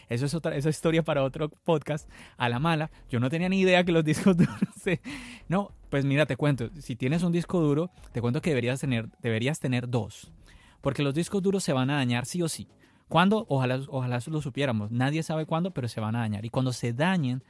Eso 0.08 0.26
es 0.26 0.34
otra 0.36 0.56
esa 0.56 0.70
historia 0.70 1.04
para 1.04 1.26
otro 1.26 1.50
podcast. 1.50 2.10
A 2.38 2.48
la 2.48 2.60
mala, 2.60 2.92
yo 3.10 3.20
no 3.20 3.30
tenía 3.30 3.50
ni 3.50 3.60
idea 3.60 3.84
que 3.84 3.92
los 3.92 4.06
discos 4.12 4.38
duros 4.38 4.56
se... 4.82 5.02
No, 5.50 5.74
pues 5.90 6.06
mira, 6.06 6.26
te 6.26 6.38
cuento, 6.38 6.70
si 6.80 6.96
tienes 6.96 7.24
un 7.24 7.34
disco 7.34 7.60
duro, 7.60 7.92
te 8.14 8.22
cuento 8.22 8.42
que 8.42 8.52
deberías 8.52 8.80
tener, 8.80 9.10
deberías 9.22 9.60
tener 9.60 9.90
dos. 9.90 10.32
Porque 10.80 11.04
los 11.04 11.14
discos 11.14 11.42
duros 11.44 11.62
se 11.62 11.74
van 11.74 11.90
a 11.90 11.98
dañar 11.98 12.26
sí 12.26 12.42
o 12.42 12.48
sí. 12.48 12.70
¿Cuándo? 13.12 13.46
Ojalá, 13.50 13.78
ojalá 13.90 14.20
lo 14.28 14.42
supiéramos. 14.42 14.90
Nadie 14.90 15.22
sabe 15.22 15.46
cuándo, 15.46 15.72
pero 15.72 15.90
se 15.90 16.00
van 16.00 16.16
a 16.16 16.20
dañar. 16.20 16.46
Y 16.46 16.50
cuando 16.50 16.72
se 16.72 16.94
dañen, 16.94 17.44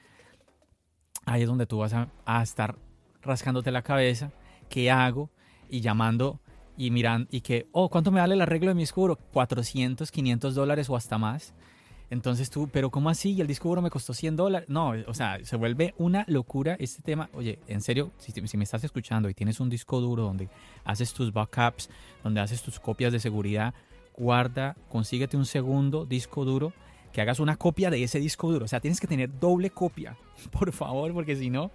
ahí 1.24 1.43
es 1.43 1.47
donde 1.47 1.67
tú 1.67 1.78
vas 1.78 1.93
a, 1.93 2.41
estar 2.41 2.80
rascándote 3.21 3.69
la 3.69 3.84
cabeza 3.84 4.32
qué 4.69 4.89
hago 4.89 5.30
y 5.69 5.82
llamando 5.82 6.39
y 6.78 6.89
mirando 6.89 7.28
y 7.30 7.41
que, 7.41 7.67
oh, 7.74 7.89
¿cuánto 7.89 8.10
me 8.10 8.19
vale 8.19 8.34
el 8.34 8.41
arreglo 8.41 8.69
de 8.69 8.74
mi 8.74 8.82
disco 8.82 9.02
duro? 9.02 9.17
400, 9.34 10.10
500 10.10 10.56
dólares 10.56 10.89
o 10.89 10.95
hasta 10.95 11.19
más. 11.19 11.54
Entonces 12.10 12.50
tú, 12.50 12.67
pero 12.67 12.89
¿cómo 12.89 13.12
así? 13.12 13.34
Y 13.34 13.41
el 13.41 13.45
disco 13.45 13.69
duro 13.69 13.84
me 13.84 13.91
costó 13.91 14.15
100 14.15 14.36
dólares. 14.36 14.67
No, 14.67 14.93
o 15.06 15.13
sea, 15.13 15.45
se 15.45 15.58
vuelve 15.58 15.93
una 16.00 16.26
locura 16.28 16.76
este 16.80 17.04
tema. 17.04 17.30
Oye, 17.34 17.60
en 17.67 17.82
serio, 17.82 18.13
si, 18.17 18.32
si, 18.32 18.58
me 18.58 18.63
estás 18.63 18.84
escuchando 18.84 19.30
y 19.30 19.36
tienes 19.36 19.60
un 19.60 19.69
disco 19.69 20.02
duro 20.02 20.24
donde 20.24 20.50
haces 20.86 21.13
tus 21.13 21.32
backups, 21.32 21.91
donde 22.24 22.41
haces 22.41 22.63
tus 22.63 22.80
copias 22.80 23.13
de 23.13 23.19
seguridad, 23.19 23.76
guarda, 24.21 24.75
consíguete 24.89 25.36
un 25.36 25.45
segundo 25.45 26.05
disco 26.05 26.45
duro, 26.45 26.73
que 27.12 27.21
hagas 27.21 27.39
una 27.39 27.57
copia 27.57 27.89
de 27.89 28.03
ese 28.03 28.19
disco 28.19 28.51
duro. 28.51 28.65
O 28.65 28.67
sea, 28.67 28.79
tienes 28.79 28.99
que 28.99 29.07
tener 29.07 29.39
doble 29.39 29.71
copia, 29.71 30.15
por 30.51 30.71
favor, 30.71 31.12
porque 31.13 31.36
si 31.36 31.49
no, 31.49 31.71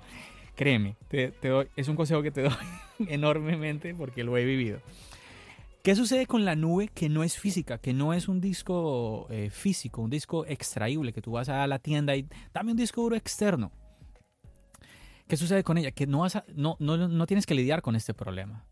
Créeme, 0.56 0.96
te, 1.08 1.34
doy, 1.42 1.68
es 1.76 1.86
un 1.88 1.96
consejo 1.96 2.22
que 2.22 2.30
te 2.30 2.40
doy 2.40 2.52
enormemente 3.08 3.94
porque 3.94 4.24
lo 4.24 4.38
he 4.38 4.44
vivido. 4.44 4.80
¿Qué 5.82 5.94
sucede 5.94 6.26
con 6.26 6.46
la 6.46 6.56
nube 6.56 6.88
que 6.88 7.10
no 7.10 7.22
es 7.22 7.38
física, 7.38 7.78
que 7.78 7.92
no 7.92 8.14
es 8.14 8.26
un 8.26 8.40
disco 8.40 9.26
eh, 9.30 9.50
físico, 9.50 10.00
un 10.00 10.10
disco 10.10 10.46
extraíble, 10.46 11.12
que 11.12 11.20
tú 11.20 11.32
vas 11.32 11.50
a 11.50 11.66
la 11.66 11.78
tienda 11.78 12.16
y 12.16 12.26
dame 12.54 12.70
un 12.72 12.78
disco 12.78 13.02
duro 13.02 13.16
externo? 13.16 13.70
¿Qué 15.28 15.36
sucede 15.36 15.62
con 15.62 15.76
ella? 15.76 15.90
Que 15.90 16.06
no, 16.06 16.20
vas 16.20 16.42
no, 16.54 16.76
no, 16.80 16.96
no, 16.96 17.26
tienes 17.26 17.44
que 17.44 17.54
lidiar 17.54 17.82
con 17.82 17.94
este 17.94 18.14
problema 18.14 18.64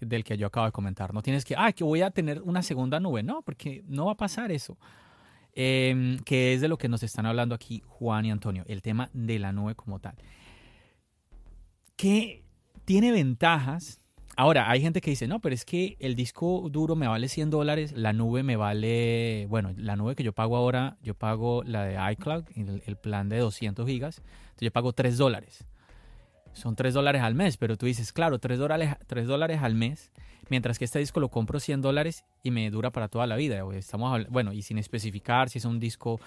del 0.00 0.24
que 0.24 0.36
yo 0.36 0.46
acabo 0.46 0.66
de 0.66 0.72
comentar. 0.72 1.14
No 1.14 1.22
tienes 1.22 1.44
que, 1.44 1.54
ah, 1.56 1.72
que 1.72 1.84
voy 1.84 2.02
a 2.02 2.10
tener 2.10 2.42
una 2.42 2.62
segunda 2.62 3.00
nube. 3.00 3.22
No, 3.22 3.42
porque 3.42 3.82
no 3.86 4.06
va 4.06 4.12
a 4.12 4.16
pasar 4.16 4.50
eso. 4.52 4.78
Em, 5.52 6.18
que 6.20 6.54
es 6.54 6.60
de 6.60 6.68
lo 6.68 6.78
que 6.78 6.88
nos 6.88 7.02
están 7.02 7.26
hablando 7.26 7.54
aquí 7.54 7.82
Juan 7.86 8.24
y 8.24 8.30
Antonio, 8.30 8.64
el 8.68 8.82
tema 8.82 9.10
de 9.12 9.38
la 9.40 9.52
nube 9.52 9.74
como 9.74 9.98
tal 9.98 10.14
que 12.00 12.42
tiene 12.86 13.12
ventajas. 13.12 14.00
Ahora, 14.34 14.70
hay 14.70 14.80
gente 14.80 15.02
que 15.02 15.10
dice, 15.10 15.28
no, 15.28 15.40
pero 15.40 15.54
es 15.54 15.66
que 15.66 15.98
el 16.00 16.14
disco 16.14 16.70
duro 16.70 16.96
me 16.96 17.06
vale 17.06 17.28
100 17.28 17.50
dólares, 17.50 17.92
la 17.94 18.14
nube 18.14 18.42
me 18.42 18.56
vale, 18.56 19.44
bueno, 19.50 19.74
la 19.76 19.96
nube 19.96 20.14
que 20.14 20.22
yo 20.22 20.32
pago 20.32 20.56
ahora, 20.56 20.96
yo 21.02 21.12
pago 21.12 21.62
la 21.62 21.84
de 21.84 22.12
iCloud, 22.12 22.44
el, 22.56 22.96
plan 22.96 23.28
de 23.28 23.36
200 23.36 23.86
gigas, 23.86 24.16
entonces 24.16 24.60
yo 24.62 24.70
pago 24.70 24.94
3 24.94 25.18
dólares. 25.18 25.66
Son 26.52 26.76
3 26.76 26.94
dólares 26.94 27.22
al 27.22 27.34
mes, 27.34 27.56
pero 27.56 27.76
tú 27.76 27.86
dices, 27.86 28.12
claro, 28.12 28.38
3 28.38 28.58
dólares, 28.58 28.96
3 29.06 29.26
dólares 29.26 29.60
al 29.62 29.74
mes, 29.74 30.10
mientras 30.48 30.78
que 30.78 30.84
este 30.84 30.98
disco 30.98 31.20
lo 31.20 31.28
compro 31.28 31.60
100 31.60 31.80
dólares 31.80 32.24
y 32.42 32.50
me 32.50 32.70
dura 32.70 32.90
para 32.90 33.08
toda 33.08 33.26
la 33.26 33.36
vida. 33.36 33.62
Estamos, 33.74 34.26
bueno, 34.28 34.52
y 34.52 34.62
sin 34.62 34.78
especificar 34.78 35.48
si 35.48 35.58
es 35.58 35.64
un 35.64 35.80
disco 35.80 36.20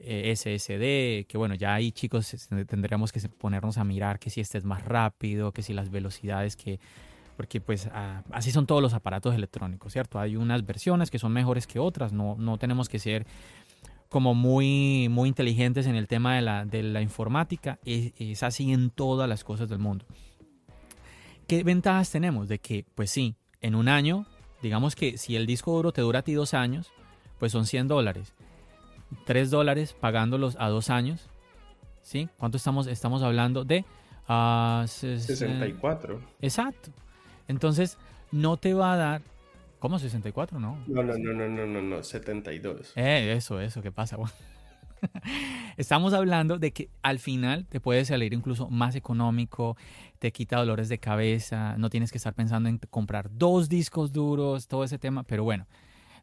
eh, 0.00 0.32
SSD, 0.34 1.26
que 1.26 1.36
bueno, 1.36 1.54
ya 1.54 1.74
ahí 1.74 1.90
chicos 1.90 2.48
tendríamos 2.68 3.10
que 3.10 3.20
ponernos 3.28 3.78
a 3.78 3.84
mirar 3.84 4.18
que 4.18 4.30
si 4.30 4.40
este 4.40 4.58
es 4.58 4.64
más 4.64 4.84
rápido, 4.84 5.52
que 5.52 5.62
si 5.62 5.72
las 5.74 5.90
velocidades 5.90 6.56
que... 6.56 6.78
Porque 7.36 7.60
pues 7.60 7.88
así 8.32 8.50
son 8.50 8.66
todos 8.66 8.82
los 8.82 8.94
aparatos 8.94 9.32
electrónicos, 9.32 9.92
¿cierto? 9.92 10.18
Hay 10.18 10.34
unas 10.34 10.66
versiones 10.66 11.08
que 11.08 11.20
son 11.20 11.32
mejores 11.32 11.68
que 11.68 11.78
otras, 11.78 12.12
no, 12.12 12.34
no 12.36 12.58
tenemos 12.58 12.88
que 12.88 12.98
ser 12.98 13.26
como 14.08 14.34
muy, 14.34 15.08
muy 15.10 15.28
inteligentes 15.28 15.86
en 15.86 15.94
el 15.94 16.06
tema 16.06 16.36
de 16.36 16.42
la, 16.42 16.64
de 16.64 16.82
la 16.82 17.02
informática, 17.02 17.78
es, 17.84 18.12
es 18.16 18.42
así 18.42 18.72
en 18.72 18.90
todas 18.90 19.28
las 19.28 19.44
cosas 19.44 19.68
del 19.68 19.78
mundo. 19.78 20.06
¿Qué 21.46 21.62
ventajas 21.64 22.10
tenemos? 22.10 22.48
De 22.48 22.58
que, 22.58 22.84
pues 22.94 23.10
sí, 23.10 23.34
en 23.60 23.74
un 23.74 23.88
año, 23.88 24.26
digamos 24.62 24.94
que 24.94 25.18
si 25.18 25.36
el 25.36 25.46
disco 25.46 25.72
duro 25.72 25.92
te 25.92 26.02
dura 26.02 26.20
a 26.20 26.22
ti 26.22 26.34
dos 26.34 26.54
años, 26.54 26.92
pues 27.38 27.52
son 27.52 27.66
100 27.66 27.88
dólares. 27.88 28.34
3 29.24 29.50
dólares 29.50 29.94
pagándolos 29.98 30.56
a 30.58 30.68
dos 30.68 30.90
años. 30.90 31.28
¿Sí? 32.02 32.28
¿Cuánto 32.38 32.56
estamos, 32.56 32.86
estamos 32.86 33.22
hablando? 33.22 33.64
De... 33.64 33.84
64. 34.26 36.20
Ah, 36.22 36.34
Exacto. 36.42 36.90
Entonces, 37.46 37.96
no 38.30 38.56
te 38.56 38.74
va 38.74 38.92
a 38.92 38.96
dar... 38.96 39.22
¿Cómo 39.78 39.98
64? 39.98 40.58
No. 40.58 40.78
No, 40.86 41.02
no, 41.02 41.16
no, 41.16 41.32
no, 41.32 41.48
no, 41.48 41.66
no, 41.66 41.82
no 41.82 42.02
72. 42.02 42.92
Eh, 42.96 43.34
eso, 43.36 43.60
eso, 43.60 43.82
¿qué 43.82 43.92
pasa? 43.92 44.16
Estamos 45.76 46.12
hablando 46.12 46.58
de 46.58 46.72
que 46.72 46.90
al 47.02 47.18
final 47.18 47.66
te 47.66 47.80
puede 47.80 48.04
salir 48.04 48.32
incluso 48.32 48.68
más 48.68 48.96
económico, 48.96 49.76
te 50.18 50.32
quita 50.32 50.56
dolores 50.56 50.88
de 50.88 50.98
cabeza, 50.98 51.76
no 51.78 51.90
tienes 51.90 52.10
que 52.10 52.18
estar 52.18 52.34
pensando 52.34 52.68
en 52.68 52.78
comprar 52.90 53.30
dos 53.30 53.68
discos 53.68 54.12
duros, 54.12 54.66
todo 54.66 54.82
ese 54.82 54.98
tema, 54.98 55.22
pero 55.22 55.44
bueno, 55.44 55.66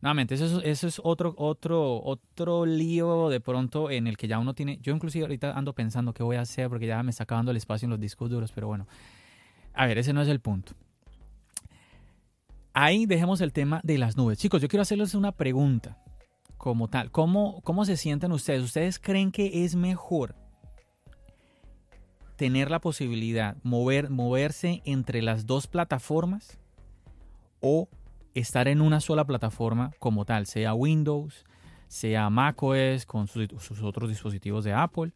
Nuevamente, 0.01 0.35
eso, 0.35 0.61
eso 0.61 0.87
es 0.87 1.01
otro, 1.03 1.33
otro, 1.35 1.99
otro 2.03 2.65
lío 2.65 3.29
de 3.29 3.39
pronto 3.39 3.89
en 3.89 4.05
el 4.05 4.17
que 4.17 4.27
ya 4.27 4.37
uno 4.37 4.53
tiene. 4.53 4.77
Yo, 4.81 4.93
inclusive, 4.93 5.23
ahorita 5.25 5.57
ando 5.57 5.73
pensando 5.73 6.13
qué 6.13 6.21
voy 6.21 6.35
a 6.35 6.41
hacer 6.41 6.69
porque 6.69 6.85
ya 6.85 7.01
me 7.01 7.09
está 7.09 7.23
acabando 7.23 7.49
el 7.49 7.57
espacio 7.57 7.87
en 7.87 7.89
los 7.89 7.99
discos 7.99 8.29
duros, 8.29 8.51
pero 8.51 8.67
bueno. 8.67 8.87
A 9.73 9.87
ver, 9.87 9.97
ese 9.97 10.13
no 10.13 10.21
es 10.21 10.27
el 10.27 10.39
punto. 10.39 10.73
Ahí 12.77 13.05
dejemos 13.05 13.39
el 13.39 13.53
tema 13.53 13.79
de 13.85 13.97
las 13.97 14.17
nubes. 14.17 14.37
Chicos, 14.37 14.61
yo 14.61 14.67
quiero 14.67 14.81
hacerles 14.81 15.15
una 15.15 15.31
pregunta 15.31 15.97
como 16.57 16.89
tal. 16.89 17.09
¿Cómo, 17.09 17.61
cómo 17.61 17.85
se 17.85 17.95
sienten 17.95 18.33
ustedes? 18.33 18.61
¿Ustedes 18.61 18.99
creen 18.99 19.31
que 19.31 19.63
es 19.63 19.75
mejor 19.75 20.35
tener 22.35 22.69
la 22.69 22.81
posibilidad 22.81 23.55
mover, 23.63 24.09
moverse 24.09 24.81
entre 24.83 25.21
las 25.21 25.45
dos 25.45 25.67
plataformas 25.67 26.59
o 27.61 27.87
estar 28.33 28.67
en 28.67 28.81
una 28.81 28.99
sola 28.99 29.23
plataforma 29.23 29.91
como 29.97 30.25
tal, 30.25 30.45
sea 30.45 30.73
Windows, 30.73 31.45
sea 31.87 32.29
macOS 32.29 33.05
con 33.05 33.29
sus, 33.29 33.81
otros 33.81 34.09
dispositivos 34.09 34.65
de 34.65 34.73
Apple. 34.73 35.13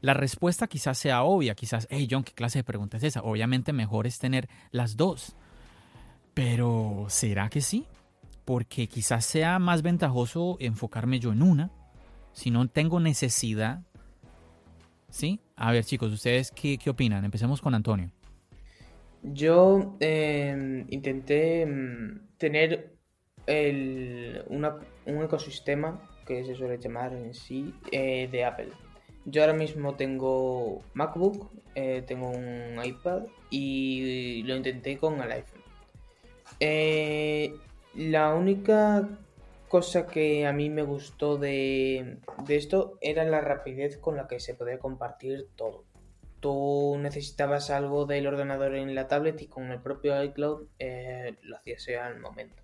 La 0.00 0.12
respuesta 0.12 0.66
quizás 0.66 0.98
sea 0.98 1.22
obvia, 1.22 1.54
quizás, 1.54 1.86
hey 1.88 2.08
John, 2.10 2.24
¿qué 2.24 2.32
clase 2.32 2.58
de 2.58 2.64
pregunta 2.64 2.96
es 2.96 3.04
esa? 3.04 3.22
Obviamente 3.22 3.72
mejor 3.72 4.08
es 4.08 4.18
tener 4.18 4.48
las 4.72 4.96
dos. 4.96 5.36
Pero, 6.36 7.06
¿será 7.08 7.48
que 7.48 7.62
sí? 7.62 7.86
Porque 8.44 8.88
quizás 8.88 9.24
sea 9.24 9.58
más 9.58 9.80
ventajoso 9.80 10.58
enfocarme 10.60 11.18
yo 11.18 11.32
en 11.32 11.40
una, 11.40 11.70
si 12.32 12.50
no 12.50 12.68
tengo 12.68 13.00
necesidad. 13.00 13.80
¿Sí? 15.08 15.40
A 15.56 15.72
ver 15.72 15.86
chicos, 15.86 16.12
¿ustedes 16.12 16.50
qué, 16.50 16.76
qué 16.76 16.90
opinan? 16.90 17.24
Empecemos 17.24 17.62
con 17.62 17.74
Antonio. 17.74 18.10
Yo 19.22 19.96
em, 19.98 20.84
intenté 20.90 21.62
em, 21.62 22.20
tener 22.36 22.98
el, 23.46 24.44
un 24.50 25.22
ecosistema 25.22 26.02
que 26.26 26.44
se 26.44 26.54
suele 26.54 26.76
llamar 26.76 27.14
en 27.14 27.32
sí 27.32 27.72
eh, 27.90 28.28
de 28.30 28.44
Apple. 28.44 28.72
Yo 29.24 29.40
ahora 29.40 29.54
mismo 29.54 29.94
tengo 29.94 30.82
MacBook, 30.92 31.50
eh, 31.74 32.04
tengo 32.06 32.28
un 32.28 32.78
iPad 32.84 33.22
y 33.48 34.42
lo 34.42 34.54
intenté 34.54 34.98
con 34.98 35.18
el 35.22 35.32
iPhone. 35.32 35.55
Eh, 36.60 37.54
la 37.94 38.34
única 38.34 39.08
cosa 39.68 40.06
que 40.06 40.46
a 40.46 40.52
mí 40.52 40.70
me 40.70 40.82
gustó 40.82 41.38
de, 41.38 42.18
de 42.46 42.56
esto 42.56 42.98
era 43.00 43.24
la 43.24 43.40
rapidez 43.40 43.98
con 43.98 44.16
la 44.16 44.28
que 44.28 44.40
se 44.40 44.54
podía 44.54 44.78
compartir 44.78 45.48
todo 45.56 45.84
tú 46.40 46.96
necesitabas 47.00 47.70
algo 47.70 48.06
del 48.06 48.26
ordenador 48.26 48.76
en 48.76 48.94
la 48.94 49.08
tablet 49.08 49.40
y 49.42 49.46
con 49.46 49.70
el 49.70 49.80
propio 49.80 50.22
iCloud 50.22 50.68
eh, 50.78 51.34
lo 51.42 51.56
hacías 51.56 51.88
al 51.88 52.20
momento. 52.20 52.62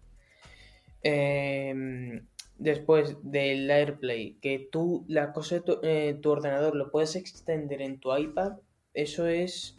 Em, 1.02 2.26
después 2.58 3.16
del 3.22 3.68
AirPlay, 3.70 4.38
que 4.40 4.68
tú 4.70 5.04
la 5.08 5.32
cosa 5.32 5.58
de 5.58 5.78
eh, 5.82 6.14
tu, 6.14 6.30
ordenador 6.30 6.76
lo 6.76 6.90
puedes 6.90 7.16
extender 7.16 7.82
en 7.82 7.98
tu 7.98 8.16
iPad, 8.16 8.52
eso 8.94 9.26
es 9.26 9.78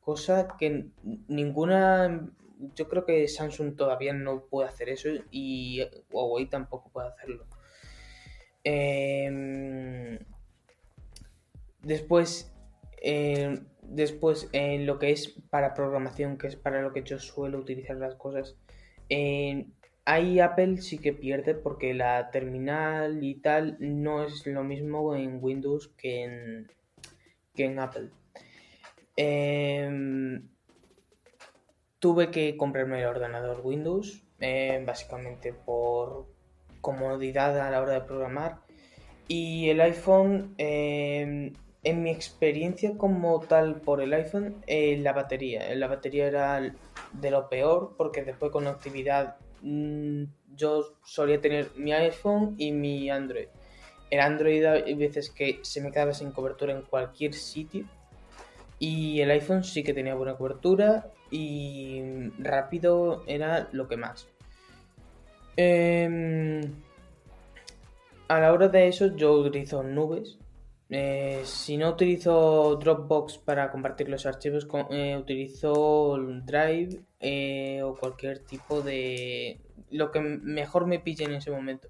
cosa 0.00 0.48
que 0.58 0.86
ninguna, 1.28 2.26
yo 2.74 2.88
creo 2.88 3.04
que 3.04 3.28
Samsung 3.28 3.76
todavía 3.76 4.12
no 4.12 4.44
puede 4.46 4.68
hacer 4.68 4.88
eso 4.88 5.08
y 5.30 5.82
Huawei 6.10 6.46
tampoco 6.46 6.90
puede 6.90 7.08
hacerlo. 7.08 7.46
Em, 8.64 10.18
después, 11.82 12.52
em, 13.02 13.66
después 13.82 14.48
en 14.52 14.86
lo 14.86 14.98
que 14.98 15.10
es 15.12 15.28
para 15.50 15.74
programación, 15.74 16.38
que 16.38 16.48
es 16.48 16.56
para 16.56 16.82
lo 16.82 16.92
que 16.92 17.02
yo 17.02 17.18
suelo 17.18 17.58
utilizar 17.58 17.96
las 17.96 18.14
cosas, 18.16 18.56
Ahí 20.10 20.40
Apple 20.40 20.78
sí 20.78 20.96
que 20.96 21.12
pierde 21.12 21.54
porque 21.54 21.92
la 21.92 22.30
terminal 22.30 23.22
y 23.22 23.34
tal 23.42 23.76
no 23.78 24.24
es 24.24 24.46
lo 24.46 24.64
mismo 24.64 25.14
en 25.14 25.38
Windows 25.44 25.88
que 25.98 26.24
en, 26.24 26.72
que 27.54 27.66
en 27.66 27.78
Apple. 27.78 28.08
Tuve 31.98 32.30
que 32.30 32.56
comprarme 32.56 33.00
el 33.00 33.06
ordenador 33.06 33.60
Windows, 33.64 34.22
eh, 34.40 34.82
básicamente 34.86 35.52
por 35.52 36.26
comodidad 36.80 37.58
a 37.60 37.70
la 37.70 37.80
hora 37.80 37.94
de 37.94 38.00
programar. 38.02 38.60
Y 39.26 39.68
el 39.68 39.80
iPhone, 39.80 40.54
em, 40.58 41.52
en 41.82 42.02
mi 42.02 42.10
experiencia 42.10 42.96
como 42.96 43.40
tal 43.40 43.80
por 43.80 44.00
el 44.00 44.14
iPhone, 44.14 44.62
eh, 44.66 44.96
la 44.98 45.12
batería. 45.12 45.74
La 45.74 45.88
batería 45.88 46.26
era 46.26 46.60
de 47.12 47.30
lo 47.30 47.48
peor 47.48 47.94
porque 47.96 48.22
después 48.22 48.52
con 48.52 48.66
actividad 48.66 49.36
Mm, 49.62 50.24
yo 50.56 50.94
solía 51.04 51.40
tener 51.40 51.70
mi 51.76 51.92
iPhone 51.92 52.54
y 52.58 52.72
mi 52.72 53.10
Android. 53.10 53.48
El 54.10 54.20
Android 54.20 54.64
hay 54.64 54.94
veces 54.94 55.30
que 55.30 55.60
se 55.62 55.80
me 55.80 55.90
quedaba 55.90 56.14
sin 56.14 56.32
cobertura 56.32 56.72
en 56.72 56.82
cualquier 56.82 57.34
sitio. 57.34 57.84
Y 58.78 59.20
el 59.20 59.30
iPhone 59.30 59.64
sí 59.64 59.82
que 59.82 59.92
tenía 59.92 60.14
buena 60.14 60.36
cobertura 60.36 61.10
y 61.30 62.30
rápido 62.38 63.24
era 63.26 63.68
lo 63.72 63.88
que 63.88 63.96
más. 63.96 64.28
Em, 65.56 66.60
a 68.28 68.40
la 68.40 68.52
hora 68.52 68.68
de 68.68 68.88
eso 68.88 69.16
yo 69.16 69.32
utilizo 69.32 69.82
nubes 69.82 70.38
eh, 70.90 71.42
si 71.44 71.76
no 71.76 71.90
utilizo 71.90 72.76
Dropbox 72.76 73.38
para 73.38 73.70
compartir 73.70 74.08
los 74.08 74.24
archivos, 74.24 74.66
eh, 74.90 75.16
utilizo 75.18 76.16
Drive 76.44 77.00
eh, 77.20 77.82
o 77.82 77.94
cualquier 77.94 78.38
tipo 78.40 78.80
de... 78.80 79.60
lo 79.90 80.10
que 80.10 80.20
mejor 80.20 80.86
me 80.86 80.98
pille 80.98 81.24
en 81.24 81.34
ese 81.34 81.50
momento. 81.50 81.88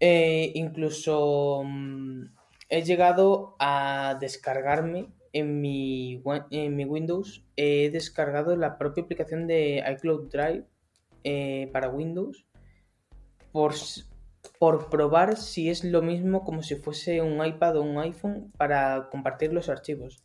incluso 0.00 1.62
mm, 1.64 2.24
he 2.68 2.82
llegado 2.82 3.56
a 3.58 4.16
descargarme 4.20 5.08
en 5.34 5.60
mi, 5.60 6.22
en 6.50 6.76
mi 6.76 6.84
Windows, 6.86 7.44
he 7.56 7.90
descargado 7.90 8.56
la 8.56 8.78
propia 8.78 9.04
aplicación 9.04 9.46
de 9.46 9.84
iCloud 9.92 10.30
Drive 10.30 10.64
para 11.72 11.88
Windows 11.90 12.46
por, 13.52 13.72
por 14.58 14.90
probar 14.90 15.36
si 15.36 15.70
es 15.70 15.84
lo 15.84 16.02
mismo 16.02 16.42
como 16.42 16.62
si 16.62 16.76
fuese 16.76 17.20
un 17.20 17.44
iPad 17.44 17.76
o 17.76 17.82
un 17.82 17.98
iPhone 17.98 18.52
para 18.56 19.08
compartir 19.10 19.52
los 19.52 19.68
archivos. 19.68 20.22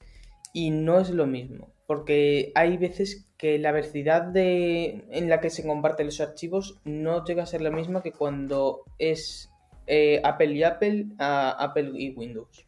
Y 0.52 0.72
no 0.72 1.00
es 1.00 1.12
lo 1.12 1.28
mismo, 1.28 1.72
porque 1.86 2.52
hay 2.56 2.78
veces 2.78 3.32
que 3.38 3.60
la 3.60 3.72
velocidad 3.72 4.24
de, 4.24 5.06
en 5.12 5.30
la 5.30 5.39
que 5.39 5.52
se 5.52 5.65
comparten 5.65 6.08
los 6.08 6.19
archivos 6.22 6.80
no 6.86 7.24
llega 7.24 7.43
a 7.43 7.45
ser 7.45 7.62
la 7.62 7.69
misma 7.69 8.02
que 8.02 8.12
cuando 8.12 8.84
es 8.98 9.52
eh, 9.86 10.19
Apple 10.24 10.54
y 10.54 10.63
Apple 10.63 11.08
a 11.19 11.52
Apple 11.52 11.91
y 11.93 12.10
Windows. 12.12 12.65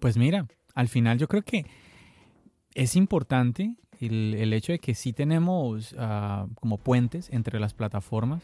Pues 0.00 0.18
mira, 0.18 0.46
al 0.74 0.88
final 0.88 1.18
yo 1.18 1.28
creo 1.28 1.42
que 1.42 1.66
es 2.74 2.96
importante 2.96 3.76
el, 4.00 4.52
hecho 4.52 4.72
de 4.72 4.78
que 4.78 4.94
sí 4.94 5.12
tenemos 5.12 5.94
ah, 5.98 6.46
como 6.56 6.78
puentes 6.78 7.28
entre 7.30 7.60
las 7.60 7.74
plataformas 7.74 8.42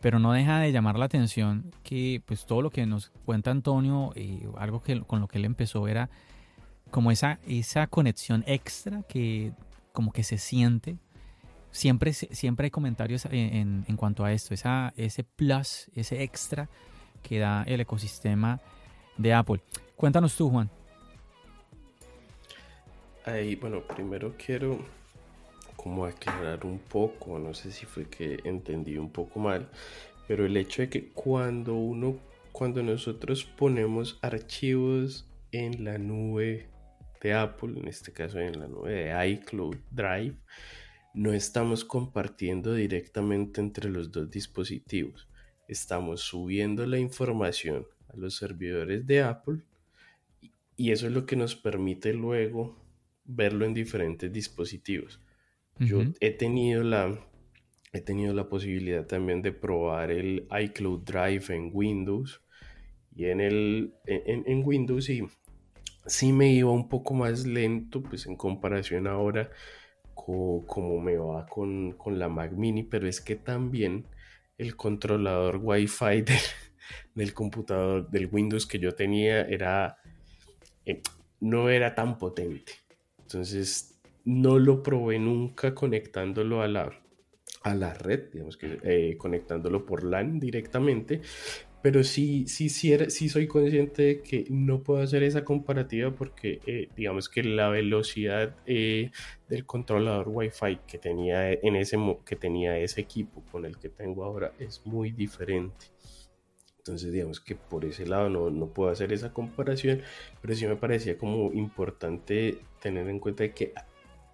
pero 0.00 0.18
no 0.18 0.32
deja 0.32 0.60
de 0.60 0.72
llamar 0.72 0.98
la 0.98 1.06
atención 1.06 1.72
que 1.82 2.22
pues 2.26 2.46
todo 2.46 2.62
lo 2.62 2.70
que 2.70 2.86
nos 2.86 3.10
cuenta 3.24 3.50
Antonio, 3.50 4.12
y 4.14 4.20
eh, 4.20 4.48
algo 4.56 4.82
que, 4.82 5.00
con 5.02 5.20
lo 5.20 5.28
que 5.28 5.38
él 5.38 5.44
empezó 5.44 5.88
era 5.88 6.10
como 6.90 7.10
esa, 7.10 7.38
esa 7.46 7.86
conexión 7.86 8.44
extra 8.46 9.02
que 9.08 9.52
como 9.92 10.12
que 10.12 10.22
se 10.22 10.38
siente. 10.38 10.96
Siempre, 11.72 12.12
siempre 12.12 12.66
hay 12.66 12.70
comentarios 12.70 13.26
en, 13.26 13.84
en 13.86 13.96
cuanto 13.96 14.24
a 14.24 14.32
esto, 14.32 14.54
esa, 14.54 14.94
ese 14.96 15.24
plus, 15.24 15.90
ese 15.94 16.22
extra 16.22 16.70
que 17.22 17.38
da 17.38 17.64
el 17.64 17.80
ecosistema 17.80 18.60
de 19.18 19.34
Apple. 19.34 19.60
Cuéntanos 19.96 20.36
tú, 20.36 20.48
Juan. 20.48 20.70
Ahí, 23.26 23.56
bueno, 23.56 23.82
primero 23.82 24.36
quiero 24.38 24.78
como 25.74 26.06
aclarar 26.06 26.64
un 26.64 26.78
poco, 26.78 27.40
no 27.40 27.54
sé 27.54 27.72
si 27.72 27.84
fue 27.84 28.08
que 28.08 28.38
entendí 28.44 28.98
un 28.98 29.10
poco 29.10 29.40
mal, 29.40 29.68
pero 30.28 30.46
el 30.46 30.56
hecho 30.56 30.82
de 30.82 30.88
que 30.88 31.08
cuando 31.08 31.74
uno, 31.74 32.20
cuando 32.52 32.84
nosotros 32.84 33.42
ponemos 33.44 34.20
archivos 34.22 35.28
en 35.50 35.82
la 35.82 35.98
nube 35.98 36.68
de 37.20 37.34
Apple, 37.34 37.80
en 37.80 37.88
este 37.88 38.12
caso 38.12 38.38
en 38.38 38.60
la 38.60 38.68
nube 38.68 38.92
de 38.92 39.28
iCloud 39.30 39.76
Drive, 39.90 40.36
no 41.12 41.32
estamos 41.32 41.84
compartiendo 41.84 42.74
directamente 42.74 43.60
entre 43.60 43.90
los 43.90 44.12
dos 44.12 44.30
dispositivos. 44.30 45.26
Estamos 45.66 46.20
subiendo 46.20 46.86
la 46.86 46.98
información 47.00 47.88
a 48.08 48.16
los 48.16 48.36
servidores 48.36 49.04
de 49.04 49.24
Apple 49.24 49.62
y 50.76 50.92
eso 50.92 51.08
es 51.08 51.12
lo 51.12 51.26
que 51.26 51.34
nos 51.34 51.56
permite 51.56 52.12
luego 52.12 52.85
verlo 53.26 53.64
en 53.64 53.74
diferentes 53.74 54.32
dispositivos. 54.32 55.20
Yo 55.78 56.02
he 56.20 56.30
tenido 56.30 56.82
la, 56.82 57.18
he 57.92 58.00
tenido 58.00 58.32
la 58.32 58.48
posibilidad 58.48 59.06
también 59.06 59.42
de 59.42 59.52
probar 59.52 60.10
el 60.10 60.46
iCloud 60.50 61.02
Drive 61.02 61.54
en 61.54 61.70
Windows 61.72 62.42
y 63.14 63.26
en, 63.26 63.40
el, 63.40 63.94
en, 64.06 64.62
Windows 64.64 65.08
y 65.08 65.26
sí 66.06 66.32
me 66.32 66.52
iba 66.52 66.70
un 66.70 66.88
poco 66.88 67.14
más 67.14 67.46
lento 67.46 68.02
pues 68.02 68.26
en 68.26 68.36
comparación 68.36 69.06
ahora 69.06 69.50
como 70.14 71.00
me 71.00 71.16
va 71.16 71.46
con, 71.46 71.94
la 72.06 72.28
Mac 72.28 72.52
mini 72.52 72.82
pero 72.82 73.06
es 73.06 73.20
que 73.20 73.36
también 73.36 74.06
el 74.58 74.76
controlador 74.76 75.60
Wi-Fi 75.62 76.24
del, 77.14 77.34
computador 77.34 78.10
del 78.10 78.28
Windows 78.30 78.66
que 78.66 78.78
yo 78.78 78.94
tenía 78.94 79.42
era 79.42 79.98
eh, 80.84 81.02
no 81.40 81.68
era 81.68 81.94
tan 81.94 82.18
potente 82.18 82.72
entonces 83.26 83.98
no 84.24 84.58
lo 84.60 84.84
probé 84.84 85.18
nunca 85.18 85.74
conectándolo 85.74 86.62
a 86.62 86.68
la, 86.68 86.92
a 87.62 87.74
la 87.74 87.92
red, 87.92 88.30
digamos 88.32 88.56
que 88.56 88.78
eh, 88.84 89.16
conectándolo 89.18 89.84
por 89.84 90.04
LAN 90.04 90.38
directamente, 90.38 91.20
pero 91.82 92.04
sí, 92.04 92.46
sí, 92.46 92.68
sí, 92.68 93.28
soy 93.28 93.46
consciente 93.48 94.02
de 94.02 94.20
que 94.20 94.44
no 94.48 94.82
puedo 94.82 95.02
hacer 95.02 95.24
esa 95.24 95.44
comparativa 95.44 96.12
porque 96.12 96.60
eh, 96.66 96.88
digamos 96.96 97.28
que 97.28 97.42
la 97.42 97.68
velocidad 97.68 98.54
eh, 98.64 99.10
del 99.48 99.66
controlador 99.66 100.28
Wi-Fi 100.28 100.78
que 100.86 100.98
tenía, 100.98 101.52
en 101.52 101.76
ese, 101.76 101.96
que 102.24 102.36
tenía 102.36 102.78
ese 102.78 103.00
equipo 103.00 103.42
con 103.50 103.64
el 103.64 103.76
que 103.76 103.88
tengo 103.88 104.24
ahora 104.24 104.52
es 104.58 104.82
muy 104.84 105.10
diferente. 105.10 105.86
Entonces, 106.86 107.12
digamos 107.12 107.40
que 107.40 107.56
por 107.56 107.84
ese 107.84 108.06
lado 108.06 108.30
no, 108.30 108.48
no, 108.48 108.68
puedo 108.68 108.90
hacer 108.90 109.12
esa 109.12 109.32
comparación, 109.32 110.02
pero 110.40 110.54
sí 110.54 110.66
me 110.68 110.76
parecía 110.76 111.18
como 111.18 111.52
importante 111.52 112.60
tener 112.80 113.08
en 113.08 113.18
cuenta 113.18 113.48
que 113.52 113.74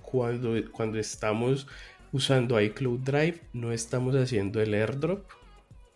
cuando, 0.02 0.54
cuando 0.70 0.98
estamos 0.98 1.66
usando 2.12 2.60
iCloud 2.60 3.00
Drive, 3.00 3.40
no 3.54 3.72
estamos 3.72 4.14
haciendo 4.16 4.60
el 4.60 4.74
airdrop 4.74 5.24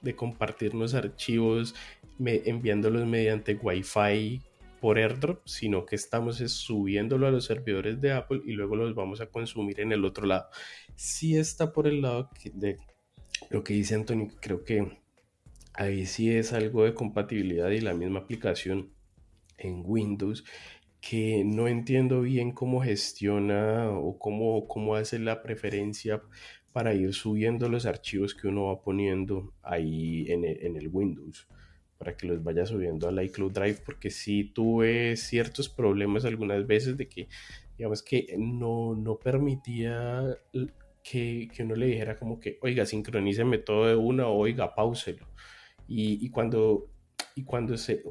de 0.01 0.17
compartirnos 0.17 0.95
archivos 0.95 1.75
enviándolos 2.19 3.07
mediante 3.07 3.55
Wi-Fi 3.55 4.41
por 4.81 4.97
airdrop, 4.97 5.47
sino 5.47 5.85
que 5.85 5.97
estamos 5.97 6.39
subiéndolo 6.39 7.27
a 7.27 7.31
los 7.31 7.45
servidores 7.45 8.01
de 8.01 8.13
Apple 8.13 8.41
y 8.47 8.53
luego 8.53 8.77
los 8.77 8.95
vamos 8.95 9.21
a 9.21 9.27
consumir 9.27 9.81
en 9.81 9.93
el 9.93 10.07
otro 10.07 10.25
lado. 10.25 10.49
Si 10.95 11.37
está 11.37 11.75
por 11.75 11.87
el 11.87 12.01
lado 12.01 12.31
de 12.55 12.79
lo 13.51 13.63
que 13.63 13.75
dice 13.75 13.95
Antonio, 13.95 14.29
creo 14.41 14.65
que 14.65 15.06
ahí 15.77 16.07
sí 16.07 16.31
es 16.31 16.53
algo 16.53 16.85
de 16.85 16.95
compatibilidad 16.95 17.71
y 17.71 17.81
la 17.81 17.95
misma 17.95 18.21
aplicación 18.21 18.91
en 19.59 19.83
Windows 19.85 20.45
que 21.01 21.45
no 21.45 21.69
entiendo 21.69 22.23
bien 22.23 22.53
cómo 22.53 22.83
gestiona 22.83 23.91
o 23.91 24.19
cómo, 24.19 24.67
cómo 24.67 24.97
hace 24.97 25.19
la 25.19 25.43
preferencia 25.43 26.23
para 26.73 26.95
ir 26.95 27.15
subiendo 27.15 27.69
los 27.69 27.87
archivos 27.87 28.35
que 28.35 28.49
uno 28.49 28.67
va 28.67 28.83
poniendo 28.83 29.55
ahí 29.63 30.27
en 30.29 30.45
el, 30.45 30.89
Windows. 30.89 31.49
para 31.97 32.17
que 32.17 32.27
los 32.27 32.43
vaya 32.43 32.67
subiendo 32.67 33.09
al 33.09 33.23
iCloud 33.25 33.53
Drive, 33.53 33.79
porque 33.85 34.11
sí 34.11 34.45
tuve 34.53 35.17
ciertos 35.17 35.69
problemas 35.69 36.25
algunas 36.25 36.67
veces 36.67 36.97
de 36.97 37.09
que, 37.09 37.29
digamos 37.79 38.03
que 38.03 38.35
no, 38.37 38.95
no 38.95 39.19
permitía 39.19 40.37
que, 41.03 41.49
que, 41.55 41.63
uno 41.63 41.77
le 41.77 41.87
dijera 41.87 42.17
como 42.17 42.41
que, 42.41 42.59
oiga, 42.63 42.85
sincroníceme 42.85 43.59
todo 43.59 43.87
de 43.87 43.97
una, 43.97 44.29
oiga, 44.29 44.75
pauselo. 44.75 45.27
Y, 45.89 46.29
cuando, 46.31 46.89
y 47.35 47.45
cuando 47.45 47.77
se, 47.77 48.03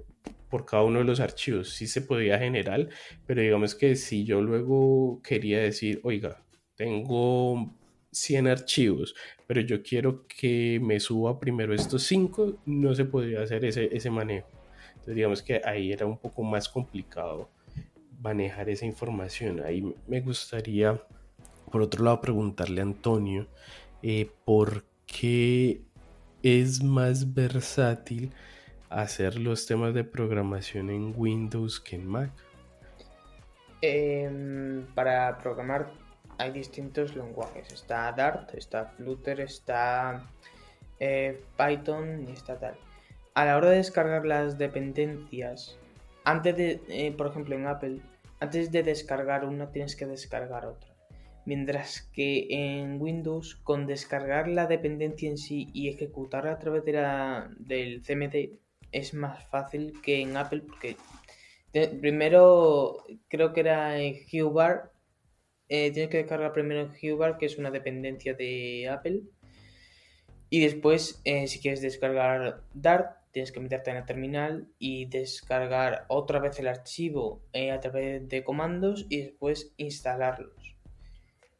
por 0.50 0.66
cada 0.66 0.84
uno 0.84 1.00
de 1.00 1.06
los 1.06 1.20
archivos, 1.20 1.70
sí 1.70 1.88
se 1.88 2.02
podía 2.02 2.40
generar, 2.40 2.88
pero 3.26 3.42
digamos 3.42 3.76
que 3.76 3.96
si 3.96 4.24
yo 4.24 4.42
luego 4.42 5.22
quería 5.22 5.60
decir, 5.60 6.00
oiga, 6.04 6.42
tengo 6.76 7.74
100 8.12 8.48
archivos, 8.48 9.16
pero 9.48 9.62
yo 9.62 9.84
quiero 9.84 10.26
que 10.28 10.80
me 10.82 11.00
suba 11.00 11.40
primero 11.40 11.74
estos 11.74 12.04
5, 12.04 12.62
no 12.66 12.96
se 12.96 13.06
podía 13.06 13.42
hacer 13.42 13.66
ese, 13.66 13.90
ese 13.96 14.10
manejo. 14.10 14.48
Entonces 14.90 15.16
digamos 15.16 15.44
que 15.44 15.62
ahí 15.64 15.92
era 15.92 16.06
un 16.06 16.18
poco 16.18 16.44
más 16.44 16.70
complicado 16.70 17.50
manejar 18.22 18.70
esa 18.70 18.86
información. 18.86 19.62
Ahí 19.64 19.84
me 20.08 20.22
gustaría, 20.22 21.00
por 21.72 21.82
otro 21.82 22.04
lado, 22.04 22.22
preguntarle 22.22 22.82
a 22.82 22.84
Antonio 22.84 23.48
eh, 24.02 24.30
por 24.46 24.84
qué 25.06 25.82
es 26.46 26.84
más 26.84 27.34
versátil 27.34 28.32
hacer 28.92 29.40
los 29.40 29.66
temas 29.66 29.96
de 29.96 30.04
programación 30.04 30.92
en 30.92 31.12
Windows 31.18 31.80
que 31.80 31.96
en 31.96 32.06
Mac. 32.06 32.32
Em, 33.82 34.86
para 34.94 35.40
programar 35.40 35.92
hay 36.38 36.52
distintos 36.52 37.16
lenguajes. 37.16 37.74
Está 37.74 38.12
Dart, 38.12 38.54
está 38.54 38.86
Flutter, 38.86 39.40
está 39.40 40.30
eh, 41.00 41.44
Python 41.58 42.28
y 42.30 42.34
está 42.34 42.60
tal. 42.60 42.76
A 43.34 43.46
la 43.46 43.58
hora 43.58 43.72
de 43.72 43.78
descargar 43.78 44.24
las 44.24 44.60
dependencias, 44.60 45.80
antes 46.26 46.56
de, 46.56 46.80
eh, 46.90 47.12
por 47.18 47.26
ejemplo, 47.26 47.56
en 47.56 47.66
Apple, 47.66 48.02
antes 48.40 48.72
de 48.72 48.84
descargar 48.84 49.46
una 49.46 49.72
tienes 49.72 49.96
que 49.96 50.06
descargar 50.06 50.68
otra. 50.68 50.95
Mientras 51.46 52.02
que 52.14 52.48
en 52.50 53.00
Windows, 53.00 53.56
con 53.56 53.86
descargar 53.86 54.48
la 54.48 54.68
dependencia 54.68 55.30
en 55.30 55.38
sí 55.38 55.70
y 55.74 55.90
ejecutarla 55.90 56.54
a 56.54 56.60
través 56.60 56.84
de 56.86 56.94
la, 56.94 57.52
del 57.60 58.02
CMD, 58.02 58.58
es 58.92 59.14
más 59.14 59.46
fácil 59.48 60.02
que 60.02 60.22
en 60.22 60.38
Apple 60.38 60.64
porque 60.68 60.98
primero 62.00 63.04
creo 63.28 63.54
que 63.54 63.60
era 63.60 64.02
en 64.02 64.16
HuBar 64.32 64.92
eh, 65.68 65.92
tienes 65.92 66.12
que 66.12 66.18
descargar 66.18 66.54
primero 66.54 66.82
en 66.82 67.14
HuBar, 67.14 67.38
que 67.38 67.48
es 67.48 67.58
una 67.58 67.72
dependencia 67.72 68.34
de 68.34 68.88
Apple. 68.90 69.24
Y 70.50 70.62
después, 70.62 71.22
eh, 71.26 71.48
si 71.48 71.60
quieres 71.60 71.82
descargar 71.82 72.64
Dart, 72.74 73.18
tienes 73.32 73.52
que 73.52 73.60
meterte 73.60 73.92
en 73.92 73.98
el 73.98 74.06
terminal 74.06 74.68
y 74.78 75.06
descargar 75.06 76.06
otra 76.08 76.40
vez 76.40 76.60
el 76.60 76.68
archivo 76.68 77.42
eh, 77.52 77.72
a 77.72 77.80
través 77.80 78.28
de 78.30 78.44
comandos 78.44 79.06
y 79.10 79.22
después 79.22 79.74
instalarlos. 79.78 80.75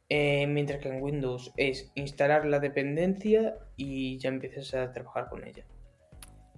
Mientras 0.08 0.80
que 0.80 0.88
en 0.88 1.02
Windows 1.02 1.52
es 1.56 1.90
instalar 1.94 2.46
la 2.46 2.60
dependencia 2.60 3.54
y 3.76 4.18
ya 4.18 4.28
empiezas 4.28 4.74
a 4.74 4.92
trabajar 4.92 5.28
con 5.28 5.46
ella. 5.46 5.64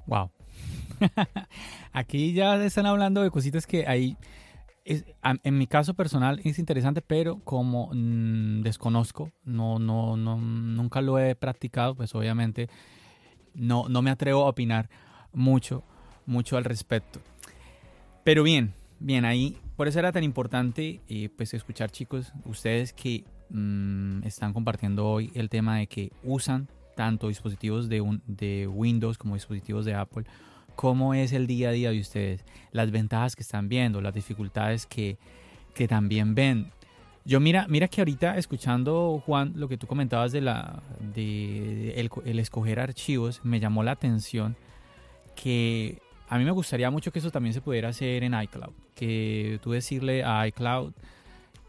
Wow. 0.07 0.31
Aquí 1.93 2.33
ya 2.33 2.63
están 2.65 2.87
hablando 2.87 3.23
de 3.23 3.31
cositas 3.31 3.67
que 3.67 3.87
hay 3.87 4.17
en 5.43 5.59
mi 5.59 5.67
caso 5.67 5.95
personal 5.95 6.41
es 6.45 6.59
interesante, 6.59 7.03
pero 7.03 7.41
como 7.41 7.91
mm, 7.93 8.63
desconozco, 8.63 9.31
no, 9.45 9.79
no, 9.79 10.17
no, 10.17 10.39
nunca 10.39 11.03
lo 11.03 11.19
he 11.19 11.35
practicado, 11.35 11.95
pues 11.95 12.15
obviamente 12.15 12.69
no, 13.55 13.89
no 13.89 14.01
me 14.01 14.11
atrevo 14.11 14.45
a 14.45 14.49
opinar 14.49 14.89
mucho, 15.33 15.85
mucho 16.25 16.57
al 16.57 16.65
respecto. 16.65 17.21
Pero 18.25 18.43
bien, 18.43 18.73
bien, 18.99 19.25
ahí, 19.25 19.59
por 19.77 19.89
eso 19.89 19.99
era 19.99 20.13
tan 20.13 20.25
importante, 20.25 21.01
eh, 21.09 21.29
pues 21.37 21.53
escuchar 21.53 21.91
chicos, 21.91 22.33
ustedes 22.45 22.93
que 22.93 23.25
mm, 23.51 24.25
están 24.25 24.53
compartiendo 24.53 25.07
hoy 25.07 25.31
el 25.35 25.49
tema 25.49 25.79
de 25.79 25.87
que 25.87 26.13
usan 26.23 26.69
tanto 26.97 27.29
dispositivos 27.29 27.89
de, 27.89 28.01
un, 28.01 28.23
de 28.27 28.67
Windows 28.67 29.19
como 29.19 29.35
dispositivos 29.35 29.85
de 29.85 29.95
Apple 29.95 30.25
cómo 30.79 31.13
es 31.13 31.33
el 31.33 31.49
día 31.49 31.71
a 31.71 31.73
día 31.73 31.91
de 31.91 31.99
ustedes, 31.99 32.45
las 32.71 32.93
ventajas 32.93 33.35
que 33.35 33.43
están 33.43 33.69
viendo, 33.69 34.01
las 34.01 34.15
dificultades 34.15 34.87
que, 34.87 35.19
también 35.89 36.37
ven. 36.37 36.71
Yo 37.25 37.41
mira, 37.41 37.67
mira 37.69 37.89
que 37.89 38.01
ahorita 38.01 38.37
escuchando 38.37 39.21
Juan 39.27 39.55
lo 39.57 39.69
que 39.69 39.77
tú 39.77 39.89
comentabas 39.89 40.31
de 40.31 40.41
la 40.41 40.83
de 41.15 41.95
el, 42.25 42.39
escoger 42.39 42.79
archivos 42.79 43.41
me 43.45 43.61
llamó 43.61 43.83
la 43.83 43.93
atención 43.93 44.57
que 45.37 45.99
a 46.29 46.39
mí 46.39 46.45
me 46.45 46.51
gustaría 46.53 46.91
mucho 46.91 47.11
que 47.13 47.19
eso 47.19 47.31
también 47.31 47.55
se 47.55 47.61
pudiera 47.61 47.89
hacer 47.89 48.23
en 48.23 48.41
iCloud, 48.41 48.73
que 48.95 49.59
tú 49.63 49.73
decirle 49.73 50.23
a 50.25 50.47
iCloud 50.47 50.93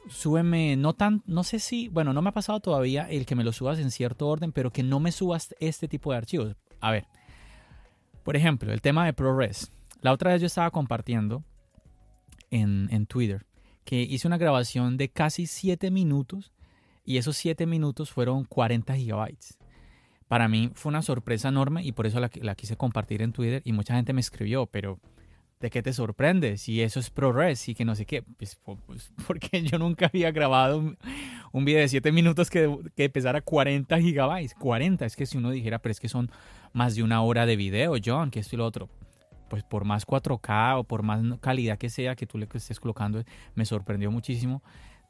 súbeme 0.09 0.75
no 0.75 0.93
tan 0.93 1.23
no 1.25 1.43
sé 1.43 1.59
si, 1.59 1.87
bueno, 1.87 2.13
no 2.13 2.21
me 2.21 2.29
ha 2.29 2.33
pasado 2.33 2.59
todavía 2.59 3.09
el 3.09 3.25
que 3.25 3.35
me 3.35 3.43
lo 3.43 3.53
subas 3.53 3.79
en 3.79 3.91
cierto 3.91 4.27
orden, 4.27 4.51
pero 4.51 4.71
que 4.71 4.83
no 4.83 4.99
me 4.99 5.11
subas 5.11 5.55
este 5.59 5.87
tipo 5.87 6.11
de 6.11 6.17
archivos. 6.17 6.55
A 6.81 6.91
ver, 6.91 7.07
por 8.23 8.35
ejemplo, 8.35 8.71
el 8.71 8.81
tema 8.81 9.05
de 9.05 9.13
ProRes. 9.13 9.71
La 10.01 10.11
otra 10.13 10.31
vez 10.31 10.41
yo 10.41 10.47
estaba 10.47 10.71
compartiendo 10.71 11.43
en, 12.51 13.05
Twitter 13.05 13.45
que 13.85 14.01
hice 14.01 14.27
una 14.27 14.37
grabación 14.37 14.97
de 14.97 15.09
casi 15.09 15.45
7 15.45 15.91
minutos 15.91 16.51
y 17.05 17.17
esos 17.17 17.37
7 17.37 17.65
minutos 17.65 18.11
fueron 18.11 18.45
40 18.45 18.95
gigabytes. 18.95 19.57
Para 20.27 20.47
mí 20.47 20.71
fue 20.75 20.91
una 20.91 21.01
sorpresa 21.01 21.49
enorme 21.49 21.83
y 21.83 21.91
por 21.91 22.05
eso 22.05 22.19
la, 22.19 22.55
quise 22.55 22.77
compartir 22.77 23.21
en 23.21 23.33
Twitter 23.33 23.61
y 23.65 23.73
mucha 23.73 23.95
gente 23.95 24.13
me 24.13 24.21
escribió, 24.21 24.67
pero 24.67 24.99
¿de 25.59 25.69
qué 25.69 25.81
te 25.81 25.91
sorprende? 25.91 26.57
Si 26.57 26.81
eso 26.81 26.99
es 26.99 27.09
ProRes 27.09 27.67
y 27.67 27.75
que 27.75 27.85
no 27.85 27.95
sé 27.95 28.05
qué. 28.05 28.23
Pues, 28.23 28.57
pues 28.85 29.11
porque 29.27 29.61
yo 29.63 29.77
nunca 29.77 30.07
había 30.07 30.31
grabado 30.31 30.95
un, 31.51 31.65
video 31.65 31.81
de 31.81 31.87
7 31.87 32.11
minutos 32.11 32.49
que, 32.49 32.73
que 32.95 33.09
pesara 33.09 33.41
40 33.41 33.99
gigabytes. 33.99 34.55
40, 34.55 35.05
es 35.05 35.15
que 35.15 35.25
si 35.25 35.37
uno 35.37 35.51
dijera, 35.51 35.79
pero 35.79 35.91
es 35.91 35.99
que 35.99 36.09
son 36.09 36.31
más 36.73 36.95
de 36.95 37.03
una 37.03 37.21
hora 37.21 37.45
de 37.45 37.55
video, 37.55 37.95
John, 38.03 38.31
que 38.31 38.39
esto 38.39 38.55
y 38.55 38.57
lo 38.57 38.65
otro. 38.65 38.89
Pues 39.49 39.63
por 39.63 39.83
más 39.83 40.05
4K 40.05 40.79
o 40.79 40.83
por 40.83 41.01
más 41.01 41.21
calidad 41.39 41.77
que 41.77 41.89
sea 41.89 42.15
que 42.15 42.27
tú 42.27 42.37
le 42.37 42.47
estés 42.53 42.79
colocando, 42.79 43.23
me 43.55 43.65
sorprendió 43.65 44.11
muchísimo. 44.11 44.61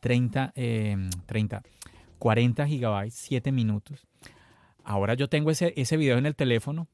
30, 0.01 0.53
30, 1.25 1.61
40 2.19 2.67
gigabytes, 2.67 3.15
7 3.15 3.51
minutos. 3.51 4.07
Ahora 4.85 5.13
yo 5.13 5.27
tengo 5.27 5.51
ese, 5.51 5.73
ese 5.75 5.97
video 5.97 6.17
en 6.17 6.25
el 6.25 6.35
teléfono. 6.35 6.87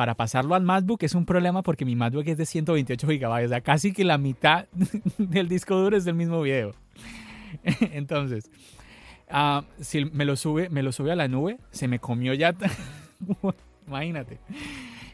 Para 0.00 0.14
pasarlo 0.14 0.54
al 0.54 0.62
MacBook 0.62 1.02
es 1.02 1.14
un 1.14 1.26
problema 1.26 1.62
porque 1.62 1.84
mi 1.84 1.94
MacBook 1.94 2.26
es 2.26 2.38
de 2.38 2.46
128 2.46 3.06
gigabytes. 3.06 3.44
O 3.44 3.48
sea, 3.50 3.60
casi 3.60 3.92
que 3.92 4.02
la 4.02 4.16
mitad 4.16 4.64
del 5.18 5.46
disco 5.46 5.76
duro 5.76 5.94
es 5.94 6.06
del 6.06 6.14
mismo 6.14 6.40
video. 6.40 6.74
Entonces, 7.92 8.50
ah, 9.28 9.62
si 9.78 10.06
me 10.06 10.24
lo, 10.24 10.36
sube, 10.36 10.70
me 10.70 10.82
lo 10.82 10.92
sube 10.92 11.12
a 11.12 11.16
la 11.16 11.28
nube, 11.28 11.58
se 11.70 11.86
me 11.86 11.98
comió 11.98 12.32
ya 12.32 12.54
Imagínate. 13.86 14.38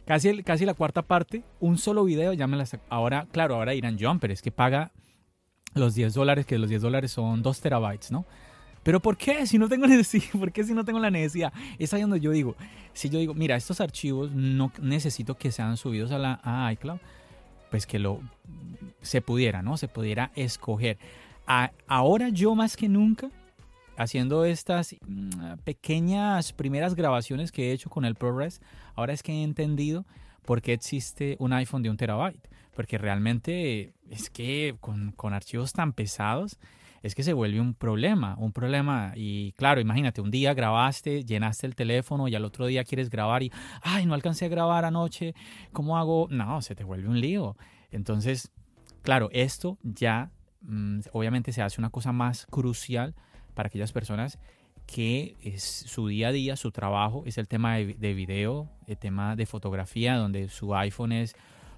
Casi, 0.05 0.45
casi 0.45 0.65
la 0.65 0.75
cuarta 0.75 1.03
parte, 1.03 1.43
un 1.59 1.79
solo 1.79 2.05
video, 2.05 2.33
ya 2.33 2.47
me 2.47 2.57
las... 2.57 2.79
Ahora, 2.89 3.27
claro, 3.33 3.57
ahora 3.57 3.73
dirán, 3.73 3.97
John, 4.01 4.21
es 4.23 4.41
que 4.41 4.53
paga 4.53 4.93
los 5.75 5.97
10 5.97 6.15
dólares, 6.15 6.47
que 6.47 6.59
los 6.59 6.69
10 6.69 6.83
dólares 6.83 7.11
son 7.11 7.43
2 7.43 7.61
terabytes, 7.61 8.13
¿no? 8.13 8.25
Pero 8.87 9.03
¿por 9.03 9.17
qué? 9.17 9.49
Si 9.49 9.59
no 9.59 9.69
tengo 9.69 9.85
necesidad, 9.89 10.39
¿por 10.39 10.53
qué 10.53 10.63
si 10.63 10.73
no 10.73 10.85
tengo 10.85 11.01
la 11.01 11.11
necesidad? 11.11 11.53
Es 11.77 11.93
ahí 11.93 12.03
donde 12.03 12.21
yo 12.21 12.31
digo, 12.31 12.55
si 12.93 13.09
yo 13.09 13.19
digo, 13.19 13.35
mira, 13.35 13.57
estos 13.57 13.81
archivos 13.81 14.31
no 14.31 14.71
necesito 14.81 15.37
que 15.37 15.51
sean 15.51 15.77
subidos 15.77 16.13
a 16.13 16.19
la 16.19 16.39
a 16.45 16.73
iCloud, 16.73 17.01
pues 17.69 17.85
que 17.85 17.99
lo 17.99 18.21
se 19.03 19.21
pudiera, 19.23 19.61
¿no? 19.61 19.77
Se 19.77 19.89
pudiera 19.89 20.31
escoger. 20.37 20.99
ahora 21.89 22.29
yo 22.29 22.55
más 22.55 22.77
que 22.77 22.89
nunca 22.89 23.29
haciendo 23.97 24.45
estas 24.45 24.95
mm, 25.05 25.55
pequeñas 25.65 26.53
primeras 26.53 26.95
grabaciones 26.95 27.51
que 27.51 27.71
he 27.71 27.73
hecho 27.73 27.91
con 27.91 28.05
el 28.05 28.15
ProRes, 28.15 28.61
ahora 28.95 29.13
es 29.13 29.25
que 29.25 29.33
he 29.33 29.43
entendido 29.43 30.07
por 30.45 30.63
qué 30.63 30.75
existe 30.75 31.35
un 31.41 31.53
iPhone 31.55 31.83
de 31.83 31.91
un 31.91 31.97
terabyte. 31.97 32.49
Porque 32.77 32.99
realmente 32.99 33.95
es 34.11 34.31
que 34.31 34.77
con, 34.81 35.13
archivos 35.35 35.73
tan 35.73 35.93
pesados 35.93 36.57
es 37.07 37.15
que 37.15 37.23
se 37.23 37.33
vuelve 37.33 37.61
un 37.61 37.75
problema, 37.75 38.35
un 38.39 38.53
problema. 38.53 39.13
Y 39.15 39.53
claro, 39.53 39.81
imagínate, 39.81 40.21
un 40.21 40.31
día 40.31 40.55
grabaste, 40.55 41.25
llenaste 41.25 41.67
el 41.67 41.77
teléfono 41.77 42.27
y 42.27 42.35
al 42.35 42.45
otro 42.45 42.67
día 42.67 42.85
quieres 42.85 43.11
grabar 43.11 43.43
y, 43.43 43.53
ay, 43.83 44.07
no 44.07 44.15
alcancé 44.15 44.47
a 44.47 44.49
grabar 44.49 44.85
anoche, 44.85 45.35
¿cómo 45.73 45.99
hago? 45.99 46.27
No, 46.31 46.61
se 46.63 46.75
te 46.75 46.85
vuelve 46.85 47.09
un 47.09 47.21
lío. 47.21 47.57
Entonces, 47.93 48.51
claro, 49.03 49.29
esto 49.33 49.79
ya 49.83 50.31
mm, 50.63 51.01
obviamente 51.13 51.53
se 51.53 51.63
hace 51.63 51.81
una 51.81 51.91
cosa 51.91 52.11
más 52.13 52.47
crucial 52.47 53.15
para 53.55 53.69
aquellas 53.69 53.93
personas 53.93 54.39
que 54.87 55.37
es 55.43 55.63
su 55.63 56.09
día 56.09 56.29
a 56.29 56.33
día, 56.33 56.57
su 56.57 56.71
trabajo 56.71 57.25
es 57.27 57.39
el 57.39 57.49
tema 57.49 57.77
de, 57.77 58.15
video, 58.15 58.69
el 58.87 58.97
tema 58.97 59.37
de 59.37 59.47
fotografía, 59.47 60.17
donde 60.17 60.49
su 60.49 60.75
iPhone 60.75 61.13
es 61.13 61.37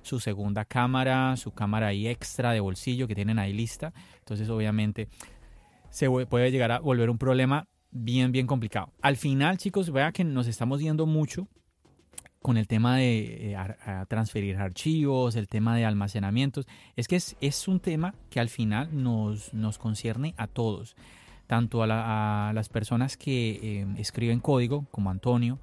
su 0.09 0.21
segunda 0.21 0.65
cámara, 0.65 1.37
su 1.37 1.53
cámara 1.53 1.89
ahí 1.89 2.09
extra 2.09 2.53
de 2.53 2.61
bolsillo 2.61 3.07
que 3.07 3.15
tienen 3.15 3.39
ahí 3.39 3.53
lista. 3.53 3.93
Entonces 4.19 4.49
obviamente 4.49 5.09
se 5.91 6.09
puede 6.09 6.51
llegar 6.51 6.73
a 6.73 6.81
volver 6.81 7.11
un 7.11 7.19
problema 7.19 7.69
bien, 7.91 8.33
bien 8.33 8.47
complicado. 8.47 8.93
Al 9.03 9.17
final, 9.17 9.59
chicos, 9.59 9.91
vea 9.91 10.13
que 10.13 10.25
nos 10.25 10.47
estamos 10.47 10.81
yendo 10.81 11.07
mucho 11.07 11.49
con 12.41 12.57
el 12.57 12.67
tema 12.67 12.97
de 12.97 13.53
eh, 13.53 13.57
transferir 14.09 14.57
archivos, 14.57 15.37
el 15.37 15.49
tema 15.49 15.77
de 15.77 15.85
almacenamientos. 15.85 16.67
Es 16.97 17.09
que 17.09 17.17
es, 17.17 17.69
un 17.69 17.81
tema 17.81 18.15
que 18.31 18.41
al 18.41 18.49
final 18.49 18.89
nos, 18.93 19.53
nos 19.53 19.79
concierne 19.79 20.35
a 20.37 20.47
todos, 20.47 20.97
tanto 21.47 21.83
a, 21.83 22.53
las 22.55 22.69
personas 22.69 23.17
que 23.17 23.51
eh, 23.63 23.87
escriben 23.99 24.41
código, 24.41 24.87
como 24.91 25.11
Antonio, 25.11 25.59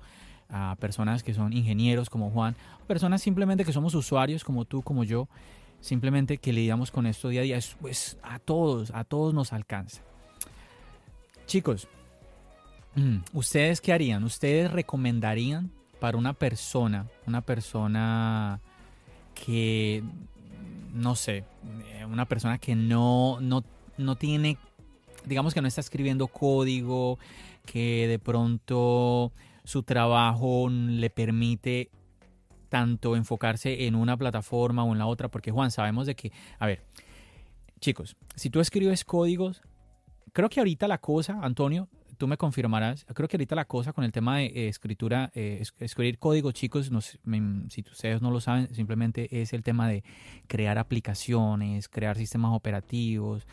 a 0.49 0.75
personas 0.79 1.23
que 1.23 1.33
son 1.33 1.53
ingenieros 1.53 2.09
como 2.09 2.29
Juan, 2.31 2.55
personas 2.87 3.21
simplemente 3.21 3.65
que 3.65 3.73
somos 3.73 3.95
usuarios 3.95 4.43
como 4.43 4.65
tú, 4.65 4.81
como 4.81 5.03
yo, 5.03 5.27
simplemente 5.79 6.37
que 6.37 6.53
lidiamos 6.53 6.91
con 6.91 7.05
esto 7.05 7.29
día 7.29 7.41
a 7.41 7.43
día, 7.43 7.59
pues 7.79 8.17
a 8.23 8.39
todos, 8.39 8.91
a 8.93 9.03
todos 9.03 9.33
nos 9.33 9.53
alcanza. 9.53 10.01
Chicos, 11.45 11.87
mm, 12.95 13.17
¿ustedes 13.33 13.81
qué 13.81 13.93
harían? 13.93 14.23
¿Ustedes 14.23 14.71
recomendarían 14.71 15.71
para 15.99 16.17
una 16.17 16.33
persona, 16.33 17.07
una 17.27 17.41
persona 17.41 18.59
que, 19.33 20.03
no 20.93 21.15
sé, 21.15 21.43
eh, 21.93 22.05
una 22.05 22.25
persona 22.25 22.57
que 22.57 22.75
no, 22.75 23.39
no, 23.41 23.63
no 23.97 24.15
tiene, 24.15 24.57
digamos 25.25 25.53
que 25.53 25.61
no 25.61 25.67
está 25.67 25.81
escribiendo 25.81 26.27
código, 26.27 27.19
que 27.65 28.07
de 28.07 28.19
pronto 28.19 29.31
su 29.65 29.83
trabajo 29.83 30.69
le 30.69 31.09
permite 31.09 31.91
tanto 32.69 33.15
enfocarse 33.15 33.85
en 33.85 33.95
una 33.95 34.17
plataforma 34.17 34.83
o 34.83 34.91
en 34.91 34.99
la 34.99 35.07
otra, 35.07 35.29
porque 35.29 35.51
Juan, 35.51 35.71
sabemos 35.71 36.07
de 36.07 36.15
que, 36.15 36.31
a 36.59 36.65
ver, 36.65 36.83
chicos, 37.79 38.15
si 38.35 38.49
tú 38.49 38.59
escribes 38.59 39.03
códigos, 39.05 39.61
creo 40.33 40.49
que 40.49 40.59
ahorita 40.59 40.87
la 40.87 40.97
cosa, 40.97 41.39
Antonio, 41.41 41.87
tú 42.17 42.27
me 42.27 42.37
confirmarás, 42.37 43.05
creo 43.13 43.27
que 43.27 43.37
ahorita 43.37 43.55
la 43.55 43.65
cosa 43.65 43.93
con 43.93 44.03
el 44.03 44.11
tema 44.11 44.37
de 44.37 44.45
eh, 44.45 44.67
escritura, 44.67 45.31
eh, 45.35 45.63
escribir 45.79 46.17
código, 46.17 46.51
chicos, 46.51 46.91
si 47.69 47.81
ustedes 47.81 48.21
no 48.21 48.31
lo 48.31 48.41
saben, 48.41 48.73
simplemente 48.73 49.41
es 49.41 49.53
el 49.53 49.63
tema 49.63 49.87
de 49.87 50.03
crear 50.47 50.77
aplicaciones, 50.77 51.89
crear 51.89 52.17
sistemas 52.17 52.53
operativos, 52.53 53.47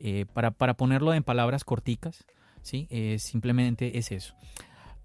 eh, 0.00 0.26
para, 0.32 0.50
para, 0.52 0.74
ponerlo 0.74 1.12
en 1.14 1.24
palabras 1.24 1.64
corticas, 1.64 2.24
¿sí? 2.62 2.86
simplemente 3.18 3.98
es 3.98 4.12
eso. 4.12 4.34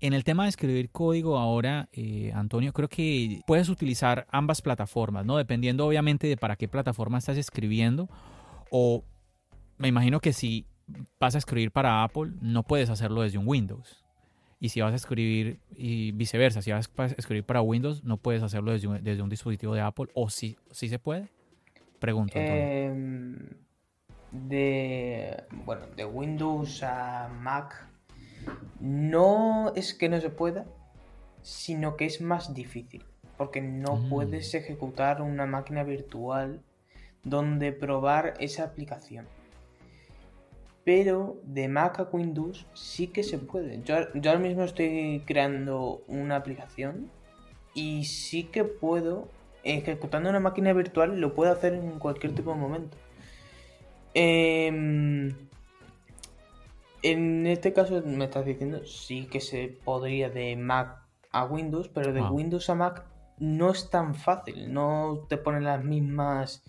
En 0.03 0.11
el 0.11 0.25
tema 0.25 0.43
de 0.43 0.49
escribir 0.49 0.89
código 0.89 1.37
ahora, 1.37 1.87
eh, 1.93 2.33
Antonio, 2.35 2.73
creo 2.73 2.89
que 2.89 3.39
puedes 3.47 3.69
utilizar 3.69 4.27
ambas 4.31 4.61
plataformas, 4.61 5.25
¿no? 5.25 5.37
Dependiendo 5.37 5.87
obviamente 5.87 6.27
de 6.27 6.35
para 6.35 6.57
qué 6.57 6.67
plataforma 6.67 7.19
estás 7.19 7.37
escribiendo. 7.37 8.09
O 8.69 9.05
me 9.77 9.87
imagino 9.87 10.19
que 10.19 10.33
si 10.33 10.65
vas 11.21 11.35
a 11.35 11.37
escribir 11.37 11.71
para 11.71 12.03
Apple, 12.03 12.33
no 12.41 12.63
puedes 12.63 12.89
hacerlo 12.89 13.21
desde 13.21 13.37
un 13.37 13.47
Windows. 13.47 14.03
Y 14.59 14.67
si 14.69 14.81
vas 14.81 14.91
a 14.91 14.97
escribir, 14.97 15.61
y 15.73 16.11
viceversa, 16.11 16.61
si 16.61 16.73
vas 16.73 16.91
a 16.97 17.05
escribir 17.05 17.45
para 17.45 17.61
Windows, 17.61 18.03
no 18.03 18.17
puedes 18.17 18.43
hacerlo 18.43 18.73
desde 18.73 18.89
un, 18.89 19.01
desde 19.01 19.21
un 19.21 19.29
dispositivo 19.29 19.73
de 19.73 19.79
Apple. 19.79 20.07
¿O 20.15 20.29
sí, 20.29 20.57
sí 20.71 20.89
se 20.89 20.99
puede? 20.99 21.29
Pregunto. 21.99 22.33
Em, 22.35 23.39
de, 24.33 25.45
bueno, 25.63 25.85
de 25.95 26.03
Windows 26.03 26.83
a 26.83 27.29
Mac 27.39 27.92
no 28.79 29.73
es 29.75 29.93
que 29.93 30.09
no 30.09 30.19
se 30.19 30.29
pueda, 30.29 30.65
sino 31.41 31.95
que 31.95 32.05
es 32.05 32.21
más 32.21 32.53
difícil, 32.53 33.05
porque 33.37 33.61
no 33.61 33.95
mm. 33.95 34.09
puedes 34.09 34.53
ejecutar 34.53 35.21
una 35.21 35.45
máquina 35.45 35.83
virtual 35.83 36.61
donde 37.23 37.71
probar 37.71 38.33
esa 38.39 38.63
aplicación. 38.63 39.27
Pero 40.83 41.39
de 41.43 41.69
Mac 41.69 41.99
a 41.99 42.09
Windows 42.11 42.65
sí 42.73 43.07
que 43.07 43.23
se 43.23 43.37
puede. 43.37 43.81
Yo, 43.83 43.95
ahora 43.95 44.39
mismo 44.39 44.63
estoy 44.63 45.23
creando 45.25 46.03
una 46.07 46.35
aplicación 46.35 47.09
y 47.73 48.03
sí 48.05 48.43
que 48.43 48.65
puedo, 48.65 49.29
ejecutando 49.63 50.29
una 50.29 50.41
máquina 50.41 50.73
virtual, 50.73 51.21
lo 51.21 51.33
puedo 51.35 51.51
hacer 51.51 51.73
en 51.73 51.99
cualquier 51.99 52.35
tipo 52.35 52.51
de 52.51 52.57
momento. 52.57 52.97
Eh, 54.13 55.33
en 57.03 57.45
este 57.47 57.73
caso 57.73 58.01
me 58.05 58.25
estás 58.25 58.45
diciendo 58.45 58.85
sí 58.85 59.25
que 59.25 59.41
se 59.41 59.67
podría 59.83 60.29
de 60.29 60.55
Mac 60.55 61.03
a 61.31 61.45
Windows, 61.45 61.89
pero 61.89 62.13
de 62.13 62.21
ah. 62.21 62.31
Windows 62.31 62.69
a 62.69 62.75
Mac 62.75 63.05
no 63.37 63.71
es 63.71 63.89
tan 63.89 64.15
fácil, 64.15 64.73
no 64.73 65.25
te 65.27 65.37
ponen 65.37 65.65
las 65.65 65.83
mismas 65.83 66.63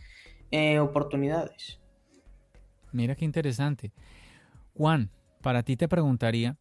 eh, 0.51 0.81
oportunidades. 0.81 1.81
Mira 2.93 3.15
qué 3.15 3.25
interesante. 3.25 3.93
Juan, 4.75 5.11
para 5.41 5.63
ti 5.63 5.77
te 5.77 5.89
preguntaría, 5.89 6.57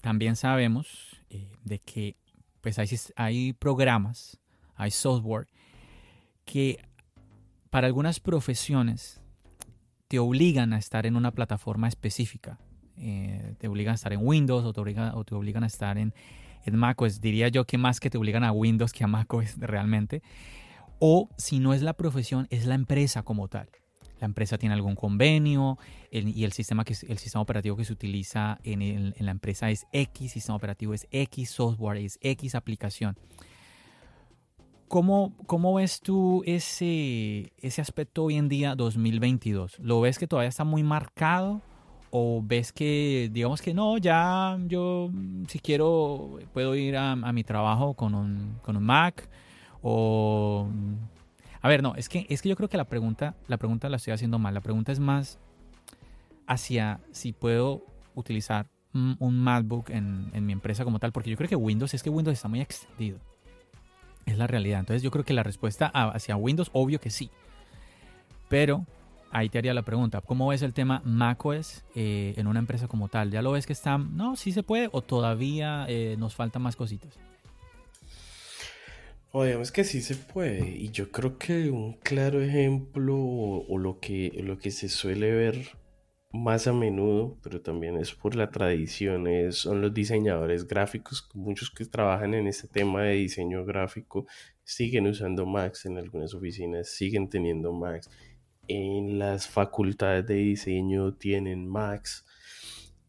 también 0.00 0.36
sabemos 0.36 1.22
eh, 1.30 1.50
de 1.64 1.78
que 1.78 2.16
pues 2.60 2.78
hay, 2.78 2.88
hay 3.16 3.52
programas, 3.54 4.38
hay 4.74 4.90
software 4.90 5.46
que 6.44 6.78
para 7.70 7.86
algunas 7.86 8.20
profesiones 8.20 9.22
te 10.08 10.18
obligan 10.18 10.72
a 10.74 10.78
estar 10.78 11.06
en 11.06 11.16
una 11.16 11.30
plataforma 11.32 11.88
específica. 11.88 12.58
Eh, 12.96 13.54
te 13.58 13.68
obligan 13.68 13.92
a 13.92 13.94
estar 13.94 14.12
en 14.12 14.20
Windows 14.22 14.64
o 14.64 14.72
te, 14.72 14.80
obligan, 14.80 15.12
o 15.14 15.24
te 15.24 15.34
obligan 15.34 15.64
a 15.64 15.66
estar 15.66 15.98
en, 15.98 16.14
en 16.64 16.76
macOS. 16.76 17.20
Diría 17.20 17.48
yo 17.48 17.64
que 17.64 17.78
más 17.78 18.00
que 18.00 18.10
te 18.10 18.18
obligan 18.18 18.44
a 18.44 18.52
Windows 18.52 18.92
que 18.92 19.04
a 19.04 19.06
macOS 19.06 19.56
realmente. 19.58 20.22
O 20.98 21.28
si 21.36 21.58
no 21.58 21.74
es 21.74 21.82
la 21.82 21.94
profesión, 21.94 22.46
es 22.50 22.66
la 22.66 22.74
empresa 22.74 23.22
como 23.22 23.48
tal. 23.48 23.68
La 24.20 24.26
empresa 24.26 24.56
tiene 24.56 24.74
algún 24.76 24.94
convenio 24.94 25.78
y 26.12 26.44
el 26.44 26.52
sistema, 26.52 26.84
que, 26.84 26.94
el 27.08 27.18
sistema 27.18 27.42
operativo 27.42 27.76
que 27.76 27.84
se 27.84 27.92
utiliza 27.92 28.60
en, 28.62 28.80
en 28.80 29.26
la 29.26 29.32
empresa 29.32 29.68
es 29.68 29.84
X, 29.92 30.30
sistema 30.30 30.54
operativo 30.54 30.94
es 30.94 31.08
X, 31.10 31.50
software 31.50 31.96
es 31.96 32.20
X 32.22 32.54
aplicación. 32.54 33.16
¿Cómo, 34.92 35.34
¿Cómo, 35.46 35.72
ves 35.72 36.02
tú 36.02 36.42
ese, 36.44 37.54
ese 37.56 37.80
aspecto 37.80 38.24
hoy 38.24 38.36
en 38.36 38.50
día 38.50 38.74
2022? 38.74 39.78
¿Lo 39.78 40.02
ves 40.02 40.18
que 40.18 40.26
todavía 40.26 40.50
está 40.50 40.64
muy 40.64 40.82
marcado 40.82 41.62
o 42.14 42.42
ves 42.44 42.72
que, 42.74 43.30
digamos 43.32 43.62
que 43.62 43.72
no, 43.72 43.96
ya 43.96 44.58
yo 44.66 45.10
si 45.48 45.58
quiero 45.58 46.38
puedo 46.52 46.74
ir 46.74 46.94
a, 46.94 47.16
mi 47.16 47.42
trabajo 47.42 47.94
con 47.94 48.14
un, 48.14 48.58
con 48.62 48.76
un, 48.76 48.84
Mac 48.84 49.26
o... 49.80 50.68
A 51.62 51.68
ver, 51.68 51.82
no, 51.82 51.94
es 51.94 52.10
que, 52.10 52.26
es 52.28 52.42
que 52.42 52.50
yo 52.50 52.56
creo 52.56 52.68
que 52.68 52.76
la 52.76 52.84
pregunta, 52.84 53.34
la 53.48 53.56
pregunta 53.56 53.88
la 53.88 53.96
estoy 53.96 54.12
haciendo 54.12 54.38
mal. 54.38 54.52
La 54.52 54.60
pregunta 54.60 54.92
es 54.92 55.00
más 55.00 55.38
hacia 56.46 57.00
si 57.12 57.32
puedo 57.32 57.86
utilizar 58.14 58.66
un, 58.92 59.38
MacBook 59.38 59.88
en, 59.88 60.28
en 60.34 60.44
mi 60.44 60.52
empresa 60.52 60.84
como 60.84 60.98
tal, 60.98 61.12
porque 61.12 61.30
yo 61.30 61.36
creo 61.38 61.48
que 61.48 61.56
Windows 61.56 61.94
es 61.94 62.02
que 62.02 62.10
Windows 62.10 62.34
está 62.34 62.48
muy 62.48 62.60
extendido. 62.60 63.20
Es 64.26 64.36
la 64.36 64.46
realidad. 64.46 64.80
Entonces 64.80 65.02
yo 65.02 65.10
creo 65.10 65.24
que 65.24 65.32
la 65.32 65.44
respuesta 65.44 65.86
hacia 65.86 66.36
Windows, 66.36 66.68
obvio 66.74 67.00
que 67.00 67.08
sí. 67.08 67.30
Pero 68.50 68.84
ahí 69.32 69.48
te 69.48 69.58
haría 69.58 69.74
la 69.74 69.82
pregunta, 69.82 70.20
¿cómo 70.20 70.48
ves 70.48 70.62
el 70.62 70.74
tema 70.74 71.02
macOS 71.04 71.84
eh, 71.94 72.34
en 72.36 72.46
una 72.46 72.60
empresa 72.60 72.86
como 72.86 73.08
tal? 73.08 73.30
¿Ya 73.30 73.42
lo 73.42 73.52
ves 73.52 73.66
que 73.66 73.72
está, 73.72 73.98
no, 73.98 74.36
sí 74.36 74.52
se 74.52 74.62
puede 74.62 74.88
o 74.92 75.02
todavía 75.02 75.86
eh, 75.88 76.16
nos 76.18 76.34
faltan 76.34 76.62
más 76.62 76.76
cositas? 76.76 77.18
O 79.32 79.44
digamos 79.44 79.72
que 79.72 79.82
sí 79.84 80.02
se 80.02 80.14
puede 80.14 80.68
y 80.68 80.90
yo 80.90 81.10
creo 81.10 81.38
que 81.38 81.70
un 81.70 81.94
claro 81.94 82.42
ejemplo 82.42 83.16
o, 83.16 83.78
lo, 83.78 83.98
que, 83.98 84.30
lo 84.44 84.58
que 84.58 84.70
se 84.70 84.90
suele 84.90 85.32
ver 85.32 85.70
más 86.34 86.66
a 86.66 86.72
menudo, 86.72 87.38
pero 87.42 87.60
también 87.62 87.96
es 87.96 88.12
por 88.12 88.34
la 88.34 88.50
tradición, 88.50 89.26
son 89.52 89.80
los 89.80 89.92
diseñadores 89.92 90.66
gráficos, 90.66 91.28
muchos 91.34 91.70
que 91.70 91.84
trabajan 91.86 92.34
en 92.34 92.46
este 92.46 92.68
tema 92.68 93.02
de 93.02 93.14
diseño 93.14 93.64
gráfico 93.64 94.26
siguen 94.64 95.06
usando 95.06 95.46
Macs 95.46 95.86
en 95.86 95.98
algunas 95.98 96.34
oficinas, 96.34 96.88
siguen 96.88 97.28
teniendo 97.28 97.72
Macs 97.72 98.10
en 98.68 99.18
las 99.18 99.48
facultades 99.48 100.26
de 100.26 100.34
diseño 100.34 101.14
tienen 101.14 101.68
Max. 101.68 102.24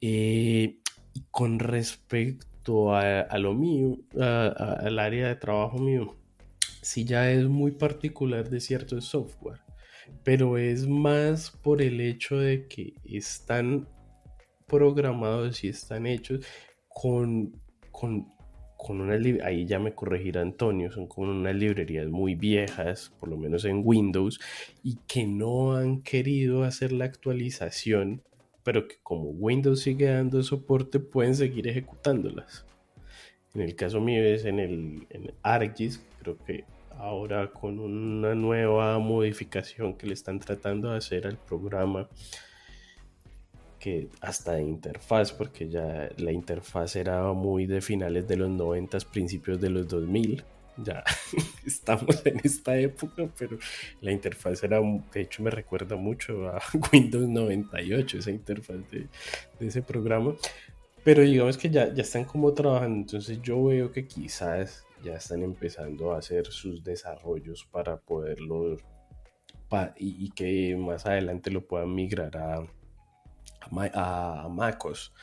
Eh, 0.02 0.78
y 1.14 1.24
con 1.32 1.60
respecto 1.60 2.96
a, 2.96 3.38
lo 3.38 3.54
mío, 3.54 4.00
al 4.20 5.00
área 5.00 5.28
de 5.28 5.36
trabajo 5.36 5.78
mío, 5.78 6.16
sí 6.82 7.06
ya 7.06 7.30
es 7.32 7.46
muy 7.46 7.72
particular 7.72 8.50
de 8.50 8.60
cierto 8.60 9.00
software, 9.02 9.60
pero 10.24 10.58
es 10.58 10.88
más 10.88 11.52
por 11.52 11.82
el 11.82 12.02
hecho 12.02 12.38
de 12.38 12.68
que 12.68 12.94
están 13.06 13.88
programados 14.68 15.64
y 15.64 15.70
están 15.70 16.08
hechos 16.08 16.46
con, 16.88 17.62
con 17.92 18.33
con 18.84 19.02
una 19.02 19.18
ahí 19.44 19.66
ya 19.66 19.80
me 19.80 19.96
corregirá 19.96 20.42
Antonio, 20.42 20.92
son 20.92 21.08
con 21.08 21.30
unas 21.30 21.56
librerías 21.56 22.08
muy 22.08 22.36
viejas, 22.36 23.12
por 23.20 23.30
lo 23.30 23.38
menos 23.38 23.66
en 23.66 23.82
Windows, 23.84 24.40
y 24.84 24.98
que 25.08 25.26
no 25.26 25.76
han 25.76 26.02
querido 26.02 26.64
hacer 26.64 26.92
la 26.92 27.06
actualización, 27.06 28.22
pero 28.64 28.88
que 28.88 28.98
como 29.02 29.30
Windows 29.30 29.82
sigue 29.82 30.08
dando 30.08 30.44
soporte, 30.44 31.00
pueden 31.00 31.36
seguir 31.36 31.68
ejecutándolas. 31.68 32.66
En 33.56 33.62
el 33.62 33.76
caso 33.76 34.02
mío 34.02 34.24
es 34.24 34.46
en 34.46 34.60
el 34.60 35.08
en 35.10 35.32
creo 36.20 36.38
que 36.46 36.66
ahora 36.98 37.52
con 37.52 37.80
una 37.80 38.36
nueva 38.36 39.00
modificación 39.00 39.96
que 39.96 40.08
le 40.08 40.14
están 40.14 40.40
tratando 40.40 40.92
de 40.92 40.98
hacer 40.98 41.28
al 41.28 41.38
programa 41.38 42.10
que 43.84 44.08
hasta 44.22 44.54
de 44.54 44.62
interfaz, 44.62 45.34
porque 45.34 45.68
ya 45.68 46.10
la 46.16 46.32
interfaz 46.32 46.96
era 46.96 47.34
muy 47.34 47.66
de 47.66 47.82
finales 47.82 48.26
de 48.30 48.38
los 48.38 48.50
90, 48.50 48.98
principios 49.12 49.60
de 49.60 49.70
los 49.70 49.90
2000. 49.90 50.42
Ya 50.78 51.04
estamos 51.66 52.26
en 52.26 52.40
esta 52.46 52.78
época, 52.78 53.30
pero 53.38 53.58
la 54.00 54.14
interfaz 54.14 54.64
era, 54.64 54.80
de 54.80 55.22
hecho 55.22 55.44
me 55.44 55.50
recuerda 55.50 55.98
mucho 55.98 56.48
a 56.48 56.62
Windows 56.94 57.28
98, 57.28 58.20
esa 58.20 58.32
interfaz 58.32 58.78
de, 58.90 59.08
de 59.60 59.68
ese 59.68 59.82
programa. 59.82 60.34
Pero 61.04 61.22
digamos 61.22 61.58
que 61.58 61.70
ya, 61.70 61.94
ya 61.94 62.04
están 62.04 62.24
como 62.24 62.54
trabajando, 62.54 63.00
entonces 63.00 63.42
yo 63.42 63.66
veo 63.66 63.92
que 63.92 64.08
quizás 64.08 64.86
ya 65.04 65.16
están 65.16 65.44
empezando 65.44 66.14
a 66.14 66.20
hacer 66.20 66.48
sus 66.48 66.82
desarrollos 66.86 67.68
para 67.70 67.98
poderlo 67.98 68.78
y, 69.98 70.30
que 70.32 70.76
más 70.78 71.06
adelante 71.06 71.50
lo 71.50 71.66
puedan 71.66 71.94
migrar 71.94 72.38
a, 72.38 72.64
a, 73.94 74.48
MacOS. 74.50 75.14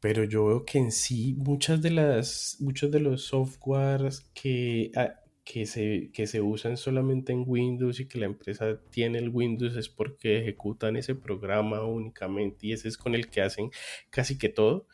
Pero 0.00 0.24
yo 0.24 0.46
veo 0.46 0.64
que 0.64 0.78
en 0.78 0.92
sí 0.92 1.34
muchas 1.38 1.80
de 1.80 1.90
las, 1.90 2.56
muchos 2.60 2.90
de 2.90 3.00
los 3.00 3.24
softwares 3.24 4.20
que, 4.34 4.90
ah, 4.96 5.14
que, 5.44 5.66
se, 5.66 6.10
que 6.12 6.26
se 6.26 6.40
usan 6.40 6.76
solamente 6.76 7.32
en 7.32 7.44
Windows 7.46 8.00
y 8.00 8.06
que 8.08 8.18
la 8.18 8.26
empresa 8.26 8.80
tiene 8.90 9.18
el 9.18 9.28
Windows 9.28 9.76
es 9.76 9.88
porque 9.88 10.40
ejecutan 10.40 10.96
ese 10.96 11.14
programa 11.14 11.84
únicamente 11.84 12.66
y 12.66 12.72
ese 12.72 12.88
es 12.88 12.96
con 12.96 13.14
el 13.14 13.28
que 13.28 13.42
hacen 13.42 13.70
casi 14.10 14.38
que 14.38 14.48
todo. 14.48 14.86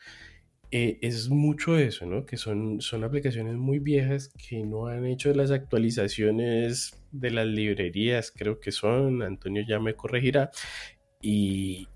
Eh, 0.71 0.99
es 1.01 1.29
mucho 1.29 1.77
eso, 1.77 2.05
¿no? 2.05 2.25
Que 2.27 2.37
son, 2.37 2.79
son 2.81 3.03
aplicaciones 3.03 3.55
muy 3.55 3.79
viejas 3.79 4.31
que 4.47 4.63
no 4.63 4.85
han 4.85 5.05
hecho 5.07 5.33
las 5.33 5.49
actualizaciones 5.49 7.01
de 7.11 7.31
las 7.31 7.47
librerías, 7.47 8.31
creo 8.31 8.59
que 8.59 8.71
son, 8.71 9.23
Antonio 9.23 9.63
ya 9.67 9.79
me 9.79 9.95
corregirá, 9.95 10.51
y, 11.21 11.87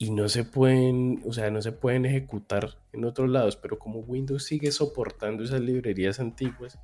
y 0.00 0.12
no 0.12 0.28
se 0.28 0.44
pueden, 0.44 1.20
o 1.26 1.32
sea, 1.32 1.50
no 1.50 1.60
se 1.60 1.72
pueden 1.72 2.06
ejecutar 2.06 2.78
en 2.92 3.04
otros 3.04 3.28
lados, 3.28 3.56
pero 3.56 3.80
como 3.80 3.98
Windows 3.98 4.44
sigue 4.44 4.70
soportando 4.70 5.42
esas 5.42 5.60
librerías 5.60 6.20
antiguas, 6.20 6.78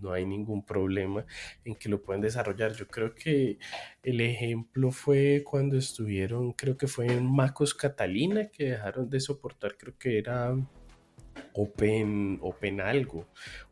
no 0.00 0.12
hay 0.12 0.24
ningún 0.24 0.64
problema 0.64 1.26
en 1.64 1.74
que 1.74 1.90
lo 1.90 2.02
puedan 2.02 2.22
desarrollar. 2.22 2.72
Yo 2.72 2.86
creo 2.88 3.14
que 3.14 3.58
el 4.02 4.22
ejemplo 4.22 4.90
fue 4.90 5.44
cuando 5.44 5.76
estuvieron, 5.76 6.52
creo 6.52 6.78
que 6.78 6.86
fue 6.86 7.08
en 7.08 7.30
MacOS 7.30 7.74
Catalina, 7.74 8.46
que 8.46 8.70
dejaron 8.70 9.10
de 9.10 9.20
soportar, 9.20 9.76
creo 9.76 9.98
que 9.98 10.16
era 10.16 10.56
Open, 11.52 12.38
Open 12.40 12.80
algo, 12.80 13.26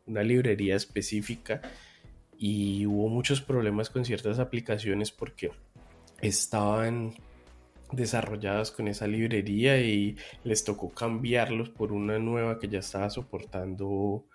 una 0.05 0.21
librería 0.21 0.75
específica, 0.75 1.59
y 2.37 2.85
hubo 2.85 3.07
muchos 3.07 3.41
problemas 3.41 3.89
con 3.89 4.05
ciertas 4.05 4.37
aplicaciones 4.37 5.11
porque 5.11 5.49
estaban 6.21 7.15
desarrolladas 7.95 8.71
con 8.71 8.87
esa 8.87 9.07
librería 9.07 9.79
y 9.79 10.17
les 10.43 10.63
tocó 10.63 10.89
cambiarlos 10.89 11.69
por 11.69 11.91
una 11.91 12.19
nueva 12.19 12.59
que 12.59 12.67
ya 12.67 12.79
estaba 12.79 13.09
soportando 13.09 14.25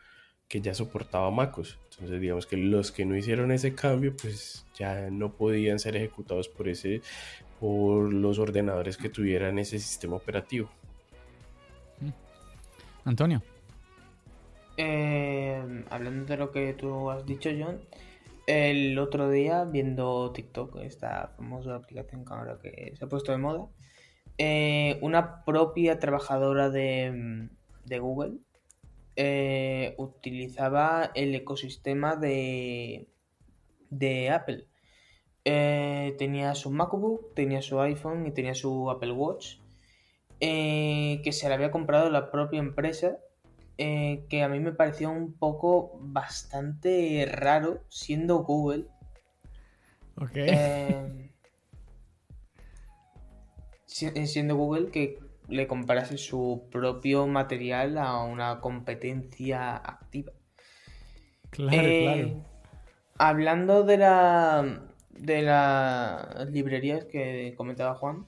que 0.49 0.61
ya 0.61 0.75
soportaba 0.75 1.31
MacOS. 1.31 1.79
Entonces 1.93 2.21
digamos 2.21 2.47
que 2.47 2.57
los 2.57 2.91
que 2.91 3.05
no 3.05 3.17
hicieron 3.17 3.53
ese 3.53 3.75
cambio 3.75 4.17
pues 4.17 4.67
ya 4.75 5.09
no 5.11 5.33
podían 5.33 5.79
ser 5.79 5.97
ejecutados 5.97 6.49
por 6.49 6.69
ese 6.69 7.03
por 7.61 8.13
los 8.13 8.39
ordenadores 8.39 8.97
que 8.97 9.11
tuvieran 9.11 9.59
ese 9.59 9.79
sistema 9.79 10.17
operativo. 10.17 10.71
Antonio. 13.05 13.43
Eh, 14.77 15.85
hablando 15.91 16.25
de 16.25 16.37
lo 16.37 16.51
que 16.51 16.73
tú 16.73 17.11
has 17.11 17.27
dicho, 17.27 17.51
John, 17.57 17.81
el 18.51 18.99
otro 18.99 19.31
día 19.31 19.65
viendo 19.65 20.33
TikTok, 20.33 20.79
esta 20.79 21.29
famosa 21.37 21.77
aplicación 21.77 22.25
que 22.25 22.35
ahora 22.35 22.59
que 22.61 22.93
se 22.97 23.05
ha 23.05 23.09
puesto 23.09 23.31
de 23.31 23.39
moda, 23.39 23.69
eh, 24.39 24.99
una 25.03 25.45
propia 25.45 26.01
trabajadora 26.01 26.69
de, 26.69 27.49
Google 28.01 28.39
eh, 29.15 29.95
utilizaba 29.99 31.13
el 31.15 31.33
ecosistema 31.35 32.17
de, 32.17 33.09
de 33.91 34.31
Apple. 34.31 34.67
Eh, 35.45 36.17
tenía 36.19 36.57
su 36.57 36.71
MacBook, 36.73 37.35
tenía 37.35 37.63
su 37.63 37.81
iPhone 37.81 38.27
y 38.27 38.33
tenía 38.33 38.55
su 38.57 38.91
Apple 38.91 39.13
Watch, 39.13 39.59
que 40.41 41.31
se 41.33 41.49
le 41.49 41.55
había 41.55 41.71
comprado 41.71 42.11
la 42.11 42.33
propia 42.33 42.59
empresa 42.59 43.19
eh, 43.83 44.27
que 44.29 44.43
a 44.43 44.49
mí 44.51 44.61
me 44.61 44.73
pareció 44.73 45.09
un 45.09 45.33
poco 45.33 45.99
bastante 46.03 47.27
raro 47.27 47.83
siendo 47.89 48.41
Google. 48.45 48.89
Ok. 50.17 50.33
Eh, 50.35 51.31
eh, 54.03 54.27
siendo 54.27 54.57
Google 54.57 54.91
que 54.91 55.19
le 55.49 55.67
comprase 55.67 56.19
su 56.19 56.69
propio 56.71 57.27
material 57.27 57.97
a 57.97 58.23
una 58.23 58.61
competencia 58.61 59.77
activa. 59.77 60.33
Claro, 61.49 61.89
claro. 62.03 62.45
Hablando 63.17 63.85
de 63.85 63.97
la 63.97 64.83
de 65.09 65.41
las 65.41 66.51
librerías 66.51 67.07
que 67.07 67.55
comentaba 67.57 67.95
Juan, 67.95 68.27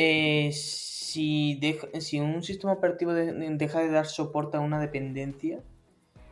es 0.00 0.80
si, 1.10 2.20
un 2.20 2.42
sistema 2.42 2.72
operativo 2.72 3.12
deja 3.12 3.80
de 3.80 3.90
dar 3.90 4.06
soporte 4.06 4.56
a 4.56 4.60
una 4.60 4.80
dependencia, 4.80 5.60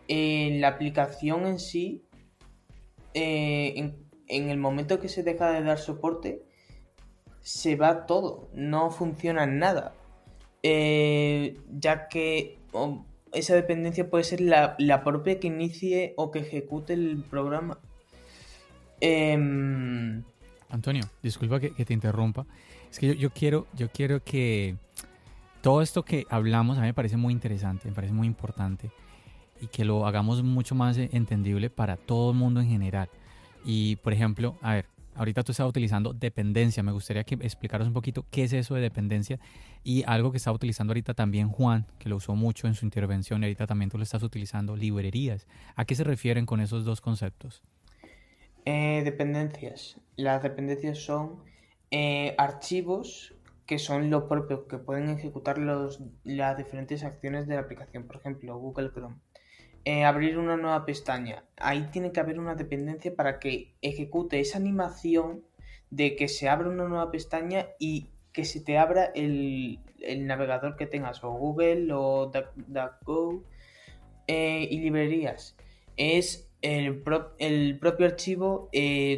eh, 0.07 0.57
la 0.61 0.69
aplicación 0.69 1.47
en 1.47 1.59
sí, 1.59 2.05
eh, 3.15 3.93
en, 4.29 4.51
el 4.51 4.59
momento 4.59 5.01
que 5.01 5.09
se 5.09 5.23
deja 5.23 5.51
de 5.53 5.63
dar 5.63 5.79
soporte, 5.79 6.43
se 7.41 7.77
va 7.77 8.07
todo, 8.07 8.49
no 8.55 8.91
funciona 8.91 9.47
nada. 9.47 9.95
Eh, 10.63 11.57
ya 11.71 12.09
que 12.09 12.59
esa 13.33 13.55
dependencia 13.55 14.09
puede 14.11 14.25
ser 14.25 14.41
la, 14.41 15.03
propia 15.05 15.39
que 15.39 15.47
inicie 15.47 16.15
o 16.17 16.31
que 16.31 16.41
ejecute 16.41 16.95
el 16.95 17.23
programa. 17.29 17.79
Em, 19.01 20.23
Antonio, 20.71 21.05
disculpa 21.23 21.61
que 21.61 21.71
te 21.85 21.93
interrumpa. 21.93 22.47
Es 22.91 22.99
que 22.99 23.17
yo, 23.17 23.31
quiero, 23.31 23.67
yo 23.75 23.91
quiero 23.91 24.23
que 24.23 24.77
todo 25.61 25.83
esto 25.83 26.05
que 26.05 26.27
hablamos 26.31 26.79
a 26.79 26.81
mí 26.81 26.87
me 26.87 26.95
parece 26.95 27.17
muy 27.17 27.33
interesante, 27.33 27.89
me 27.89 27.95
parece 27.95 28.13
muy 28.13 28.27
importante 28.27 28.91
y 29.61 29.67
que 29.67 29.85
lo 29.85 30.07
hagamos 30.07 30.43
mucho 30.43 30.75
más 30.75 30.97
entendible 30.99 31.71
para 31.71 31.97
todo 31.97 32.31
el 32.31 32.37
mundo 32.37 32.61
en 32.61 32.69
general. 32.69 33.09
Y 33.65 33.97
por 33.97 34.13
ejemplo, 34.13 34.57
a 34.63 34.75
ver, 34.75 34.87
ahorita 35.15 35.43
tú 35.43 35.53
estás 35.53 35.69
utilizando 35.69 36.13
dependencia, 36.13 36.83
me 36.83 36.93
gustaría 36.93 37.25
que 37.25 37.35
explicaras 37.35 37.87
un 37.87 37.93
poquito 37.93 38.25
qué 38.31 38.45
es 38.45 38.53
eso 38.53 38.75
de 38.75 38.81
dependencia 38.81 39.39
y 39.83 40.05
algo 40.07 40.31
que 40.31 40.37
está 40.37 40.53
utilizando 40.53 40.93
ahorita 40.93 41.15
también 41.15 41.49
Juan, 41.49 41.87
que 41.99 42.09
lo 42.09 42.17
usó 42.17 42.37
mucho 42.37 42.69
en 42.69 42.75
su 42.75 42.85
intervención 42.85 43.43
y 43.43 43.47
ahorita 43.47 43.67
también 43.67 43.91
tú 43.91 43.99
lo 43.99 44.05
estás 44.05 44.23
utilizando, 44.23 44.77
librerías. 44.77 45.47
¿A 45.75 45.85
qué 45.85 45.95
se 45.95 46.05
refieren 46.05 46.47
con 46.47 46.61
esos 46.61 46.85
dos 46.85 47.01
conceptos? 47.01 47.63
Eh, 48.65 49.03
dependencias. 49.05 49.97
Las 50.17 50.43
dependencias 50.43 50.99
son 50.99 51.48
eh, 51.91 52.35
archivos 52.37 53.35
que 53.67 53.79
son 53.79 54.09
lo 54.09 54.29
propio, 54.29 54.67
que 54.67 54.79
pueden 54.79 55.11
ejecutar 55.11 55.59
los, 55.59 56.03
las 56.25 56.57
diferentes 56.57 57.05
acciones 57.05 57.47
de 57.47 57.55
la 57.55 57.61
aplicación. 57.61 58.07
Por 58.07 58.17
ejemplo, 58.17 58.59
Google 58.59 58.91
Chrome. 58.93 59.17
Eh, 59.85 60.05
abrir 60.05 60.39
una 60.39 60.57
nueva 60.57 60.87
pestaña. 60.87 61.45
Ahí 61.59 61.89
tiene 61.93 62.11
que 62.11 62.21
haber 62.21 62.39
una 62.39 62.55
dependencia 62.55 63.15
para 63.15 63.39
que 63.39 63.75
ejecute 63.83 64.41
esa 64.41 64.59
animación 64.59 65.45
de 65.91 66.17
que 66.17 66.29
se 66.29 66.49
abra 66.49 66.69
una 66.69 66.89
nueva 66.89 67.11
pestaña 67.11 67.69
y 67.79 68.11
que 68.33 68.45
se 68.45 68.61
te 68.61 68.79
abra 68.79 69.05
el, 69.15 69.81
navegador 70.21 70.77
que 70.77 70.87
tengas, 70.87 71.23
o 71.23 71.31
Google 71.33 71.93
o 71.93 72.27
DuckDuckGo 72.27 73.45
eh, 74.29 74.67
y 74.71 74.79
librerías. 74.81 75.57
Es 75.97 76.51
el, 76.63 77.03
el 77.39 77.79
propio 77.79 78.07
archivo 78.07 78.71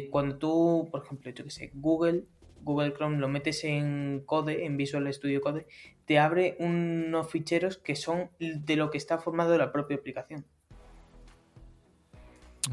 cuando 0.09 0.37
tú, 0.37 0.89
por 0.91 1.05
ejemplo, 1.05 1.31
yo 1.31 1.43
que 1.45 1.51
sé, 1.51 1.71
Google 1.73 2.25
Google 2.63 2.93
Chrome 2.93 3.17
lo 3.17 3.27
metes 3.27 3.63
en 3.63 4.23
Code, 4.25 4.65
en 4.65 4.77
Visual 4.77 5.11
Studio 5.13 5.41
Code, 5.41 5.67
te 6.05 6.19
abre 6.19 6.55
unos 6.59 7.29
ficheros 7.29 7.77
que 7.77 7.95
son 7.95 8.29
de 8.39 8.75
lo 8.75 8.89
que 8.89 8.97
está 8.97 9.17
formado 9.17 9.57
la 9.57 9.71
propia 9.71 9.97
aplicación. 9.97 10.45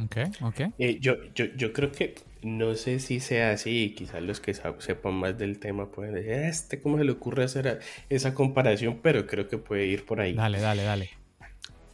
Ok, 0.05 0.17
ok. 0.43 0.61
Eh, 0.79 0.99
yo, 1.01 1.15
yo, 1.35 1.47
yo 1.57 1.73
creo 1.73 1.91
que 1.91 2.15
no 2.43 2.75
sé 2.75 3.01
si 3.01 3.21
sea 3.21 3.53
así, 3.53 3.95
quizás 3.97 4.23
los 4.23 4.41
que 4.41 4.55
sepan 4.55 5.15
más 5.15 5.39
del 5.39 5.59
tema 5.59 5.91
pueden 5.91 6.15
decir, 6.15 6.33
este, 6.33 6.81
¿cómo 6.81 6.99
se 6.99 7.05
le 7.05 7.13
ocurre 7.13 7.45
hacer 7.45 7.81
esa 8.09 8.35
comparación? 8.35 9.01
Pero 9.03 9.27
creo 9.27 9.49
que 9.49 9.59
puede 9.59 9.87
ir 9.87 10.05
por 10.05 10.21
ahí. 10.21 10.35
Dale, 10.35 10.61
dale, 10.61 10.83
dale. 10.83 11.11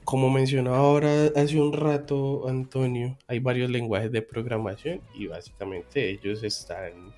Como 0.04 0.28
mencionó 0.28 0.74
ahora 0.74 1.30
hace 1.34 1.58
un 1.58 1.72
rato 1.72 2.46
Antonio, 2.46 3.16
hay 3.26 3.38
varios 3.38 3.70
lenguajes 3.70 4.12
de 4.12 4.20
programación 4.20 5.00
y 5.14 5.28
básicamente 5.28 6.10
ellos 6.10 6.42
están 6.42 7.14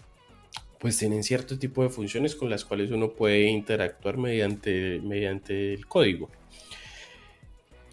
pues 0.79 0.99
tienen 0.99 1.22
cierto 1.22 1.59
tipo 1.59 1.83
de 1.83 1.89
funciones 1.89 2.35
con 2.35 2.51
las 2.51 2.64
cuales 2.64 2.91
uno 2.91 3.12
puede 3.12 3.45
interactuar 3.45 4.16
mediante, 4.16 5.01
mediante 5.03 5.74
el 5.74 5.87
código. 5.87 6.31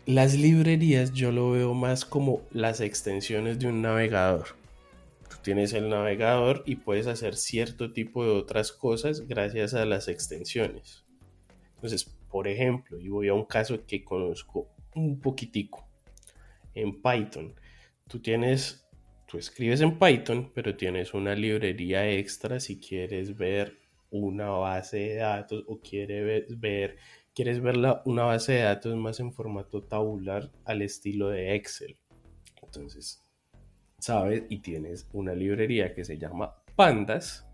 Las 0.05 0.33
librerías 0.33 1.13
yo 1.13 1.31
lo 1.31 1.51
veo 1.51 1.73
más 1.73 2.03
como 2.03 2.41
las 2.51 2.81
extensiones 2.81 3.59
de 3.59 3.67
un 3.67 3.81
navegador. 3.81 4.47
Tú 5.29 5.37
tienes 5.41 5.71
el 5.71 5.87
navegador 5.89 6.63
y 6.65 6.75
puedes 6.75 7.07
hacer 7.07 7.37
cierto 7.37 7.93
tipo 7.93 8.25
de 8.25 8.31
otras 8.31 8.73
cosas 8.73 9.27
gracias 9.27 9.73
a 9.73 9.85
las 9.85 10.09
extensiones. 10.09 11.05
Entonces, 11.75 12.03
por 12.29 12.47
ejemplo, 12.47 12.99
y 12.99 13.07
voy 13.07 13.29
a 13.29 13.33
un 13.33 13.45
caso 13.45 13.85
que 13.85 14.03
conozco 14.03 14.67
un 14.95 15.19
poquitico. 15.19 15.87
En 16.73 17.01
Python, 17.01 17.53
tú 18.07 18.19
tienes, 18.19 18.82
tú 19.33 19.39
escribes 19.39 19.81
en 19.81 19.97
Python, 19.97 20.51
pero 20.53 20.77
tienes 20.77 21.15
una 21.15 21.33
librería 21.33 22.07
extra 22.07 22.59
si 22.59 22.79
quieres 22.79 23.35
ver 23.35 23.79
una 24.11 24.49
base 24.49 24.97
de 24.97 25.15
datos 25.15 25.63
o 25.67 25.79
quieres 25.79 26.59
ver, 26.59 26.97
quieres 27.33 27.59
ver 27.59 27.77
una 28.05 28.25
base 28.25 28.51
de 28.51 28.61
datos 28.61 28.95
más 28.95 29.19
en 29.19 29.33
formato 29.33 29.81
tabular 29.81 30.51
al 30.65 30.83
estilo 30.83 31.29
de 31.29 31.55
Excel. 31.55 31.97
Entonces, 32.61 33.23
sabes 33.97 34.43
y 34.49 34.59
tienes 34.59 35.09
una 35.13 35.33
librería 35.33 35.95
que 35.95 36.05
se 36.05 36.19
llama 36.19 36.53
Pandas 36.75 37.47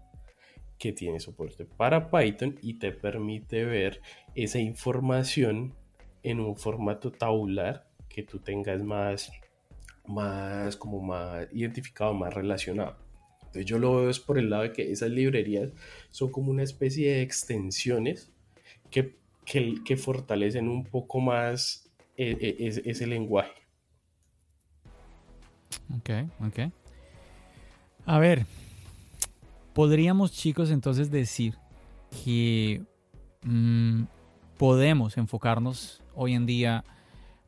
que 0.77 0.91
tiene 0.91 1.21
soporte 1.21 1.63
para 1.63 2.11
Python 2.11 2.59
y 2.61 2.73
te 2.73 2.91
permite 2.91 3.63
ver 3.63 4.01
esa 4.35 4.59
información 4.59 5.73
en 6.23 6.41
un 6.41 6.57
formato 6.57 7.09
tabular 7.09 7.89
que 8.09 8.23
tú 8.23 8.39
tengas 8.39 8.83
más, 8.83 9.31
más 10.09 10.75
como 10.75 11.01
más 11.01 11.47
identificado, 11.53 12.13
más 12.13 12.33
relacionado. 12.33 12.97
Entonces 13.41 13.65
yo 13.65 13.79
lo 13.79 13.95
veo 13.95 14.09
es 14.09 14.19
por 14.19 14.37
el 14.37 14.49
lado 14.49 14.63
de 14.63 14.73
que 14.73 14.91
esas 14.91 15.09
librerías 15.09 15.69
son 16.11 16.31
como 16.31 16.51
una 16.51 16.63
especie 16.63 17.13
de 17.13 17.21
extensiones 17.21 18.31
que, 18.91 19.15
que, 19.45 19.97
fortalecen 19.97 20.67
un 20.67 20.83
poco 20.83 21.19
más 21.19 21.89
e, 22.17 22.55
e, 22.59 22.89
ese 22.89 23.07
lenguaje. 23.07 23.53
Ok, 25.97 26.09
ok. 26.41 26.71
A 28.05 28.19
ver, 28.19 28.45
podríamos 29.73 30.31
chicos 30.31 30.71
entonces 30.71 31.09
decir 31.09 31.55
que 32.23 32.83
mm, 33.43 34.03
podemos 34.57 35.17
enfocarnos 35.17 36.03
hoy 36.15 36.33
en 36.33 36.45
día 36.45 36.83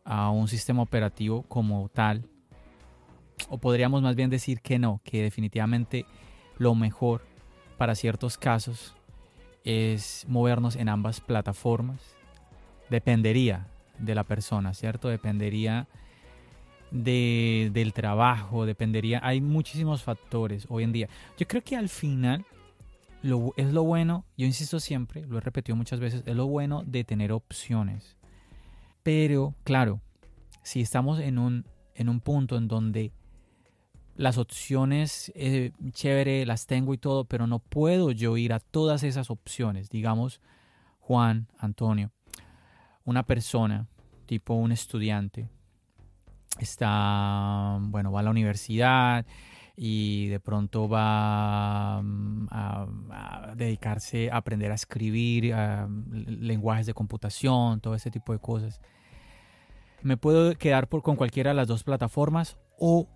a 0.03 0.31
un 0.31 0.47
sistema 0.47 0.81
operativo 0.81 1.43
como 1.43 1.89
tal, 1.89 2.27
o 3.49 3.57
podríamos 3.57 4.01
más 4.01 4.15
bien 4.15 4.29
decir 4.29 4.61
que 4.61 4.79
no, 4.79 5.01
que 5.03 5.21
definitivamente 5.23 6.05
lo 6.57 6.75
mejor 6.75 7.21
para 7.77 7.95
ciertos 7.95 8.37
casos 8.37 8.95
es 9.63 10.25
movernos 10.27 10.75
en 10.75 10.89
ambas 10.89 11.21
plataformas. 11.21 12.15
Dependería 12.89 13.67
de 13.97 14.15
la 14.15 14.23
persona, 14.23 14.73
¿cierto? 14.73 15.07
Dependería 15.07 15.87
del 16.91 17.93
trabajo, 17.93 18.65
dependería, 18.65 19.21
hay 19.23 19.39
muchísimos 19.39 20.03
factores 20.03 20.65
hoy 20.69 20.83
en 20.83 20.91
día. 20.91 21.09
Yo 21.37 21.47
creo 21.47 21.63
que 21.63 21.77
al 21.77 21.87
final 21.87 22.45
lo, 23.21 23.53
es 23.55 23.71
lo 23.71 23.83
bueno, 23.83 24.25
yo 24.37 24.45
insisto 24.45 24.79
siempre, 24.79 25.25
lo 25.25 25.37
he 25.37 25.41
repetido 25.41 25.75
muchas 25.75 25.99
veces, 25.99 26.23
es 26.25 26.35
lo 26.35 26.47
bueno 26.47 26.83
de 26.85 27.03
tener 27.03 27.31
opciones. 27.31 28.17
Pero, 29.03 29.55
claro, 29.63 30.01
si 30.63 30.81
estamos 30.81 31.19
en 31.19 31.37
un, 31.37 31.65
en 31.95 32.09
un 32.09 32.19
punto 32.19 32.57
en 32.57 32.67
donde 32.67 33.13
las 34.15 34.37
opciones, 34.37 35.31
eh, 35.35 35.71
chévere, 35.91 36.45
las 36.45 36.67
tengo 36.67 36.93
y 36.93 36.97
todo, 36.97 37.25
pero 37.25 37.47
no 37.47 37.59
puedo 37.59 38.11
yo 38.11 38.37
ir 38.37 38.53
a 38.53 38.59
todas 38.59 39.03
esas 39.03 39.29
opciones. 39.29 39.89
Digamos, 39.89 40.41
Juan, 40.99 41.47
Antonio, 41.57 42.11
una 43.03 43.23
persona, 43.23 43.87
tipo 44.25 44.53
un 44.53 44.71
estudiante, 44.71 45.49
está, 46.59 47.77
bueno, 47.81 48.11
va 48.11 48.19
a 48.19 48.23
la 48.23 48.29
universidad 48.29 49.25
y 49.75 50.27
de 50.27 50.39
pronto 50.39 50.87
va 50.87 52.01
mm, 52.03 52.47
a, 52.51 53.53
dedicarse 53.55 54.29
a 54.29 54.37
aprender 54.37 54.71
a 54.71 54.75
escribir 54.75 55.55
lenguajes 56.27 56.85
de 56.85 56.93
computación, 56.93 57.79
todo 57.79 57.95
ese 57.95 58.11
tipo 58.11 58.33
de 58.33 58.39
cosas. 58.39 58.81
Me 60.03 60.17
puedo 60.17 60.55
quedar 60.55 60.87
por, 60.87 61.01
con 61.01 61.15
cualquiera 61.15 61.51
de 61.51 61.55
las 61.55 61.67
dos 61.67 61.83
plataformas 61.83 62.57
o 62.77 63.07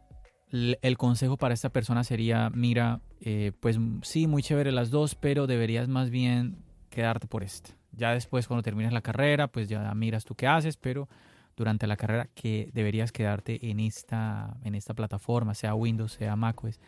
el 0.82 0.98
consejo 0.98 1.38
para 1.38 1.54
esta 1.54 1.70
persona 1.70 2.04
sería, 2.04 2.50
mira, 2.50 3.02
eh, 3.22 3.52
pues 3.60 3.78
sí, 4.04 4.28
muy 4.28 4.42
chévere 4.44 4.72
las 4.72 4.90
dos, 4.90 5.16
pero 5.16 5.48
deberías 5.48 5.88
más 5.88 6.10
bien 6.10 6.58
quedarte 6.90 7.28
por 7.28 7.44
esta. 7.44 7.72
Ya 7.92 8.12
después 8.12 8.48
cuando 8.48 8.64
termines 8.64 8.94
la 8.94 9.02
carrera, 9.02 9.48
pues 9.48 9.68
ya 9.70 9.94
miras 9.94 10.26
tú 10.26 10.36
qué 10.36 10.48
haces, 10.48 10.78
pero 10.78 11.08
durante 11.56 11.88
la 11.88 11.98
carrera 11.98 12.30
que 12.34 12.70
deberías 12.74 13.12
quedarte 13.12 13.70
en 13.70 13.80
esta, 13.80 14.58
en 14.64 14.76
esta 14.76 14.94
plataforma, 14.94 15.54
sea 15.54 15.74
Windows, 15.76 16.14
sea 16.14 16.36
macOS. 16.36 16.80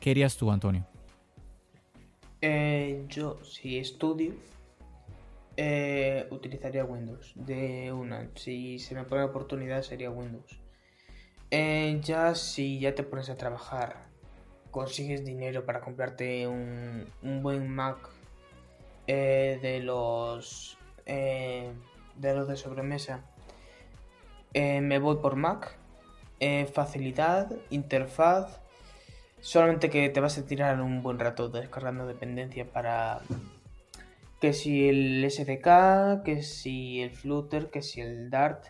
¿Qué 0.00 0.10
harías 0.10 0.36
tú, 0.36 0.50
Antonio? 0.50 0.86
Eh, 2.40 3.04
yo, 3.08 3.42
si 3.44 3.78
estudio, 3.78 4.34
eh, 5.56 6.26
utilizaría 6.30 6.84
Windows 6.84 7.32
de 7.34 7.92
una. 7.92 8.28
Si 8.34 8.78
se 8.78 8.94
me 8.94 9.04
pone 9.04 9.20
la 9.20 9.26
oportunidad, 9.26 9.82
sería 9.82 10.10
Windows. 10.10 10.59
Eh, 11.50 11.98
ya 12.02 12.34
si 12.34 12.78
ya 12.78 12.94
te 12.94 13.02
pones 13.02 13.28
a 13.30 13.36
trabajar, 13.36 14.08
consigues 14.70 15.24
dinero 15.24 15.66
para 15.66 15.80
comprarte 15.80 16.46
un, 16.46 17.06
un 17.22 17.42
buen 17.42 17.68
Mac 17.68 17.98
de 19.06 19.80
los 19.84 20.78
de 21.04 22.34
los 22.34 22.46
de 22.46 22.56
sobremesa 22.56 23.24
eh, 24.54 24.80
me 24.80 24.98
voy 24.98 25.16
por 25.16 25.36
Mac. 25.36 25.76
Eh, 26.40 26.66
facilidad, 26.66 27.52
interfaz. 27.70 28.60
Solamente 29.40 29.90
que 29.90 30.08
te 30.08 30.20
vas 30.20 30.38
a 30.38 30.46
tirar 30.46 30.80
un 30.80 31.02
buen 31.02 31.18
rato 31.18 31.48
descargando 31.48 32.06
dependencia 32.06 32.70
para 32.70 33.20
que 34.40 34.52
si 34.52 34.88
el 34.88 35.24
SDK, 35.30 36.22
que 36.24 36.42
si 36.42 37.00
el 37.00 37.10
Flutter, 37.10 37.70
que 37.70 37.82
si 37.82 38.00
el 38.00 38.30
Dart. 38.30 38.66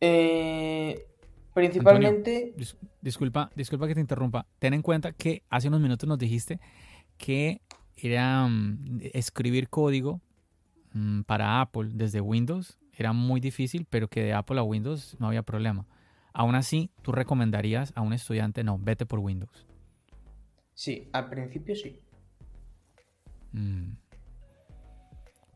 Eh, 0.00 1.06
principalmente. 1.54 2.54
disculpa, 3.00 3.50
disculpa 3.54 3.86
que 3.86 3.94
te 3.94 4.00
interrumpa. 4.00 4.46
Ten 4.58 4.74
en 4.74 4.82
cuenta 4.82 5.12
que 5.12 5.42
hace 5.48 5.68
unos 5.68 5.80
minutos 5.80 6.08
nos 6.08 6.18
dijiste 6.18 6.60
que 7.16 7.60
era 7.96 8.46
mm, 8.46 9.00
escribir 9.14 9.68
código 9.68 10.20
mm, 10.92 11.22
para 11.22 11.60
Apple 11.60 11.90
desde 11.94 12.20
Windows 12.20 12.78
era 12.96 13.12
muy 13.12 13.40
difícil, 13.40 13.86
pero 13.88 14.08
que 14.08 14.22
de 14.22 14.32
Apple 14.32 14.58
a 14.58 14.62
Windows 14.62 15.16
no 15.18 15.28
había 15.28 15.42
problema. 15.42 15.86
Aún 16.32 16.54
así, 16.54 16.90
¿tú 17.02 17.12
recomendarías 17.12 17.92
a 17.96 18.00
un 18.00 18.12
estudiante, 18.12 18.64
no, 18.64 18.78
vete 18.78 19.06
por 19.06 19.18
Windows? 19.18 19.66
Sí, 20.74 21.08
al 21.12 21.28
principio 21.28 21.74
sí. 21.76 22.00
Mm. 23.52 23.92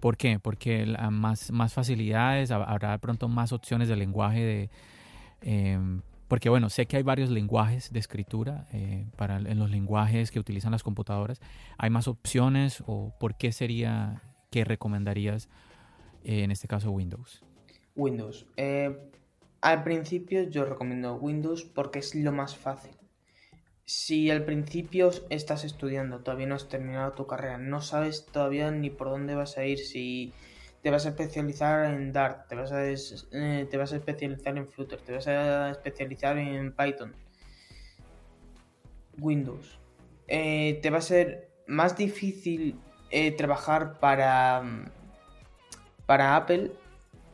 ¿Por 0.01 0.17
qué? 0.17 0.39
Porque 0.39 0.87
más, 1.11 1.51
más 1.51 1.75
facilidades, 1.75 2.53
habrá 2.53 2.93
de 2.93 2.99
pronto 2.99 3.29
más 3.29 3.53
opciones 3.53 3.89
de 3.89 3.97
lenguaje 3.97 4.41
de... 4.41 4.71
Em, 5.41 6.03
porque 6.29 6.51
bueno, 6.51 6.69
sé 6.69 6.87
que 6.87 6.99
hay 6.99 7.03
varios 7.03 7.31
lenguajes 7.31 7.93
de 7.93 7.99
escritura 7.99 8.67
eh, 8.73 9.07
para 9.17 9.39
en 9.39 9.59
los 9.59 9.71
lenguajes 9.71 10.31
que 10.31 10.39
utilizan 10.39 10.73
las 10.73 10.83
computadoras. 10.83 11.41
¿Hay 11.79 11.91
más 11.91 12.07
opciones 12.07 12.83
o 12.87 13.15
por 13.19 13.37
qué 13.37 13.51
sería 13.51 14.23
que 14.51 14.65
recomendarías 14.65 15.49
eh, 16.25 16.43
en 16.43 16.51
este 16.51 16.69
caso 16.69 16.91
Windows? 16.91 17.43
Windows. 17.97 18.47
Eh, 18.57 18.95
al 19.63 19.83
principio 19.83 20.43
yo 20.45 20.65
recomiendo 20.65 21.15
Windows 21.17 21.65
porque 21.65 21.99
es 21.99 22.15
lo 22.15 22.31
más 22.31 22.57
fácil. 22.57 22.93
Si 23.87 24.31
al 24.31 24.45
principio 24.45 25.11
estás 25.31 25.65
estudiando, 25.65 26.19
todavía 26.19 26.47
no 26.47 26.57
has 26.57 26.69
terminado 26.69 27.13
tu 27.13 27.27
carrera, 27.27 27.57
no 27.57 27.81
sabes 27.81 28.27
todavía 28.27 28.71
ni 28.71 28.91
por 28.91 29.09
dónde 29.09 29.35
vas 29.35 29.57
a 29.57 29.65
ir, 29.65 29.79
si 29.79 30.35
te 30.83 30.91
vas 30.91 31.07
a 31.07 31.11
especializar 31.11 31.87
en 31.87 32.13
Dart, 32.13 32.49
te 32.49 32.55
vas 32.55 32.73
a, 32.73 32.85
eh, 32.87 33.67
te 33.71 33.77
vas 33.77 33.93
a 33.93 33.97
especializar 33.97 34.57
en 34.57 34.69
Flutter, 34.69 35.01
te 35.01 35.13
vas 35.13 35.27
a 35.27 35.71
especializar 35.71 36.39
en 36.39 36.73
Python, 36.73 37.15
Windows. 39.19 39.79
te 40.27 40.91
va 40.91 40.99
a 40.99 41.03
ser 41.03 41.51
más 41.67 41.97
difícil 41.97 42.79
trabajar 43.37 43.99
para 43.99 44.91
para 46.09 46.37
Apple, 46.37 46.73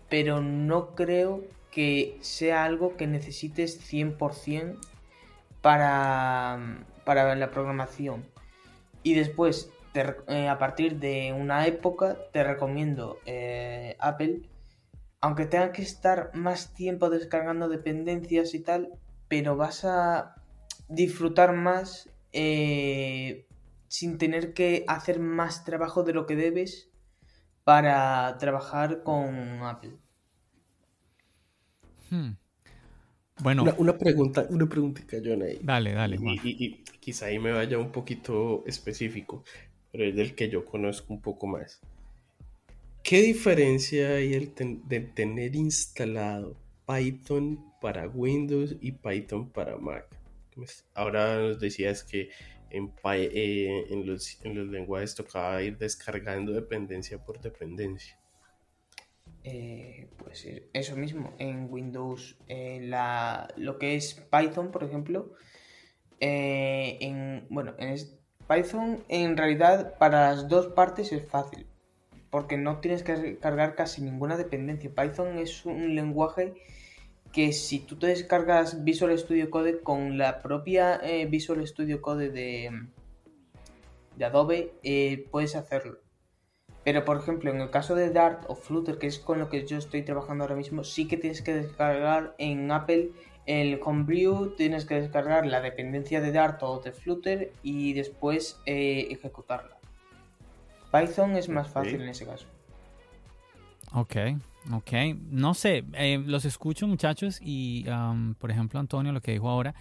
pero 0.09 0.41
no 0.41 0.97
creo 0.97 1.45
que 1.71 2.19
sea 2.23 2.65
algo 2.65 2.97
que 2.97 3.07
necesites 3.07 3.81
100% 3.89 4.77
para, 5.61 6.85
para 7.05 7.37
la 7.37 7.53
programación. 7.53 8.27
Y 9.05 9.15
después, 9.15 9.71
eh, 9.95 10.49
a 10.49 10.59
partir 10.59 10.99
de 10.99 11.33
una 11.33 11.67
época, 11.67 12.17
te 12.33 12.43
recomiendo 12.43 13.19
eh, 13.27 13.97
Apple, 14.01 14.43
aunque 15.21 15.47
tenga 15.47 15.73
que 15.73 15.83
estar 15.83 16.31
más 16.35 16.75
tiempo 16.75 17.11
descargando 17.11 17.69
dependencias 17.69 18.55
y 18.55 18.61
tal, 18.61 18.91
pero 19.29 19.57
vas 19.57 19.85
a 19.85 20.35
disfrutar 20.89 21.55
más 21.55 22.11
eh, 22.33 23.47
sin 23.89 24.19
tener 24.19 24.53
que 24.53 24.85
hacer 24.89 25.21
más 25.21 25.65
trabajo 25.65 26.03
de 26.03 26.13
lo 26.13 26.27
que 26.27 26.37
debes 26.37 26.91
para 27.63 28.37
trabajar 28.39 29.03
con 29.03 29.63
Apple. 29.63 29.97
Hmm. 32.11 32.33
Bueno. 33.41 33.65
Una, 33.79 33.97
pregunta, 33.99 34.47
una 34.51 34.67
preguntita, 34.69 35.17
John. 35.25 35.43
Dale, 35.63 35.93
dale. 35.93 36.19
Y, 36.45 36.85
quizá 37.01 37.27
ahí 37.27 37.39
me 37.39 37.53
vaya 37.53 37.79
un 37.79 37.91
poquito 37.91 38.65
específico, 38.67 39.45
pero 39.95 40.07
es 40.07 40.17
del 40.17 40.35
que 40.35 40.49
yo 40.49 40.65
conozco 40.65 41.13
un 41.13 41.23
poco 41.23 41.47
más. 41.47 41.81
¿Qué 43.05 43.23
diferencia 43.23 44.17
hay 44.17 44.35
el 44.35 44.53
de 44.57 44.99
tener 44.99 45.55
instalado 45.55 46.57
Python 46.85 47.65
para 47.81 48.09
Windows 48.09 48.75
y 48.81 48.91
Python 48.91 49.49
para 49.51 49.77
Mac? 49.77 50.09
Ahora 50.95 51.39
nos 51.39 51.61
decías 51.61 52.03
que 52.03 52.31
en, 52.71 52.93
eh, 53.05 53.85
en, 53.89 54.05
los, 54.05 54.45
en 54.45 54.57
los 54.57 54.67
lenguajes 54.67 55.15
tocaba 55.15 55.63
ir 55.63 55.79
descargando 55.79 56.51
dependencia 56.51 57.25
por 57.25 57.41
dependencia. 57.41 58.19
Eh, 59.45 60.09
pues 60.17 60.45
eso 60.73 60.97
mismo, 60.97 61.37
en 61.39 61.69
Windows, 61.71 62.37
eh, 62.49 62.81
la, 62.83 63.47
lo 63.57 63.79
que 63.79 63.95
es 63.95 64.15
Python, 64.15 64.73
por 64.73 64.83
ejemplo, 64.83 65.35
eh, 66.19 66.99
en, 67.01 67.47
bueno, 67.49 67.77
en 67.79 67.91
Python 68.49 69.03
en 69.09 69.37
realidad 69.37 69.97
para 69.99 70.31
las 70.31 70.49
dos 70.49 70.69
partes 70.69 71.13
es 71.13 71.27
fácil, 71.27 71.67
porque 72.31 72.57
no 72.57 72.81
tienes 72.81 73.03
que 73.03 73.39
cargar 73.39 73.75
casi 73.75 74.03
ninguna 74.03 74.37
dependencia. 74.37 74.91
Python 74.95 75.39
es 75.39 75.65
un 75.65 75.95
lenguaje 75.95 76.55
que 77.33 77.53
si 77.53 77.81
tú 77.81 77.99
te 77.99 78.07
descargas 78.07 78.85
Visual 78.85 79.19
Studio 79.19 79.51
Code 79.51 79.81
con 79.81 80.19
la 80.19 80.41
propia 80.43 81.01
Visual 81.29 81.67
Studio 81.67 82.01
Code 82.01 82.31
de, 82.31 82.71
Adobe, 84.25 84.73
puedes 85.31 85.57
hacerlo. 85.57 85.99
Pero, 86.85 87.05
por 87.07 87.17
ejemplo, 87.17 87.51
en 87.51 87.61
el 87.61 87.71
caso 87.71 87.95
de 87.95 88.11
Dart 88.11 88.45
o 88.47 88.55
Flutter, 88.55 88.99
que 88.99 89.07
es 89.07 89.19
con 89.19 89.39
lo 89.39 89.49
que 89.49 89.67
yo 89.67 89.79
estoy 89.79 90.03
trabajando 90.03 90.45
ahora 90.45 90.55
mismo, 90.55 90.85
sí 90.85 91.09
que 91.09 91.17
tienes 91.17 91.41
que 91.41 91.55
descargar 91.55 92.35
en 92.39 92.71
Apple 92.71 93.11
el 93.47 93.81
Homebrew, 93.85 94.55
tienes 94.57 94.85
que 94.85 95.01
descargar 95.01 95.47
la 95.47 95.61
dependencia 95.61 96.21
de 96.21 96.33
Dart 96.33 96.63
o 96.63 96.81
de 96.81 96.93
Flutter 96.93 97.53
y 97.63 97.93
después 97.93 98.59
eh, 98.67 99.09
ejecutarla. 99.11 99.77
Python 100.91 101.37
es 101.37 101.49
más 101.49 101.69
fácil 101.69 102.01
en 102.01 102.09
ese 102.09 102.25
caso. 102.25 102.47
Ok, 103.93 104.17
ok. 104.73 104.93
No 105.31 105.55
sé, 105.55 105.85
eh, 105.95 106.23
los 106.25 106.45
escucho 106.45 106.87
muchachos 106.87 107.39
y, 107.41 107.85
por 108.39 108.51
ejemplo, 108.51 108.81
Antonio, 108.81 109.13
lo 109.13 109.21
que 109.21 109.33
dijo 109.33 109.49
ahora, 109.49 109.75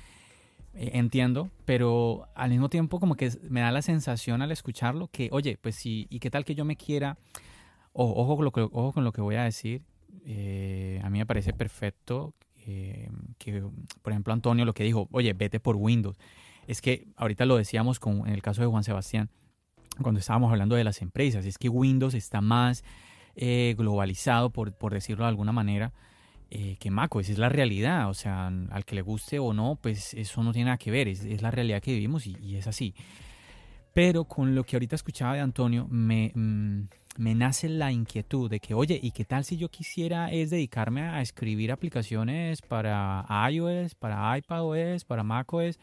eh, 0.76 0.92
entiendo, 0.96 1.50
pero 1.66 2.28
al 2.36 2.50
mismo 2.50 2.68
tiempo 2.68 3.00
como 3.00 3.16
que 3.16 3.32
me 3.50 3.62
da 3.62 3.72
la 3.72 3.82
sensación 3.82 4.42
al 4.42 4.52
escucharlo 4.52 5.08
que, 5.08 5.30
oye, 5.32 5.58
pues 5.62 5.76
sí, 5.76 6.08
¿y 6.10 6.20
qué 6.20 6.32
tal 6.32 6.46
que 6.46 6.56
yo 6.56 6.66
me 6.66 6.76
quiera? 6.76 7.18
ojo, 7.96 8.36
con 8.36 8.46
lo 8.46 8.52
que, 8.52 8.62
ojo 8.62 8.92
con 8.92 9.04
lo 9.04 9.12
que 9.12 9.22
voy 9.22 9.36
a 9.36 9.44
decir. 9.44 9.84
Eh, 10.26 11.00
a 11.04 11.10
mí 11.10 11.20
me 11.20 11.26
parece 11.26 11.54
perfecto 11.54 12.34
eh, 12.66 13.10
que, 13.38 13.64
por 14.02 14.14
ejemplo, 14.14 14.34
Antonio 14.34 14.66
lo 14.66 14.74
que 14.74 14.84
dijo, 14.84 15.08
oye, 15.12 15.34
vete 15.34 15.60
por 15.60 15.76
Windows. 15.76 16.18
Es 16.68 16.82
que 16.82 17.08
ahorita 17.18 17.46
lo 17.46 17.58
decíamos 17.58 18.00
con, 18.00 18.28
en 18.28 18.34
el 18.34 18.42
caso 18.42 18.62
de 18.62 18.68
Juan 18.68 18.84
Sebastián, 18.84 19.30
cuando 20.02 20.20
estábamos 20.20 20.52
hablando 20.52 20.76
de 20.76 20.84
las 20.84 21.02
empresas, 21.02 21.46
es 21.46 21.58
que 21.58 21.70
Windows 21.70 22.14
está 22.14 22.42
más 22.42 22.84
globalizado, 23.36 24.52
por, 24.52 24.74
por 24.74 24.94
decirlo 24.94 25.24
de 25.24 25.30
alguna 25.30 25.52
manera, 25.52 25.92
eh, 26.56 26.78
que 26.80 26.92
macOS 26.92 27.30
es 27.30 27.40
la 27.40 27.50
realidad, 27.50 28.12
o 28.12 28.14
sea, 28.14 28.46
al 28.46 28.86
que 28.86 28.94
le 28.94 29.02
guste 29.02 29.40
o 29.40 29.54
no, 29.54 29.80
pues 29.82 30.14
eso 30.14 30.44
no 30.44 30.54
tiene 30.54 30.66
nada 30.66 30.78
que 30.78 30.92
ver, 30.92 31.08
es, 31.08 31.42
la 31.42 31.50
realidad 31.50 31.82
que 31.82 31.94
vivimos 31.94 32.28
y, 32.28 32.56
es 32.56 32.68
así. 32.68 32.94
Pero 33.94 34.26
con 34.26 34.56
lo 34.56 34.64
que 34.64 34.76
ahorita 34.76 34.96
escuchaba 34.96 35.36
de 35.36 35.42
Antonio, 35.42 35.88
me, 35.90 36.32
mm, 36.34 36.88
me 37.18 37.36
nace 37.36 37.70
la 37.70 37.92
inquietud 37.92 38.50
de 38.50 38.60
que, 38.60 38.74
oye, 38.74 39.00
¿y 39.02 39.12
qué 39.12 39.24
tal 39.24 39.44
si 39.44 39.58
yo 39.58 39.70
quisiera 39.70 40.32
es 40.32 40.50
dedicarme 40.50 41.02
a 41.02 41.22
escribir 41.22 41.72
aplicaciones 41.72 42.62
para 42.62 43.26
iOS, 43.52 43.96
para 43.96 44.38
iPadOS, 44.38 45.06
para 45.06 45.24
macOS? 45.24 45.80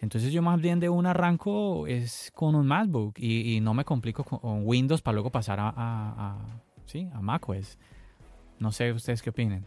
Entonces 0.00 0.32
yo 0.32 0.40
más 0.42 0.60
bien 0.60 0.80
de 0.80 0.88
un 0.88 1.06
arranco 1.06 1.86
es 1.86 2.32
con 2.34 2.54
un 2.54 2.66
MacBook 2.66 3.18
y, 3.18 3.60
no 3.60 3.74
me 3.74 3.84
complico 3.84 4.24
con, 4.24 4.66
Windows 4.66 5.02
para 5.02 5.14
luego 5.14 5.30
pasar 5.30 5.60
a, 5.60 5.74
a, 5.76 6.38
¿sí? 6.86 7.08
a 7.12 7.20
macOS. 7.20 7.78
No 8.58 8.72
sé 8.72 8.92
ustedes 8.92 9.22
qué 9.22 9.30
opinen. 9.30 9.64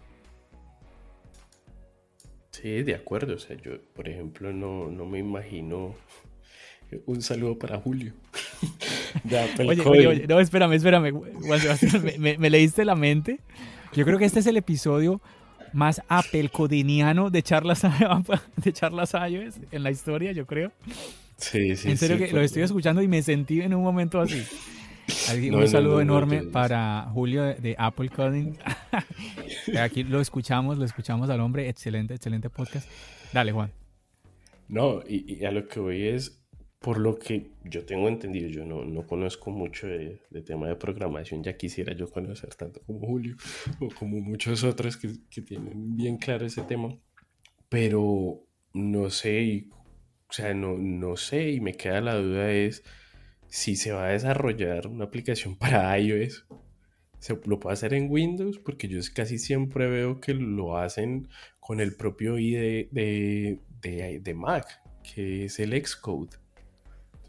Sí, 2.51 2.83
de 2.83 2.95
acuerdo. 2.95 3.35
O 3.35 3.39
sea, 3.39 3.57
yo, 3.57 3.81
por 3.93 4.07
ejemplo, 4.07 4.53
no, 4.53 4.87
me 5.05 5.19
imagino. 5.19 5.95
Un 7.05 7.21
saludo 7.21 7.57
para 7.57 7.79
Julio. 7.79 8.13
oye, 9.59 9.81
oye, 9.85 10.07
oye, 10.07 10.27
no, 10.27 10.39
espérame, 10.39 10.73
espérame. 10.73 11.13
me, 12.19 12.49
leíste 12.49 12.85
la 12.85 12.95
mente. 12.95 13.39
Yo 13.93 14.05
creo 14.05 14.17
que 14.17 14.25
este 14.25 14.39
es 14.39 14.47
el 14.47 14.57
episodio 14.57 15.21
más 15.71 16.01
apelcodiniano 16.07 17.29
de 17.29 17.41
charlas, 17.41 17.81
de 18.57 18.73
charlas 18.73 19.13
iOS 19.13 19.55
en 19.71 19.83
la 19.83 19.91
historia, 19.91 20.31
yo 20.31 20.45
creo. 20.45 20.71
Sí, 21.37 21.75
sí. 21.75 21.89
En 21.89 21.97
serio 21.97 22.17
que 22.17 22.31
lo 22.31 22.41
estoy 22.41 22.61
escuchando 22.61 23.01
y 23.01 23.07
me 23.07 23.21
sentí 23.21 23.61
en 23.61 23.73
un 23.73 23.83
momento 23.83 24.21
así 24.21 24.43
un 25.51 25.67
saludo 25.67 26.01
enorme 26.01 26.43
para 26.43 27.09
Julio 27.13 27.43
de, 27.43 27.75
Apple 27.77 28.09
Coding. 28.09 28.53
Aquí 29.79 30.03
lo 30.03 30.21
escuchamos, 30.21 30.77
lo 30.77 30.85
escuchamos 30.85 31.29
al 31.29 31.41
hombre. 31.41 31.69
Excelente, 31.69 32.13
excelente 32.15 32.49
podcast. 32.49 32.89
Dale, 33.33 33.51
Juan. 33.51 33.71
No, 34.67 35.01
y, 35.07 35.43
a 35.43 35.51
lo 35.51 35.67
que 35.67 35.79
voy 35.79 36.07
es, 36.07 36.42
por 36.83 36.99
lo 36.99 37.17
que 37.17 37.51
yo 37.63 37.85
tengo 37.85 38.09
entendido, 38.09 38.49
yo 38.49 38.65
no, 38.65 38.83
no 38.83 39.07
conozco 39.07 39.51
mucho 39.51 39.87
de, 39.87 40.19
tema 40.45 40.67
de 40.67 40.75
programación, 40.75 41.41
ya 41.41 41.55
quisiera 41.55 41.93
yo 41.93 42.11
conocer 42.11 42.53
tanto 42.55 42.81
como 42.81 42.99
Julio 43.07 43.37
o 43.79 43.87
como 43.87 44.19
muchos 44.19 44.65
otros 44.65 44.97
que, 44.97 45.13
que 45.29 45.41
tienen 45.41 45.95
bien 45.95 46.17
claro 46.17 46.45
ese 46.45 46.61
tema, 46.63 46.93
pero 47.69 48.43
no 48.73 49.09
sé, 49.09 49.67
o 50.29 50.33
sea, 50.33 50.53
no, 50.53 50.77
no 50.77 51.15
sé 51.15 51.51
y 51.51 51.61
me 51.61 51.73
queda 51.73 52.01
la 52.01 52.15
duda 52.15 52.51
es 52.51 52.83
si 53.47 53.77
se 53.77 53.93
va 53.93 54.07
a 54.07 54.11
desarrollar 54.11 54.87
una 54.87 55.05
aplicación 55.05 55.55
para 55.57 55.97
iOS, 55.97 56.45
se 57.19 57.39
lo 57.45 57.61
puede 57.61 57.75
hacer 57.75 57.93
en 57.93 58.11
Windows, 58.11 58.59
porque 58.59 58.89
yo 58.89 58.99
casi 59.15 59.37
siempre 59.37 59.87
veo 59.87 60.19
que 60.19 60.33
lo 60.33 60.77
hacen 60.77 61.29
con 61.61 61.79
el 61.79 61.95
propio 61.95 62.37
ID 62.37 62.89
de, 62.91 63.61
de, 63.81 64.33
Mac, 64.33 64.67
que 65.01 65.45
es 65.45 65.59
el 65.59 65.71
Xcode. 65.81 66.42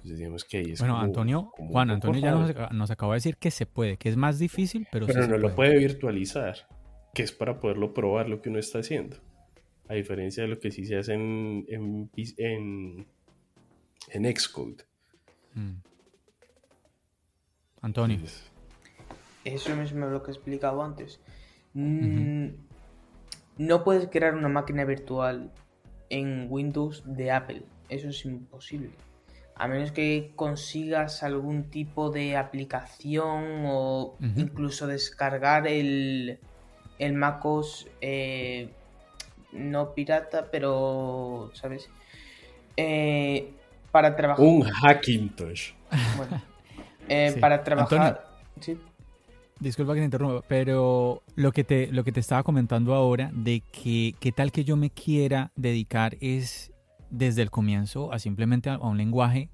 Entonces 0.04 0.18
digamos 0.18 0.44
que 0.44 0.58
ahí 0.58 0.72
es 0.72 0.80
Bueno, 0.80 0.98
Antonio, 0.98 1.50
Juan, 1.56 1.88
Antonio 1.88 2.20
ya 2.20 2.32
nos, 2.32 2.72
nos, 2.72 2.90
acaba 2.90 3.14
de 3.14 3.16
decir 3.16 3.38
que 3.38 3.50
se 3.50 3.64
puede, 3.64 3.96
que 3.96 4.10
es 4.10 4.18
más 4.18 4.38
difícil, 4.38 4.86
pero, 4.92 5.06
pero 5.06 5.26
no 5.26 5.38
lo 5.38 5.54
puede 5.54 5.78
virtualizar, 5.78 6.68
que 7.14 7.22
es 7.22 7.32
para 7.32 7.58
poderlo 7.58 7.94
probar 7.94 8.28
lo 8.28 8.42
que 8.42 8.50
uno 8.50 8.58
está 8.58 8.80
haciendo. 8.80 9.16
A 9.88 9.94
diferencia 9.94 10.42
de 10.42 10.50
lo 10.50 10.60
que 10.60 10.70
sí 10.70 10.84
se 10.84 10.98
hace 10.98 11.14
en, 11.14 11.64
en, 11.68 13.06
en, 14.10 14.36
Xcode. 14.36 14.84
Mm. 15.54 15.76
Antonio. 17.80 18.18
Eso 19.42 19.74
mismo 19.74 20.04
es 20.04 20.12
lo 20.12 20.22
que 20.22 20.32
he 20.32 20.34
explicado 20.34 20.82
antes. 20.82 21.18
Mm, 21.72 22.48
no 23.56 23.84
puedes 23.84 24.06
crear 24.08 24.34
una 24.34 24.50
máquina 24.50 24.84
virtual 24.84 25.50
en 26.10 26.46
Windows 26.50 27.02
de 27.06 27.30
Apple. 27.30 27.62
Eso 27.88 28.10
es 28.10 28.22
imposible. 28.26 28.90
A 29.56 29.68
menos 29.68 29.92
que 29.92 30.32
consigas 30.34 31.22
algún 31.22 31.70
tipo 31.70 32.10
de 32.10 32.36
aplicación 32.36 33.64
o 33.66 34.16
incluso 34.36 34.86
descargar 34.88 35.66
el, 35.68 36.38
el 36.98 37.12
MacOS 37.12 37.86
eh, 38.00 38.70
no 39.52 39.94
pirata, 39.94 40.48
pero, 40.50 41.50
¿sabes? 41.54 41.88
Eh, 42.76 43.52
para 43.90 44.16
trabajar. 44.16 44.44
Un 44.44 44.62
Hackintosh. 44.62 45.72
Bueno, 46.16 46.42
eh, 47.08 47.36
para 47.40 47.62
trabajar. 47.62 48.26
Disculpa 49.60 49.94
que 49.94 50.00
te 50.00 50.04
interrumpa, 50.04 50.44
pero 50.48 51.22
lo 51.36 51.52
que 51.52 51.62
te, 51.62 51.86
lo 51.86 52.02
que 52.02 52.10
te 52.10 52.20
estaba 52.20 52.42
comentando 52.42 52.92
ahora 52.92 53.30
de 53.32 53.60
que 53.60 54.14
qué 54.18 54.32
tal 54.32 54.50
que 54.50 54.64
yo 54.64 54.76
me 54.76 54.90
quiera 54.90 55.52
dedicar 55.54 56.16
es 56.20 56.72
desde 57.16 57.42
el 57.42 57.50
comienzo 57.50 58.12
a 58.12 58.18
simplemente 58.18 58.70
a 58.70 58.78
un 58.78 58.96
lenguaje 58.96 59.50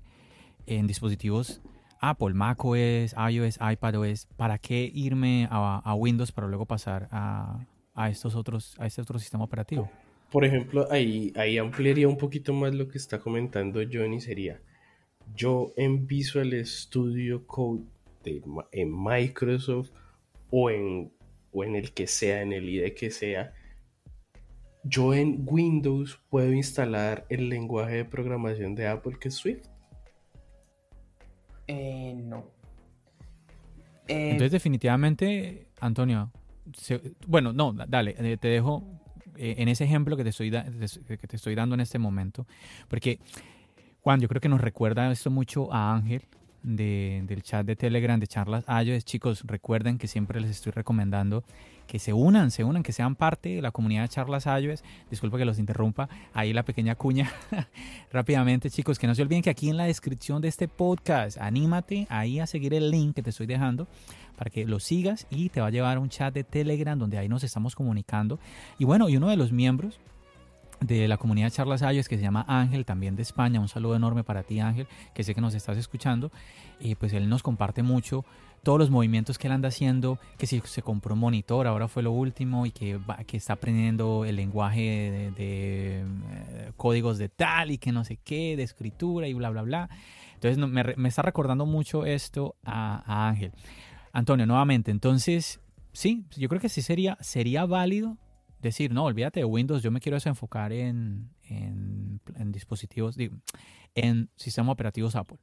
en 0.67 0.87
dispositivos 0.87 1.61
Apple, 2.01 2.33
macOS, 2.33 3.15
iOS, 3.31 3.59
iPadOS, 3.61 4.27
¿para 4.37 4.57
qué 4.59 4.91
irme 4.95 5.47
a, 5.51 5.95
Windows 5.95 6.33
para 6.33 6.49
luego 6.49 6.65
pasar 6.65 7.09
a, 7.11 7.67
estos 8.09 8.35
otros, 8.35 8.75
a 8.79 8.87
este 8.87 9.03
otro 9.03 9.19
sistema 9.19 9.45
operativo? 9.45 9.91
Por 10.31 10.45
ejemplo, 10.45 10.87
ahí, 10.91 11.33
ahí 11.37 11.59
ampliaría 11.59 12.09
un 12.09 12.17
poquito 12.17 12.55
más 12.55 12.75
lo 12.75 12.89
que 12.89 12.97
está 12.97 13.19
comentando 13.19 13.81
Johnny, 13.93 14.21
sería, 14.21 14.63
yo 15.37 15.73
en 15.77 16.07
Visual 16.07 16.53
Studio 16.65 17.47
Code 17.47 17.83
en 18.25 19.03
Microsoft 19.03 19.91
o 20.51 20.71
en, 20.71 21.13
o 21.53 21.65
en 21.65 21.77
el 21.77 21.93
que 21.93 22.07
sea, 22.07 22.41
en 22.43 22.53
el 22.53 22.69
IDE 22.69 22.95
que 22.95 23.11
sea, 23.11 23.53
yo 24.85 25.15
en 25.15 25.43
Windows 25.47 26.21
puedo 26.31 26.53
instalar 26.53 27.27
el 27.29 27.49
lenguaje 27.49 27.97
de 27.97 28.05
programación 28.05 28.75
de 28.75 28.89
Apple 28.89 29.17
que 29.21 29.29
es 29.29 29.35
Swift. 29.35 29.67
Eh, 31.67 32.15
no. 32.17 32.45
Eh, 34.09 34.31
Entonces 34.33 34.53
definitivamente, 34.53 35.69
Antonio, 35.81 36.33
bueno, 37.27 37.53
no, 37.53 37.73
dale, 37.73 38.17
eh, 38.19 38.37
te 38.37 38.49
dejo 38.49 38.85
eh, 39.37 39.55
en 39.59 39.69
ese 39.69 39.85
ejemplo 39.85 40.17
que 40.17 40.25
te, 40.25 40.31
estoy 40.31 40.51
que 40.51 41.27
te 41.29 41.37
estoy 41.37 41.55
dando 41.55 41.75
en 41.75 41.81
este 41.81 41.99
momento, 41.99 42.47
porque 42.89 43.21
Juan, 44.03 44.21
yo 44.21 44.29
creo 44.29 44.41
que 44.41 44.49
nos 44.49 44.61
recuerda 44.61 45.11
esto 45.13 45.31
mucho 45.31 45.73
a 45.73 45.95
Ángel, 45.95 46.23
del 46.63 47.43
chat 47.43 47.67
de 47.67 47.77
Telegram 47.77 48.19
de 48.19 48.27
Charlas 48.27 48.65
iOS. 48.67 49.05
Chicos, 49.05 49.43
recuerden 49.47 49.99
que 49.99 50.07
siempre 50.07 50.41
les 50.41 50.51
estoy 50.51 50.73
recomendando 50.73 51.45
que 51.87 51.99
se 51.99 52.13
unan, 52.13 52.53
se 52.53 52.63
unan, 52.63 52.85
que 52.85 52.93
sean 52.93 53.17
parte 53.17 53.49
de 53.49 53.63
la 53.63 53.73
comunidad 53.73 54.03
de 54.03 54.09
Charlas 54.09 54.47
iOS. 54.47 54.85
Disculpa 55.11 55.39
que 55.39 55.45
los 55.45 55.59
interrumpa, 55.59 56.09
ahí 56.33 56.53
la 56.53 56.63
pequeña 56.63 56.95
cuña. 56.95 57.33
Rápidamente, 58.13 58.71
chicos, 58.71 58.99
que 58.99 59.07
no 59.07 59.15
se 59.15 59.23
olviden 59.23 59.43
que 59.43 59.51
aquí 59.51 59.69
en 59.71 59.77
la 59.77 59.85
descripción 59.85 60.41
de 60.41 60.49
este 60.49 60.69
podcast, 60.69 61.39
anímate 61.39 62.07
ahí 62.09 62.39
a 62.39 62.47
seguir 62.47 62.75
el 62.75 62.91
link 62.91 63.17
que 63.17 63.23
te 63.23 63.31
estoy 63.31 63.47
dejando 63.47 63.89
para 64.37 64.51
que 64.51 64.67
lo 64.67 64.81
sigas 64.81 65.27
y 65.31 65.49
te 65.49 65.61
va 65.61 65.67
a 65.67 65.71
llevar 65.71 65.97
a 65.97 66.01
un 66.01 66.09
chat 66.09 66.33
de 66.33 66.45
Telegram 66.45 66.99
donde 66.99 67.19
ahí 67.19 67.29
nos 67.29 67.45
estamos 67.45 67.75
comunicando. 67.75 68.39
Y 68.79 68.85
bueno, 68.85 69.09
y 69.09 69.17
uno 69.17 69.29
de 69.29 69.37
los 69.37 69.53
miembros 69.53 69.99
de 70.81 71.09
la 71.09 71.19
comunidad 71.19 71.47
de 71.47 71.53
Charlas 71.53 71.83
iOS 71.83 72.09
que 72.09 72.17
se 72.17 72.23
llama 72.23 72.45
Ángel, 72.49 72.85
también 72.85 73.17
de 73.17 73.23
España. 73.23 73.61
Un 73.61 73.69
saludo 73.69 73.97
enorme 73.97 74.25
para 74.25 74.43
ti, 74.43 74.61
Ángel, 74.61 74.87
que 75.15 75.23
sé 75.23 75.35
que 75.35 75.41
nos 75.41 75.55
estás 75.55 75.77
escuchando. 75.79 76.31
Y 76.81 76.95
pues 76.95 77.13
él 77.13 77.29
nos 77.29 77.43
comparte 77.43 77.83
mucho 77.83 78.25
todos 78.63 78.79
los 78.79 78.91
movimientos 78.91 79.39
que 79.39 79.47
él 79.47 79.55
anda 79.55 79.69
haciendo, 79.69 80.19
que 80.37 80.47
si 80.47 80.61
se 80.61 80.83
compró 80.83 81.15
un 81.15 81.21
monitor, 81.21 81.67
ahora 81.67 81.89
fue 81.89 82.03
lo 82.03 82.13
último, 82.13 82.67
y 82.67 82.73
que, 82.73 83.01
que 83.27 83.37
está 83.37 83.55
aprendiendo 83.55 84.25
el 84.25 84.37
lenguaje 84.37 85.33
de, 85.35 85.35
eh, 85.39 86.73
códigos 86.77 87.19
de 87.19 87.29
tal 87.29 87.71
y 87.71 87.79
que 87.79 87.93
no 87.93 88.05
sé 88.05 88.19
qué, 88.19 88.57
de 88.57 88.63
escritura 88.63 89.29
y 89.29 89.35
bla, 89.35 89.51
bla, 89.51 89.63
bla. 89.63 89.91
Entonces 90.35 90.59
me, 90.59 91.09
está 91.09 91.23
recordando 91.23 91.67
mucho 91.67 92.05
esto 92.05 92.57
a, 92.65 93.29
Ángel. 93.29 93.53
Antonio, 94.13 94.47
nuevamente, 94.47 94.91
entonces, 94.91 95.61
sí, 95.93 96.25
yo 96.37 96.49
creo 96.49 96.61
que 96.61 96.69
sí 96.69 96.83
sería, 96.83 97.17
sería 97.21 97.65
válido 97.65 98.17
decir, 98.61 98.93
no, 98.93 99.05
olvídate 99.05 99.41
de 99.41 99.45
Windows, 99.45 99.83
yo 99.83 99.91
me 99.91 100.01
quiero 100.01 100.19
enfocar 100.25 100.73
en, 100.73 101.31
en, 101.49 102.21
dispositivos, 102.53 103.17
en 103.95 104.31
sistemas 104.37 104.73
operativos 104.73 105.17
Apple 105.17 105.39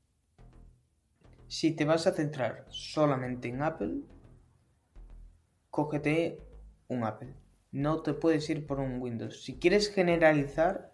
si 1.48 1.72
te 1.72 1.86
vas 1.86 2.08
a 2.08 2.12
centrar 2.12 2.66
solamente 2.70 3.48
en 3.48 3.62
Apple, 3.62 4.02
cógete 5.70 6.42
un 6.88 7.04
Apple. 7.04 7.36
No 7.72 8.02
te 8.02 8.14
puedes 8.14 8.50
ir 8.50 8.66
por 8.68 8.80
un 8.80 9.02
Windows. 9.02 9.44
Si 9.44 9.60
quieres 9.60 9.94
generalizar 9.94 10.92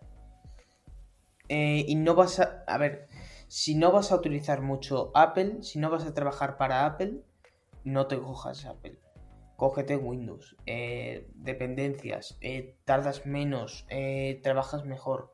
eh, 1.50 1.86
y 1.88 1.96
no 1.96 2.16
vas 2.16 2.40
a... 2.40 2.64
A 2.68 2.78
ver, 2.78 3.08
si 3.48 3.76
no 3.76 3.92
vas 3.92 4.12
a 4.12 4.16
utilizar 4.16 4.62
mucho 4.62 5.12
Apple, 5.16 5.62
si 5.62 5.80
no 5.80 5.90
vas 5.90 6.06
a 6.06 6.14
trabajar 6.14 6.58
para 6.58 6.86
Apple, 6.86 7.22
no 7.84 8.08
te 8.08 8.20
cojas 8.20 8.66
Apple. 8.66 9.00
Cógete 9.56 9.96
Windows. 9.96 10.56
Eh, 10.66 11.30
dependencias. 11.36 12.38
Eh, 12.42 12.76
tardas 12.86 13.26
menos. 13.26 13.86
trabajas 14.42 14.86
mejor. 14.86 15.34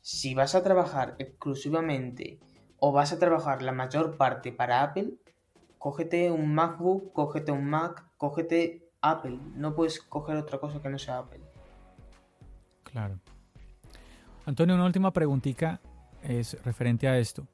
Si 0.00 0.34
vas 0.34 0.54
a 0.54 0.62
trabajar 0.62 1.16
exclusivamente 1.18 2.38
o 2.78 2.92
vas 2.92 3.12
a 3.12 3.18
trabajar 3.18 3.62
la 3.62 3.72
mayor 3.72 4.16
parte 4.16 4.52
para 4.52 4.82
Apple, 4.82 5.14
cógete 5.78 6.30
un 6.30 6.54
MacBook, 6.54 7.12
cógete 7.12 7.52
un 7.52 7.64
Mac, 7.64 8.06
cógete 8.18 8.88
Apple. 9.00 9.38
No 9.54 9.74
puedes 9.74 10.00
coger 10.00 10.36
otra 10.36 10.58
cosa 10.58 10.80
que 10.80 10.88
no 10.88 10.98
sea 10.98 11.18
Apple. 11.18 11.40
Claro. 12.82 13.18
Antonio, 14.46 14.74
una 14.74 14.84
última 14.84 15.12
preguntita 15.12 15.80
es 16.22 16.62
referente 16.64 17.08
a 17.08 17.18
esto. 17.18 17.46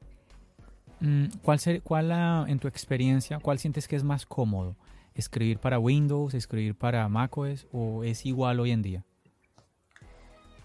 Mm, 1.00 1.26
¿Cuál, 1.42 1.58
ser, 1.58 1.82
cuál 1.82 2.10
en 2.48 2.58
tu 2.58 2.68
experiencia, 2.68 3.38
cuál 3.38 3.58
sientes 3.58 3.88
que 3.88 3.96
es 3.96 4.04
más 4.04 4.26
cómodo? 4.26 4.76
¿Escribir 5.20 5.58
para 5.58 5.78
Windows, 5.78 6.32
escribir 6.32 6.74
para 6.74 7.06
macOS 7.06 7.66
o 7.72 8.04
es 8.04 8.24
igual 8.24 8.58
hoy 8.58 8.70
en 8.70 8.80
día? 8.80 9.04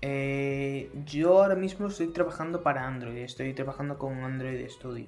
Eh, 0.01 0.89
yo 1.06 1.43
ahora 1.43 1.56
mismo 1.56 1.88
estoy 1.88 2.08
trabajando 2.08 2.64
para 2.64 2.88
Android, 2.88 3.18
estoy 3.18 3.53
trabajando 3.53 3.97
con 3.97 4.24
Android 4.24 4.66
Studio. 4.70 5.08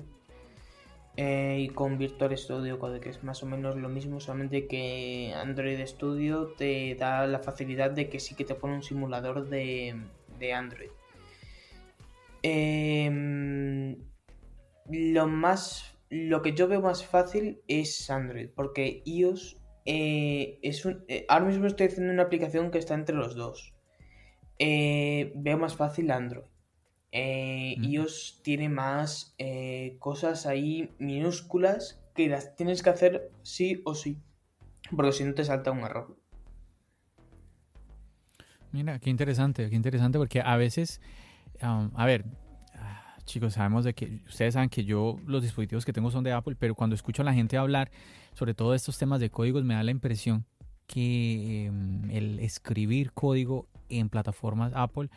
Eh, 1.16 1.60
y 1.62 1.70
con 1.70 1.98
Virtual 1.98 2.38
Studio 2.38 2.78
Code, 2.78 3.00
que 3.00 3.08
es 3.08 3.24
más 3.24 3.42
o 3.42 3.46
menos 3.46 3.78
lo 3.78 3.88
mismo, 3.88 4.20
solamente 4.20 4.68
que 4.68 5.34
Android 5.34 5.80
Studio 5.86 6.48
te 6.58 6.96
da 6.96 7.26
la 7.26 7.40
facilidad 7.40 7.92
de 7.92 8.10
que 8.10 8.20
sí 8.20 8.36
que 8.36 8.44
te 8.44 8.54
pone 8.54 8.76
un 8.76 8.84
simulador 8.84 9.48
de, 9.48 9.96
Android. 10.54 10.90
Em, 12.44 13.96
lo 14.90 15.26
más. 15.28 15.97
Lo 16.10 16.42
que 16.42 16.54
yo 16.54 16.68
veo 16.68 16.82
más 16.82 17.06
fácil 17.06 17.62
es 17.68 18.10
Android, 18.10 18.50
porque 18.56 19.02
iOS 19.06 19.58
eh, 19.86 20.60
es 20.62 20.86
un. 20.86 21.06
ahora 21.28 21.46
mismo 21.46 21.68
estoy 21.68 21.88
haciendo 21.88 22.14
una 22.14 22.24
aplicación 22.24 22.72
que 22.72 22.78
está 22.78 22.94
entre 22.94 23.16
los 23.16 23.36
dos. 23.36 23.74
Eh, 24.60 25.34
veo 25.36 25.58
más 25.58 25.76
fácil 25.76 26.12
Android. 26.12 26.46
Eh, 27.12 27.76
iOS 27.82 28.42
tiene 28.44 28.70
más 28.70 29.34
eh, 29.38 29.96
cosas 30.00 30.46
ahí 30.46 30.94
minúsculas 31.00 32.02
que 32.14 32.28
las 32.28 32.56
tienes 32.56 32.84
que 32.84 32.90
hacer 32.90 33.32
sí 33.44 33.82
o 33.86 33.96
sí. 33.96 34.18
Porque 34.96 35.12
si 35.12 35.24
no 35.24 35.34
te 35.34 35.44
salta 35.44 35.72
un 35.72 35.80
error. 35.80 36.18
Mira, 38.72 39.00
qué 39.00 39.10
interesante, 39.10 39.70
qué 39.70 39.76
interesante 39.76 40.18
porque 40.18 40.42
a 40.42 40.58
veces, 40.58 41.02
um, 41.62 41.92
a 41.96 42.06
ver, 42.06 42.26
chicos, 43.28 43.54
sabemos 43.54 43.84
de 43.84 43.94
que 43.94 44.22
ustedes 44.28 44.56
saben 44.56 44.70
que 44.70 44.84
yo 44.84 45.18
los 45.28 45.44
dispositivos 45.44 45.86
que 45.86 45.94
tengo 45.94 46.10
son 46.10 46.24
de 46.24 46.32
Apple, 46.32 46.56
pero 46.58 46.74
cuando 46.74 46.96
escucho 46.96 47.22
a 47.22 47.26
la 47.26 47.34
gente 47.34 47.58
hablar 47.58 47.92
sobre 48.34 48.56
todo 48.56 48.74
estos 48.74 48.98
temas 48.98 49.20
de 49.20 49.30
códigos 49.30 49.64
me 49.64 49.76
da 49.76 49.84
la 49.84 49.92
impresión 49.92 50.46
que 50.88 51.66
em, 51.66 52.10
el 52.10 52.40
escribir 52.40 53.12
código 53.12 53.68
en 53.90 54.10
plataformas 54.10 54.72
Apple 54.76 55.10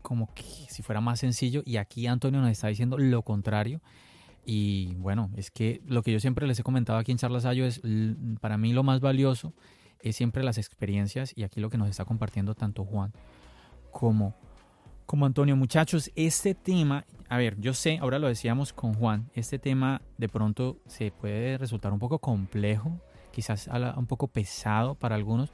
como 0.00 0.32
que 0.34 0.42
si 0.42 0.82
fuera 0.82 1.00
más 1.00 1.20
sencillo 1.20 1.62
y 1.64 1.76
aquí 1.76 2.06
Antonio 2.06 2.40
nos 2.40 2.50
está 2.50 2.66
diciendo 2.66 2.98
lo 2.98 3.22
contrario. 3.22 3.80
Y 4.44 4.94
bueno, 4.94 5.30
es 5.36 5.52
que 5.52 5.80
lo 5.86 6.02
que 6.02 6.10
yo 6.10 6.18
siempre 6.18 6.48
les 6.48 6.58
he 6.58 6.64
comentado 6.64 6.98
aquí 6.98 7.12
en 7.12 7.18
Charlas 7.18 7.44
Ayo 7.44 7.64
es 7.64 7.80
para 8.40 8.58
mí 8.58 8.72
lo 8.72 8.82
más 8.82 9.00
valioso 9.00 9.54
es 10.00 10.16
siempre 10.16 10.42
las 10.42 10.58
experiencias 10.58 11.32
y 11.36 11.44
aquí 11.44 11.60
lo 11.60 11.70
que 11.70 11.78
nos 11.78 11.88
está 11.88 12.04
compartiendo 12.04 12.56
tanto 12.56 12.84
Juan 12.84 13.12
como, 13.92 14.34
como 15.06 15.26
Antonio. 15.26 15.56
Muchachos, 15.56 16.10
este 16.16 16.54
tema, 16.54 17.04
a 17.32 17.38
ver, 17.38 17.58
yo 17.58 17.72
sé, 17.72 17.96
ahora 18.02 18.18
lo 18.18 18.28
decíamos 18.28 18.74
con 18.74 18.92
Juan, 18.92 19.30
este 19.34 19.58
tema 19.58 20.02
de 20.18 20.28
pronto 20.28 20.76
se 20.86 21.10
puede 21.12 21.56
resultar 21.56 21.90
un 21.90 21.98
poco 21.98 22.18
complejo, 22.18 23.00
quizás 23.30 23.70
un 23.96 24.06
poco 24.06 24.28
pesado 24.28 24.96
para 24.96 25.14
algunos, 25.14 25.50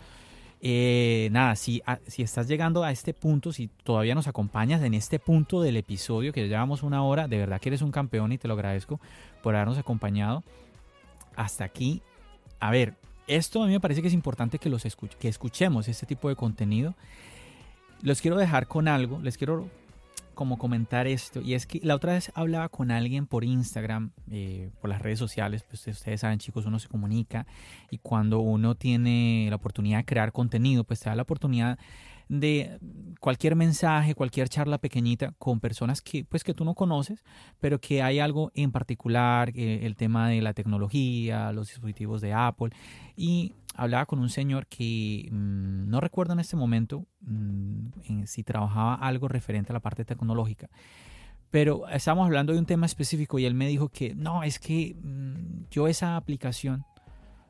eh, 0.60 1.28
nada, 1.30 1.54
si, 1.54 1.80
si 2.08 2.24
estás 2.24 2.48
llegando 2.48 2.82
a 2.82 2.90
este 2.90 3.14
punto, 3.14 3.52
si 3.52 3.68
todavía 3.68 4.16
nos 4.16 4.26
acompañas 4.26 4.82
en 4.82 4.92
este 4.92 5.20
punto 5.20 5.62
del 5.62 5.76
episodio, 5.76 6.32
que 6.32 6.40
ya 6.40 6.48
llevamos 6.48 6.82
una 6.82 7.04
hora, 7.04 7.28
de 7.28 7.38
verdad 7.38 7.60
que 7.60 7.68
eres 7.68 7.82
un 7.82 7.92
campeón 7.92 8.32
y 8.32 8.38
te 8.38 8.48
lo 8.48 8.54
agradezco 8.54 8.98
por 9.40 9.54
habernos 9.54 9.78
acompañado 9.78 10.42
hasta 11.36 11.62
aquí. 11.62 12.02
A 12.58 12.72
ver, 12.72 12.96
esto 13.28 13.62
a 13.62 13.66
mí 13.66 13.72
me 13.72 13.78
parece 13.78 14.02
que 14.02 14.08
es 14.08 14.14
importante 14.14 14.58
que, 14.58 14.68
los 14.68 14.82
que 15.20 15.28
escuchemos 15.28 15.86
este 15.86 16.06
tipo 16.06 16.28
de 16.28 16.34
contenido. 16.34 16.96
Los 18.02 18.20
quiero 18.20 18.36
dejar 18.36 18.66
con 18.66 18.88
algo, 18.88 19.20
les 19.20 19.38
quiero 19.38 19.68
como 20.38 20.56
comentar 20.56 21.08
esto. 21.08 21.40
Y 21.40 21.54
es 21.54 21.66
que 21.66 21.80
la 21.82 21.96
otra 21.96 22.12
vez 22.12 22.30
hablaba 22.36 22.68
con 22.68 22.92
alguien 22.92 23.26
por 23.26 23.42
Instagram, 23.42 24.12
eh, 24.30 24.70
por 24.80 24.88
las 24.88 25.02
redes 25.02 25.18
sociales. 25.18 25.64
Pues 25.64 25.84
ustedes 25.88 26.20
saben, 26.20 26.38
chicos, 26.38 26.64
uno 26.64 26.78
se 26.78 26.86
comunica 26.86 27.44
y 27.90 27.98
cuando 27.98 28.38
uno 28.38 28.76
tiene 28.76 29.48
la 29.50 29.56
oportunidad 29.56 29.98
de 29.98 30.04
crear 30.04 30.30
contenido, 30.30 30.84
pues 30.84 31.00
te 31.00 31.10
da 31.10 31.16
la 31.16 31.22
oportunidad 31.22 31.76
de 32.28 32.78
cualquier 33.20 33.56
mensaje, 33.56 34.14
cualquier 34.14 34.48
charla 34.48 34.78
pequeñita 34.78 35.34
con 35.38 35.60
personas 35.60 36.02
que 36.02 36.24
pues 36.24 36.44
que 36.44 36.54
tú 36.54 36.64
no 36.64 36.74
conoces, 36.74 37.24
pero 37.58 37.80
que 37.80 38.02
hay 38.02 38.18
algo 38.18 38.50
en 38.54 38.70
particular, 38.70 39.50
eh, 39.54 39.80
el 39.84 39.96
tema 39.96 40.28
de 40.28 40.40
la 40.42 40.52
tecnología, 40.52 41.52
los 41.52 41.68
dispositivos 41.68 42.20
de 42.20 42.32
Apple 42.32 42.70
y 43.16 43.54
hablaba 43.74 44.06
con 44.06 44.18
un 44.18 44.28
señor 44.28 44.66
que 44.66 45.28
mm, 45.30 45.88
no 45.88 46.00
recuerdo 46.00 46.32
en 46.34 46.40
este 46.40 46.56
momento 46.56 47.06
mm, 47.22 48.24
si 48.24 48.42
trabajaba 48.44 48.94
algo 48.94 49.28
referente 49.28 49.72
a 49.72 49.74
la 49.74 49.80
parte 49.80 50.04
tecnológica. 50.04 50.68
Pero 51.50 51.88
estábamos 51.88 52.26
hablando 52.26 52.52
de 52.52 52.58
un 52.58 52.66
tema 52.66 52.84
específico 52.84 53.38
y 53.38 53.46
él 53.46 53.54
me 53.54 53.68
dijo 53.68 53.88
que 53.88 54.14
no, 54.14 54.42
es 54.42 54.58
que 54.58 54.94
mm, 55.00 55.68
yo 55.70 55.88
esa 55.88 56.16
aplicación 56.16 56.84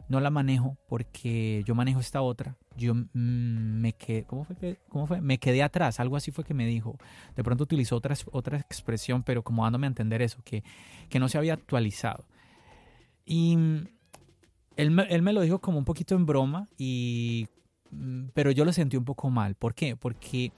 no 0.09 0.21
la 0.21 0.31
manejo 0.31 0.77
porque 0.89 1.63
yo 1.67 1.75
manejo 1.75 2.01
esta 2.01 2.23
otra. 2.23 2.57
Yo 2.77 2.95
me 3.13 3.93
quedé, 3.93 4.25
¿cómo 4.25 4.45
fue, 4.45 4.79
¿cómo 4.89 5.07
fue? 5.07 5.21
Me 5.21 5.39
quedé 5.39 5.63
atrás, 5.63 6.01
algo 6.01 6.17
así 6.17 6.31
fue 6.31 6.45
que 6.45 6.55
me 6.55 6.67
dijo. 6.67 6.97
De 7.37 7.45
pronto 7.45 7.65
utilizó 7.65 7.97
otra, 7.97 8.15
otra 8.33 8.59
expresión, 8.59 9.23
pero 9.23 9.43
como 9.43 9.65
dándome 9.65 9.87
a 9.87 9.89
entender 9.89 10.23
eso, 10.23 10.41
que, 10.45 10.65
que 11.09 11.19
no 11.19 11.29
se 11.29 11.39
había 11.39 11.55
actualizado. 11.55 12.25
Y 13.27 13.59
él 14.77 14.91
me, 14.93 15.33
lo 15.33 15.41
dijo 15.43 15.59
como 15.61 15.79
un 15.79 15.85
poquito 15.85 16.15
en 16.15 16.25
broma, 16.25 16.69
y, 16.79 17.49
mm, 17.91 18.29
pero 18.33 18.51
yo 18.53 18.65
lo 18.65 18.73
sentí 18.73 18.97
un 18.97 19.05
poco 19.05 19.29
mal. 19.29 19.55
¿Por 19.57 19.75
qué? 19.75 19.97
Porque 19.97 20.53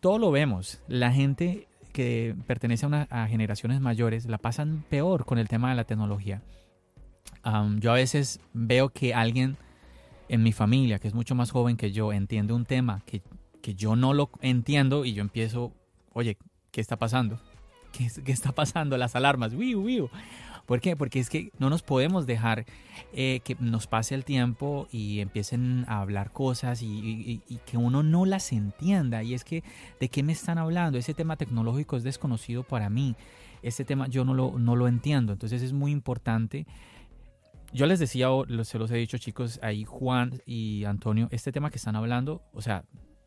todo 0.00 0.18
lo 0.18 0.30
vemos. 0.30 0.80
La 0.86 1.12
gente 1.12 1.66
que 1.92 2.36
pertenece 2.46 2.84
a, 2.84 2.88
una, 2.88 3.02
a 3.10 3.26
generaciones 3.26 3.80
mayores 3.80 4.26
la 4.26 4.38
pasan 4.38 4.84
peor 4.88 5.24
con 5.24 5.38
el 5.38 5.48
tema 5.48 5.70
de 5.70 5.76
la 5.76 5.84
tecnología. 5.84 6.42
Yo 7.78 7.92
a 7.92 7.94
veces 7.94 8.40
veo 8.52 8.90
que 8.90 9.14
alguien 9.14 9.56
en 10.28 10.42
mi 10.42 10.52
familia, 10.52 10.98
que 10.98 11.08
es 11.08 11.14
mucho 11.14 11.34
más 11.34 11.50
joven 11.50 11.76
que 11.76 11.92
yo, 11.92 12.12
entiende 12.12 12.52
un 12.52 12.64
tema 12.64 13.02
que 13.04 13.22
que 13.62 13.74
yo 13.74 13.96
no 13.96 14.12
lo 14.12 14.28
entiendo 14.42 15.06
y 15.06 15.14
yo 15.14 15.22
empiezo, 15.22 15.72
oye, 16.12 16.36
¿qué 16.70 16.82
está 16.82 16.98
pasando? 16.98 17.40
¿Qué, 17.92 18.10
qué 18.22 18.32
está 18.32 18.52
pasando? 18.52 18.98
Las 18.98 19.16
alarmas, 19.16 19.54
wiu, 19.54 19.80
wiu. 19.80 20.10
¿Por 20.66 20.80
qué? 20.80 20.96
Porque 20.96 21.18
es 21.18 21.28
que 21.28 21.50
no 21.58 21.70
nos 21.70 21.82
podemos 21.82 22.26
dejar 22.26 22.64
eh, 23.12 23.40
que 23.44 23.56
nos 23.58 23.86
pase 23.86 24.14
el 24.14 24.24
tiempo 24.24 24.88
y 24.92 25.20
empiecen 25.20 25.84
a 25.88 26.00
hablar 26.00 26.32
cosas 26.32 26.82
y, 26.82 27.42
que 27.66 27.76
uno 27.76 28.02
no 28.02 28.26
las 28.26 28.52
entienda. 28.52 29.22
Y 29.22 29.34
es 29.34 29.44
que, 29.44 29.64
¿de 29.98 30.08
qué 30.08 30.22
me 30.22 30.32
están 30.32 30.58
hablando? 30.58 30.98
Ese 30.98 31.14
tema 31.14 31.36
tecnológico 31.36 31.96
es 31.96 32.04
desconocido 32.04 32.62
para 32.62 32.90
mí. 32.90 33.16
Ese 33.62 33.84
tema 33.84 34.06
yo 34.06 34.24
no 34.24 34.34
lo, 34.34 34.56
no 34.58 34.76
lo 34.76 34.86
entiendo. 34.86 35.32
Entonces 35.32 35.62
es 35.62 35.72
muy 35.72 35.90
importante. 35.90 36.64
Yo 37.72 37.86
les 37.86 37.98
decía, 37.98 38.28
se 38.64 38.78
los 38.78 38.90
he 38.90 38.96
dicho 38.96 39.16
chicos, 39.16 39.58
ahí 39.62 39.84
Juan 39.84 40.42
y 40.44 40.84
Antonio, 40.84 41.28
este 41.30 41.52
tema 41.52 41.70
que 41.70 41.78
están 41.78 41.96
hablando, 41.96 42.42
o 42.52 42.60
sea, 42.60 42.84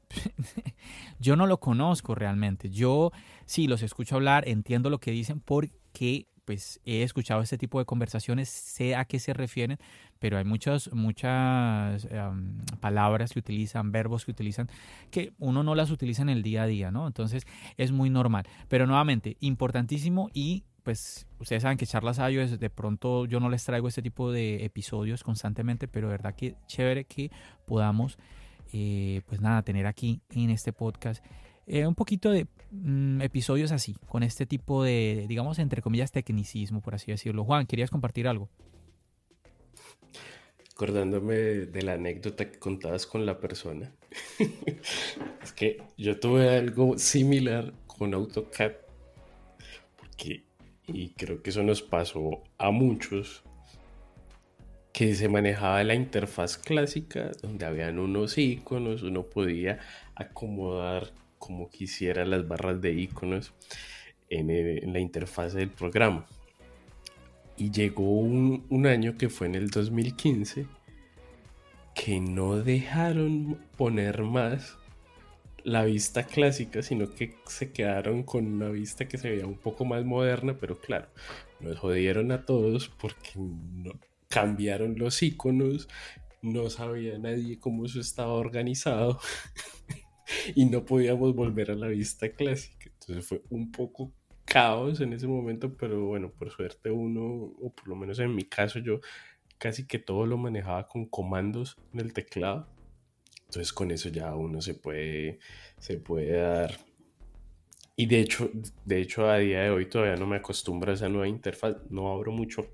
yo 1.20 1.36
no 1.36 1.48
lo 1.48 1.60
conozco 1.60 2.14
realmente. 2.14 2.70
Yo 2.70 3.12
sí 3.46 3.68
los 3.68 3.82
escucho 3.82 4.16
hablar, 4.16 4.48
entiendo 4.48 4.92
lo 4.92 5.00
que 5.00 5.12
dicen 5.12 5.40
porque 5.40 6.28
pues 6.46 6.80
he 6.86 7.02
escuchado 7.02 7.42
este 7.42 7.58
tipo 7.58 7.80
de 7.80 7.86
conversaciones, 7.86 8.50
sé 8.50 8.96
a 8.96 9.06
qué 9.06 9.18
se 9.18 9.34
refieren, 9.34 9.80
pero 10.20 10.38
hay 10.38 10.46
muchas, 10.46 10.94
muchas 10.94 12.08
palabras 12.80 13.34
que 13.34 13.40
utilizan, 13.40 13.92
verbos 13.92 14.26
que 14.26 14.32
utilizan, 14.32 14.70
que 15.10 15.34
uno 15.40 15.64
no 15.64 15.74
las 15.74 15.90
utiliza 15.90 16.22
en 16.22 16.30
el 16.30 16.44
día 16.44 16.64
a 16.64 16.68
día, 16.68 16.92
¿no? 16.92 17.08
Entonces 17.08 17.48
es 17.78 17.92
muy 17.92 18.12
normal. 18.12 18.46
Pero 18.68 18.86
nuevamente, 18.86 19.38
importantísimo 19.40 20.30
y 20.36 20.66
pues 20.86 21.28
ustedes 21.40 21.64
saben 21.64 21.80
que 21.80 21.88
charlas 21.88 22.20
es 22.20 22.60
de 22.60 22.70
pronto 22.70 23.26
yo 23.26 23.40
no 23.40 23.50
les 23.50 23.66
traigo 23.66 23.88
este 23.88 24.04
tipo 24.04 24.32
de 24.32 24.64
episodios 24.64 25.24
constantemente, 25.24 25.88
pero 25.88 26.08
de 26.08 26.12
verdad 26.12 26.36
que 26.36 26.56
chévere 26.68 27.06
que 27.06 27.32
podamos, 27.66 28.20
eh, 28.72 29.22
pues 29.26 29.42
nada, 29.42 29.64
tener 29.64 29.88
aquí 29.88 30.22
en 30.30 30.52
este 30.52 30.72
podcast 30.72 31.26
eh, 31.66 31.88
un 31.88 31.96
poquito 31.96 32.30
de 32.30 32.46
mm, 32.70 33.22
episodios 33.22 33.72
así, 33.72 33.96
con 34.08 34.22
este 34.22 34.46
tipo 34.46 34.84
de, 34.84 35.26
digamos, 35.28 35.58
entre 35.58 35.82
comillas, 35.82 36.12
tecnicismo, 36.12 36.82
por 36.82 36.94
así 36.94 37.12
decirlo. 37.12 37.44
Juan, 37.44 37.66
¿querías 37.66 37.90
compartir 37.90 38.28
algo? 38.28 38.50
Acordándome 40.72 41.34
de 41.34 41.82
la 41.82 41.94
anécdota 41.94 42.52
que 42.52 42.60
contabas 42.60 43.08
con 43.08 43.26
la 43.26 43.40
persona. 43.40 43.92
es 45.42 45.52
que 45.54 45.82
yo 45.98 46.20
tuve 46.20 46.56
algo 46.56 47.00
similar 47.00 47.74
con 47.88 48.14
AutoCAD. 48.14 48.74
Porque, 49.98 50.45
y 50.88 51.10
creo 51.10 51.42
que 51.42 51.50
eso 51.50 51.64
nos 51.64 51.82
pasó 51.82 52.44
a 52.58 52.72
muchos, 52.72 53.44
que 54.94 55.14
se 55.16 55.28
manejaba 55.28 55.84
la 55.84 55.94
interfaz 55.94 56.58
clásica, 56.58 57.32
donde 57.42 57.66
habían 57.66 58.00
unos 58.00 58.38
iconos, 58.38 59.04
uno 59.04 59.24
podía 59.24 59.80
acomodar 60.16 61.12
como 61.38 61.70
quisiera 61.70 62.26
las 62.26 62.48
barras 62.48 62.82
de 62.82 62.94
iconos 62.94 63.54
en, 64.30 64.94
la 64.94 65.00
interfaz 65.00 65.54
del 65.54 65.70
programa. 65.70 66.26
Y 67.58 67.72
llegó 67.72 68.20
un, 68.20 68.66
un, 68.70 68.86
año 68.86 69.18
que 69.18 69.30
fue 69.30 69.48
en 69.48 69.56
el 69.56 69.70
2015 69.70 70.66
que 71.94 72.20
no 72.20 72.58
dejaron 72.58 73.60
poner 73.78 74.24
más 74.24 74.78
la 75.66 75.84
vista 75.84 76.24
clásica, 76.24 76.84
sino 76.84 77.10
que 77.10 77.36
se 77.48 77.72
quedaron 77.72 78.24
con 78.24 78.46
una 78.46 78.70
vista 78.70 79.08
que 79.08 79.18
se 79.18 79.32
veía 79.32 79.48
un 79.48 79.58
poco 79.58 79.84
más 79.84 80.06
moderna, 80.06 80.56
pero 80.60 80.80
claro, 80.80 81.08
nos 81.60 81.80
jodieron 81.80 82.32
a 82.32 82.46
todos 82.46 82.88
porque 82.88 83.32
no, 83.36 83.94
cambiaron 84.30 84.96
los 84.98 85.24
iconos, 85.24 85.90
no 86.44 86.70
sabía 86.70 87.18
nadie 87.18 87.60
cómo 87.60 87.86
eso 87.86 88.00
estaba 88.00 88.34
organizado 88.34 89.20
y 90.56 90.66
no 90.66 90.86
podíamos 90.86 91.34
volver 91.34 91.72
a 91.72 91.76
la 91.76 91.88
vista 91.88 92.30
clásica. 92.30 92.92
Entonces 93.00 93.26
fue 93.26 93.42
un 93.50 93.72
poco 93.72 94.14
caos 94.46 95.02
en 95.02 95.14
ese 95.14 95.26
momento, 95.26 95.76
pero 95.76 96.06
bueno, 96.06 96.32
por 96.32 96.52
suerte 96.52 96.92
uno, 96.92 97.24
o 97.24 97.74
por 97.74 97.88
lo 97.88 97.96
menos 97.96 98.20
en 98.20 98.36
mi 98.36 98.44
caso, 98.44 98.78
yo 98.78 99.00
casi 99.58 99.88
que 99.88 99.98
todo 99.98 100.28
lo 100.28 100.38
manejaba 100.38 100.88
con 100.88 101.08
comandos 101.08 101.78
en 101.92 102.02
el 102.02 102.14
teclado. 102.14 102.68
Entonces 103.56 103.72
con 103.72 103.90
eso 103.92 104.10
ya 104.10 104.36
uno 104.36 104.62
se 104.62 104.74
puede, 104.74 105.40
se 105.80 105.96
puede 105.96 106.38
dar. 106.38 106.78
Y 107.96 108.06
de 108.06 108.20
hecho, 108.20 108.52
de 108.84 109.00
hecho 109.00 109.30
a 109.30 109.38
día 109.38 109.62
de 109.62 109.70
hoy 109.70 109.86
todavía 109.86 110.18
no 110.18 110.28
me 110.28 110.36
acostumbro 110.36 110.92
a 110.92 110.96
esa 110.96 111.08
nueva 111.08 111.30
interfaz. 111.30 111.78
No 111.90 112.12
abro 112.12 112.34
mucho 112.34 112.68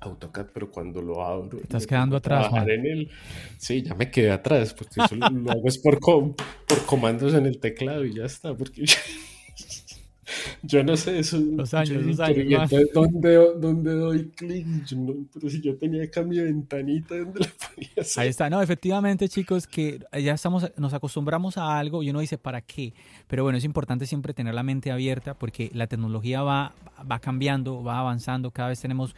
AutoCAD, 0.00 0.48
pero 0.52 0.68
cuando 0.68 1.00
lo 1.00 1.22
abro. 1.22 1.60
Estás 1.60 1.86
quedando 1.86 2.16
atrás. 2.16 2.48
En 2.66 2.86
el... 2.86 3.08
Sí, 3.56 3.82
ya 3.82 3.94
me 3.94 4.10
quedé 4.10 4.32
atrás, 4.32 4.74
porque 4.74 5.00
eso 5.00 5.14
lo 5.14 5.26
hago 5.52 5.68
es 5.68 5.78
por, 5.78 6.00
por 6.00 6.86
comandos 6.86 7.32
en 7.32 7.46
el 7.46 7.60
teclado 7.60 8.04
y 8.04 8.14
ya 8.14 8.24
está, 8.24 8.52
porque 8.56 8.84
yo 10.62 10.82
no 10.84 10.96
sé 10.96 11.18
eso. 11.18 11.38
Los 11.38 11.74
años, 11.74 12.02
los 12.04 12.20
años. 12.20 12.70
¿Dónde, 12.92 13.94
doy 13.94 14.30
clic? 14.30 14.66
pero 15.32 15.50
si 15.50 15.60
yo 15.60 15.76
tenía 15.76 16.10
cambio 16.10 16.42
de 16.42 16.52
ventanita, 16.52 17.16
¿dónde 17.16 17.40
la 17.40 17.46
podía 17.46 17.88
hacer? 18.00 18.22
Ahí 18.22 18.28
está. 18.28 18.50
No, 18.50 18.62
efectivamente, 18.62 19.28
chicos, 19.28 19.66
que 19.66 20.00
ya 20.12 20.34
estamos, 20.34 20.70
nos 20.76 20.94
acostumbramos 20.94 21.58
a 21.58 21.78
algo 21.78 22.02
y 22.02 22.10
uno 22.10 22.20
dice, 22.20 22.38
¿para 22.38 22.60
qué? 22.60 22.94
Pero 23.26 23.42
bueno, 23.42 23.58
es 23.58 23.64
importante 23.64 24.06
siempre 24.06 24.34
tener 24.34 24.54
la 24.54 24.62
mente 24.62 24.90
abierta 24.90 25.34
porque 25.34 25.70
la 25.74 25.86
tecnología 25.86 26.42
va, 26.42 26.74
va 27.10 27.18
cambiando, 27.18 27.82
va 27.82 27.98
avanzando. 27.98 28.50
Cada 28.50 28.70
vez 28.70 28.80
tenemos 28.80 29.14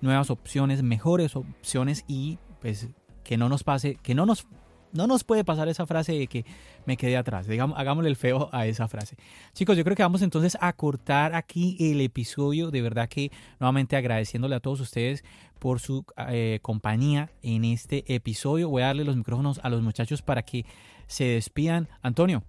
nuevas 0.00 0.30
opciones, 0.30 0.82
mejores 0.82 1.36
opciones 1.36 2.04
y 2.06 2.38
pues 2.60 2.88
que 3.24 3.36
no 3.36 3.48
nos 3.48 3.62
pase, 3.62 3.98
que 4.02 4.14
no 4.14 4.26
nos, 4.26 4.46
no 4.92 5.06
nos 5.06 5.24
puede 5.24 5.44
pasar 5.44 5.68
esa 5.68 5.86
frase 5.86 6.12
de 6.12 6.26
que 6.26 6.44
me 6.86 6.96
quedé 6.96 7.16
atrás. 7.16 7.46
Digamos, 7.46 7.78
hagámosle 7.78 8.08
el 8.10 8.16
feo 8.16 8.48
a 8.52 8.66
esa 8.66 8.88
frase. 8.88 9.16
Chicos, 9.52 9.76
yo 9.76 9.84
creo 9.84 9.96
que 9.96 10.02
vamos 10.02 10.22
entonces 10.22 10.56
a 10.60 10.72
cortar 10.72 11.34
aquí 11.34 11.76
el 11.80 12.00
episodio. 12.00 12.70
De 12.70 12.82
verdad 12.82 13.08
que 13.08 13.30
nuevamente 13.58 13.96
agradeciéndole 13.96 14.56
a 14.56 14.60
todos 14.60 14.80
ustedes 14.80 15.24
por 15.58 15.80
su 15.80 16.04
eh, 16.28 16.58
compañía 16.62 17.30
en 17.42 17.64
este 17.64 18.04
episodio. 18.14 18.68
Voy 18.68 18.82
a 18.82 18.86
darle 18.86 19.04
los 19.04 19.16
micrófonos 19.16 19.60
a 19.62 19.68
los 19.68 19.82
muchachos 19.82 20.22
para 20.22 20.42
que 20.42 20.64
se 21.06 21.24
despidan. 21.24 21.88
Antonio. 22.02 22.42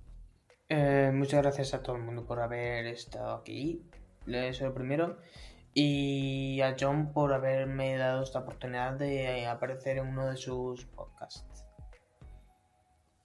Eh, 0.70 1.12
muchas 1.14 1.42
gracias 1.42 1.74
a 1.74 1.82
todo 1.82 1.96
el 1.96 2.04
mundo 2.04 2.26
por 2.26 2.40
haber 2.40 2.86
estado 2.88 3.36
aquí. 3.36 3.82
Eso 4.28 4.66
lo 4.66 4.74
primero 4.74 5.18
y 5.74 6.62
a 6.62 6.76
John 6.80 7.14
por 7.14 7.34
haberme 7.34 7.96
dado 7.96 8.24
esta 8.24 8.40
oportunidad 8.40 8.94
de 8.94 9.46
aparecer 9.48 9.98
en 9.98 10.08
uno 10.08 10.28
de 10.28 10.38
sus 10.38 10.86
podcasts. 10.86 11.46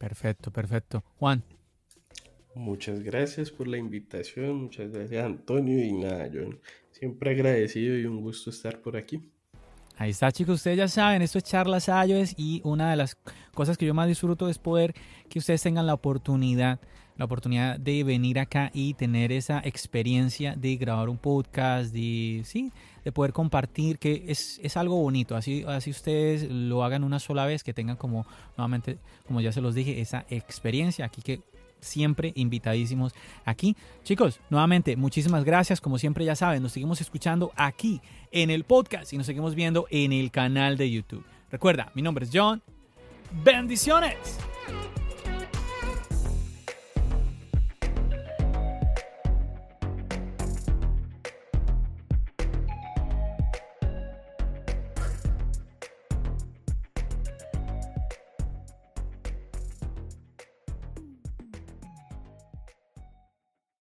Perfecto, 0.05 0.51
perfecto. 0.51 1.03
Juan. 1.19 1.43
Muchas 2.55 3.03
gracias 3.03 3.51
por 3.51 3.67
la 3.67 3.79
invitación, 3.79 4.65
muchas 4.65 4.93
gracias 4.93 5.25
Antonio 5.25 5.83
y 5.83 5.93
nada, 5.93 6.29
John. 6.31 6.61
Siempre 6.91 7.31
agradecido 7.31 7.99
y 7.99 8.05
un 8.05 8.21
gusto 8.21 8.51
estar 8.51 8.83
por 8.83 8.99
aquí. 8.99 9.23
Ahí 9.97 10.11
está, 10.11 10.31
chicos. 10.31 10.57
Ustedes 10.57 10.77
ya 10.77 10.89
saben, 10.89 11.23
esto 11.23 11.39
es 11.39 11.45
Charlas 11.45 11.89
iOS 11.89 12.35
y 12.37 12.61
una 12.65 12.91
de 12.91 12.97
las 12.97 13.17
cosas 13.55 13.79
que 13.79 13.87
yo 13.87 13.95
más 13.95 14.07
disfruto 14.07 14.51
es 14.51 14.59
poder 14.59 14.95
que 15.31 15.39
ustedes 15.39 15.63
tengan 15.63 15.87
la 15.87 15.95
oportunidad 15.95 16.79
la 17.17 17.25
oportunidad 17.25 17.79
de 17.79 18.03
venir 18.05 18.39
acá 18.39 18.71
y 18.75 18.95
tener 18.95 19.33
esa 19.33 19.61
experiencia 19.65 20.57
de 20.57 20.77
grabar 20.77 21.09
un 21.09 21.19
podcast, 21.19 21.93
de, 21.93 22.43
sí, 22.45 22.73
de 23.05 23.13
poder 23.13 23.33
compartir, 23.33 23.99
que 23.99 24.25
es, 24.29 24.59
es, 24.63 24.77
algo 24.77 24.97
bonito. 24.97 25.37
Así, 25.37 25.65
así 25.67 25.91
ustedes 25.91 26.51
lo 26.51 26.85
hagan 26.85 27.05
una 27.05 27.19
sola 27.19 27.47
vez, 27.47 27.63
que 27.63 27.75
tengan 27.75 27.97
como, 27.97 28.27
nuevamente, 28.57 28.99
como 29.27 29.41
ya 29.41 29.53
se 29.53 29.61
los 29.61 29.75
dije, 29.75 30.01
esa 30.01 30.25
experiencia 30.31 31.05
aquí 31.05 31.23
que 31.23 31.43
siempre 31.85 32.33
invitadísimos 32.35 33.15
aquí. 33.45 33.77
Chicos, 34.03 34.41
nuevamente, 34.51 34.97
muchísimas 34.97 35.45
gracias. 35.45 35.81
Como 35.81 35.99
siempre 35.99 36.25
ya 36.25 36.35
saben, 36.35 36.63
nos 36.63 36.73
seguimos 36.73 37.01
escuchando 37.01 37.53
aquí 37.57 38.01
en 38.33 38.51
el 38.51 38.65
podcast 38.65 39.13
y 39.13 39.19
nos 39.19 39.27
seguimos 39.27 39.55
viendo 39.55 39.87
en 39.91 40.13
el 40.13 40.31
canal 40.31 40.77
de 40.77 40.91
YouTube. 40.91 41.25
Recuerda, 41.51 41.93
mi 41.95 42.03
nombre 42.03 42.25
es 42.25 42.31
John. 42.33 42.63
Bendiciones. 43.45 44.39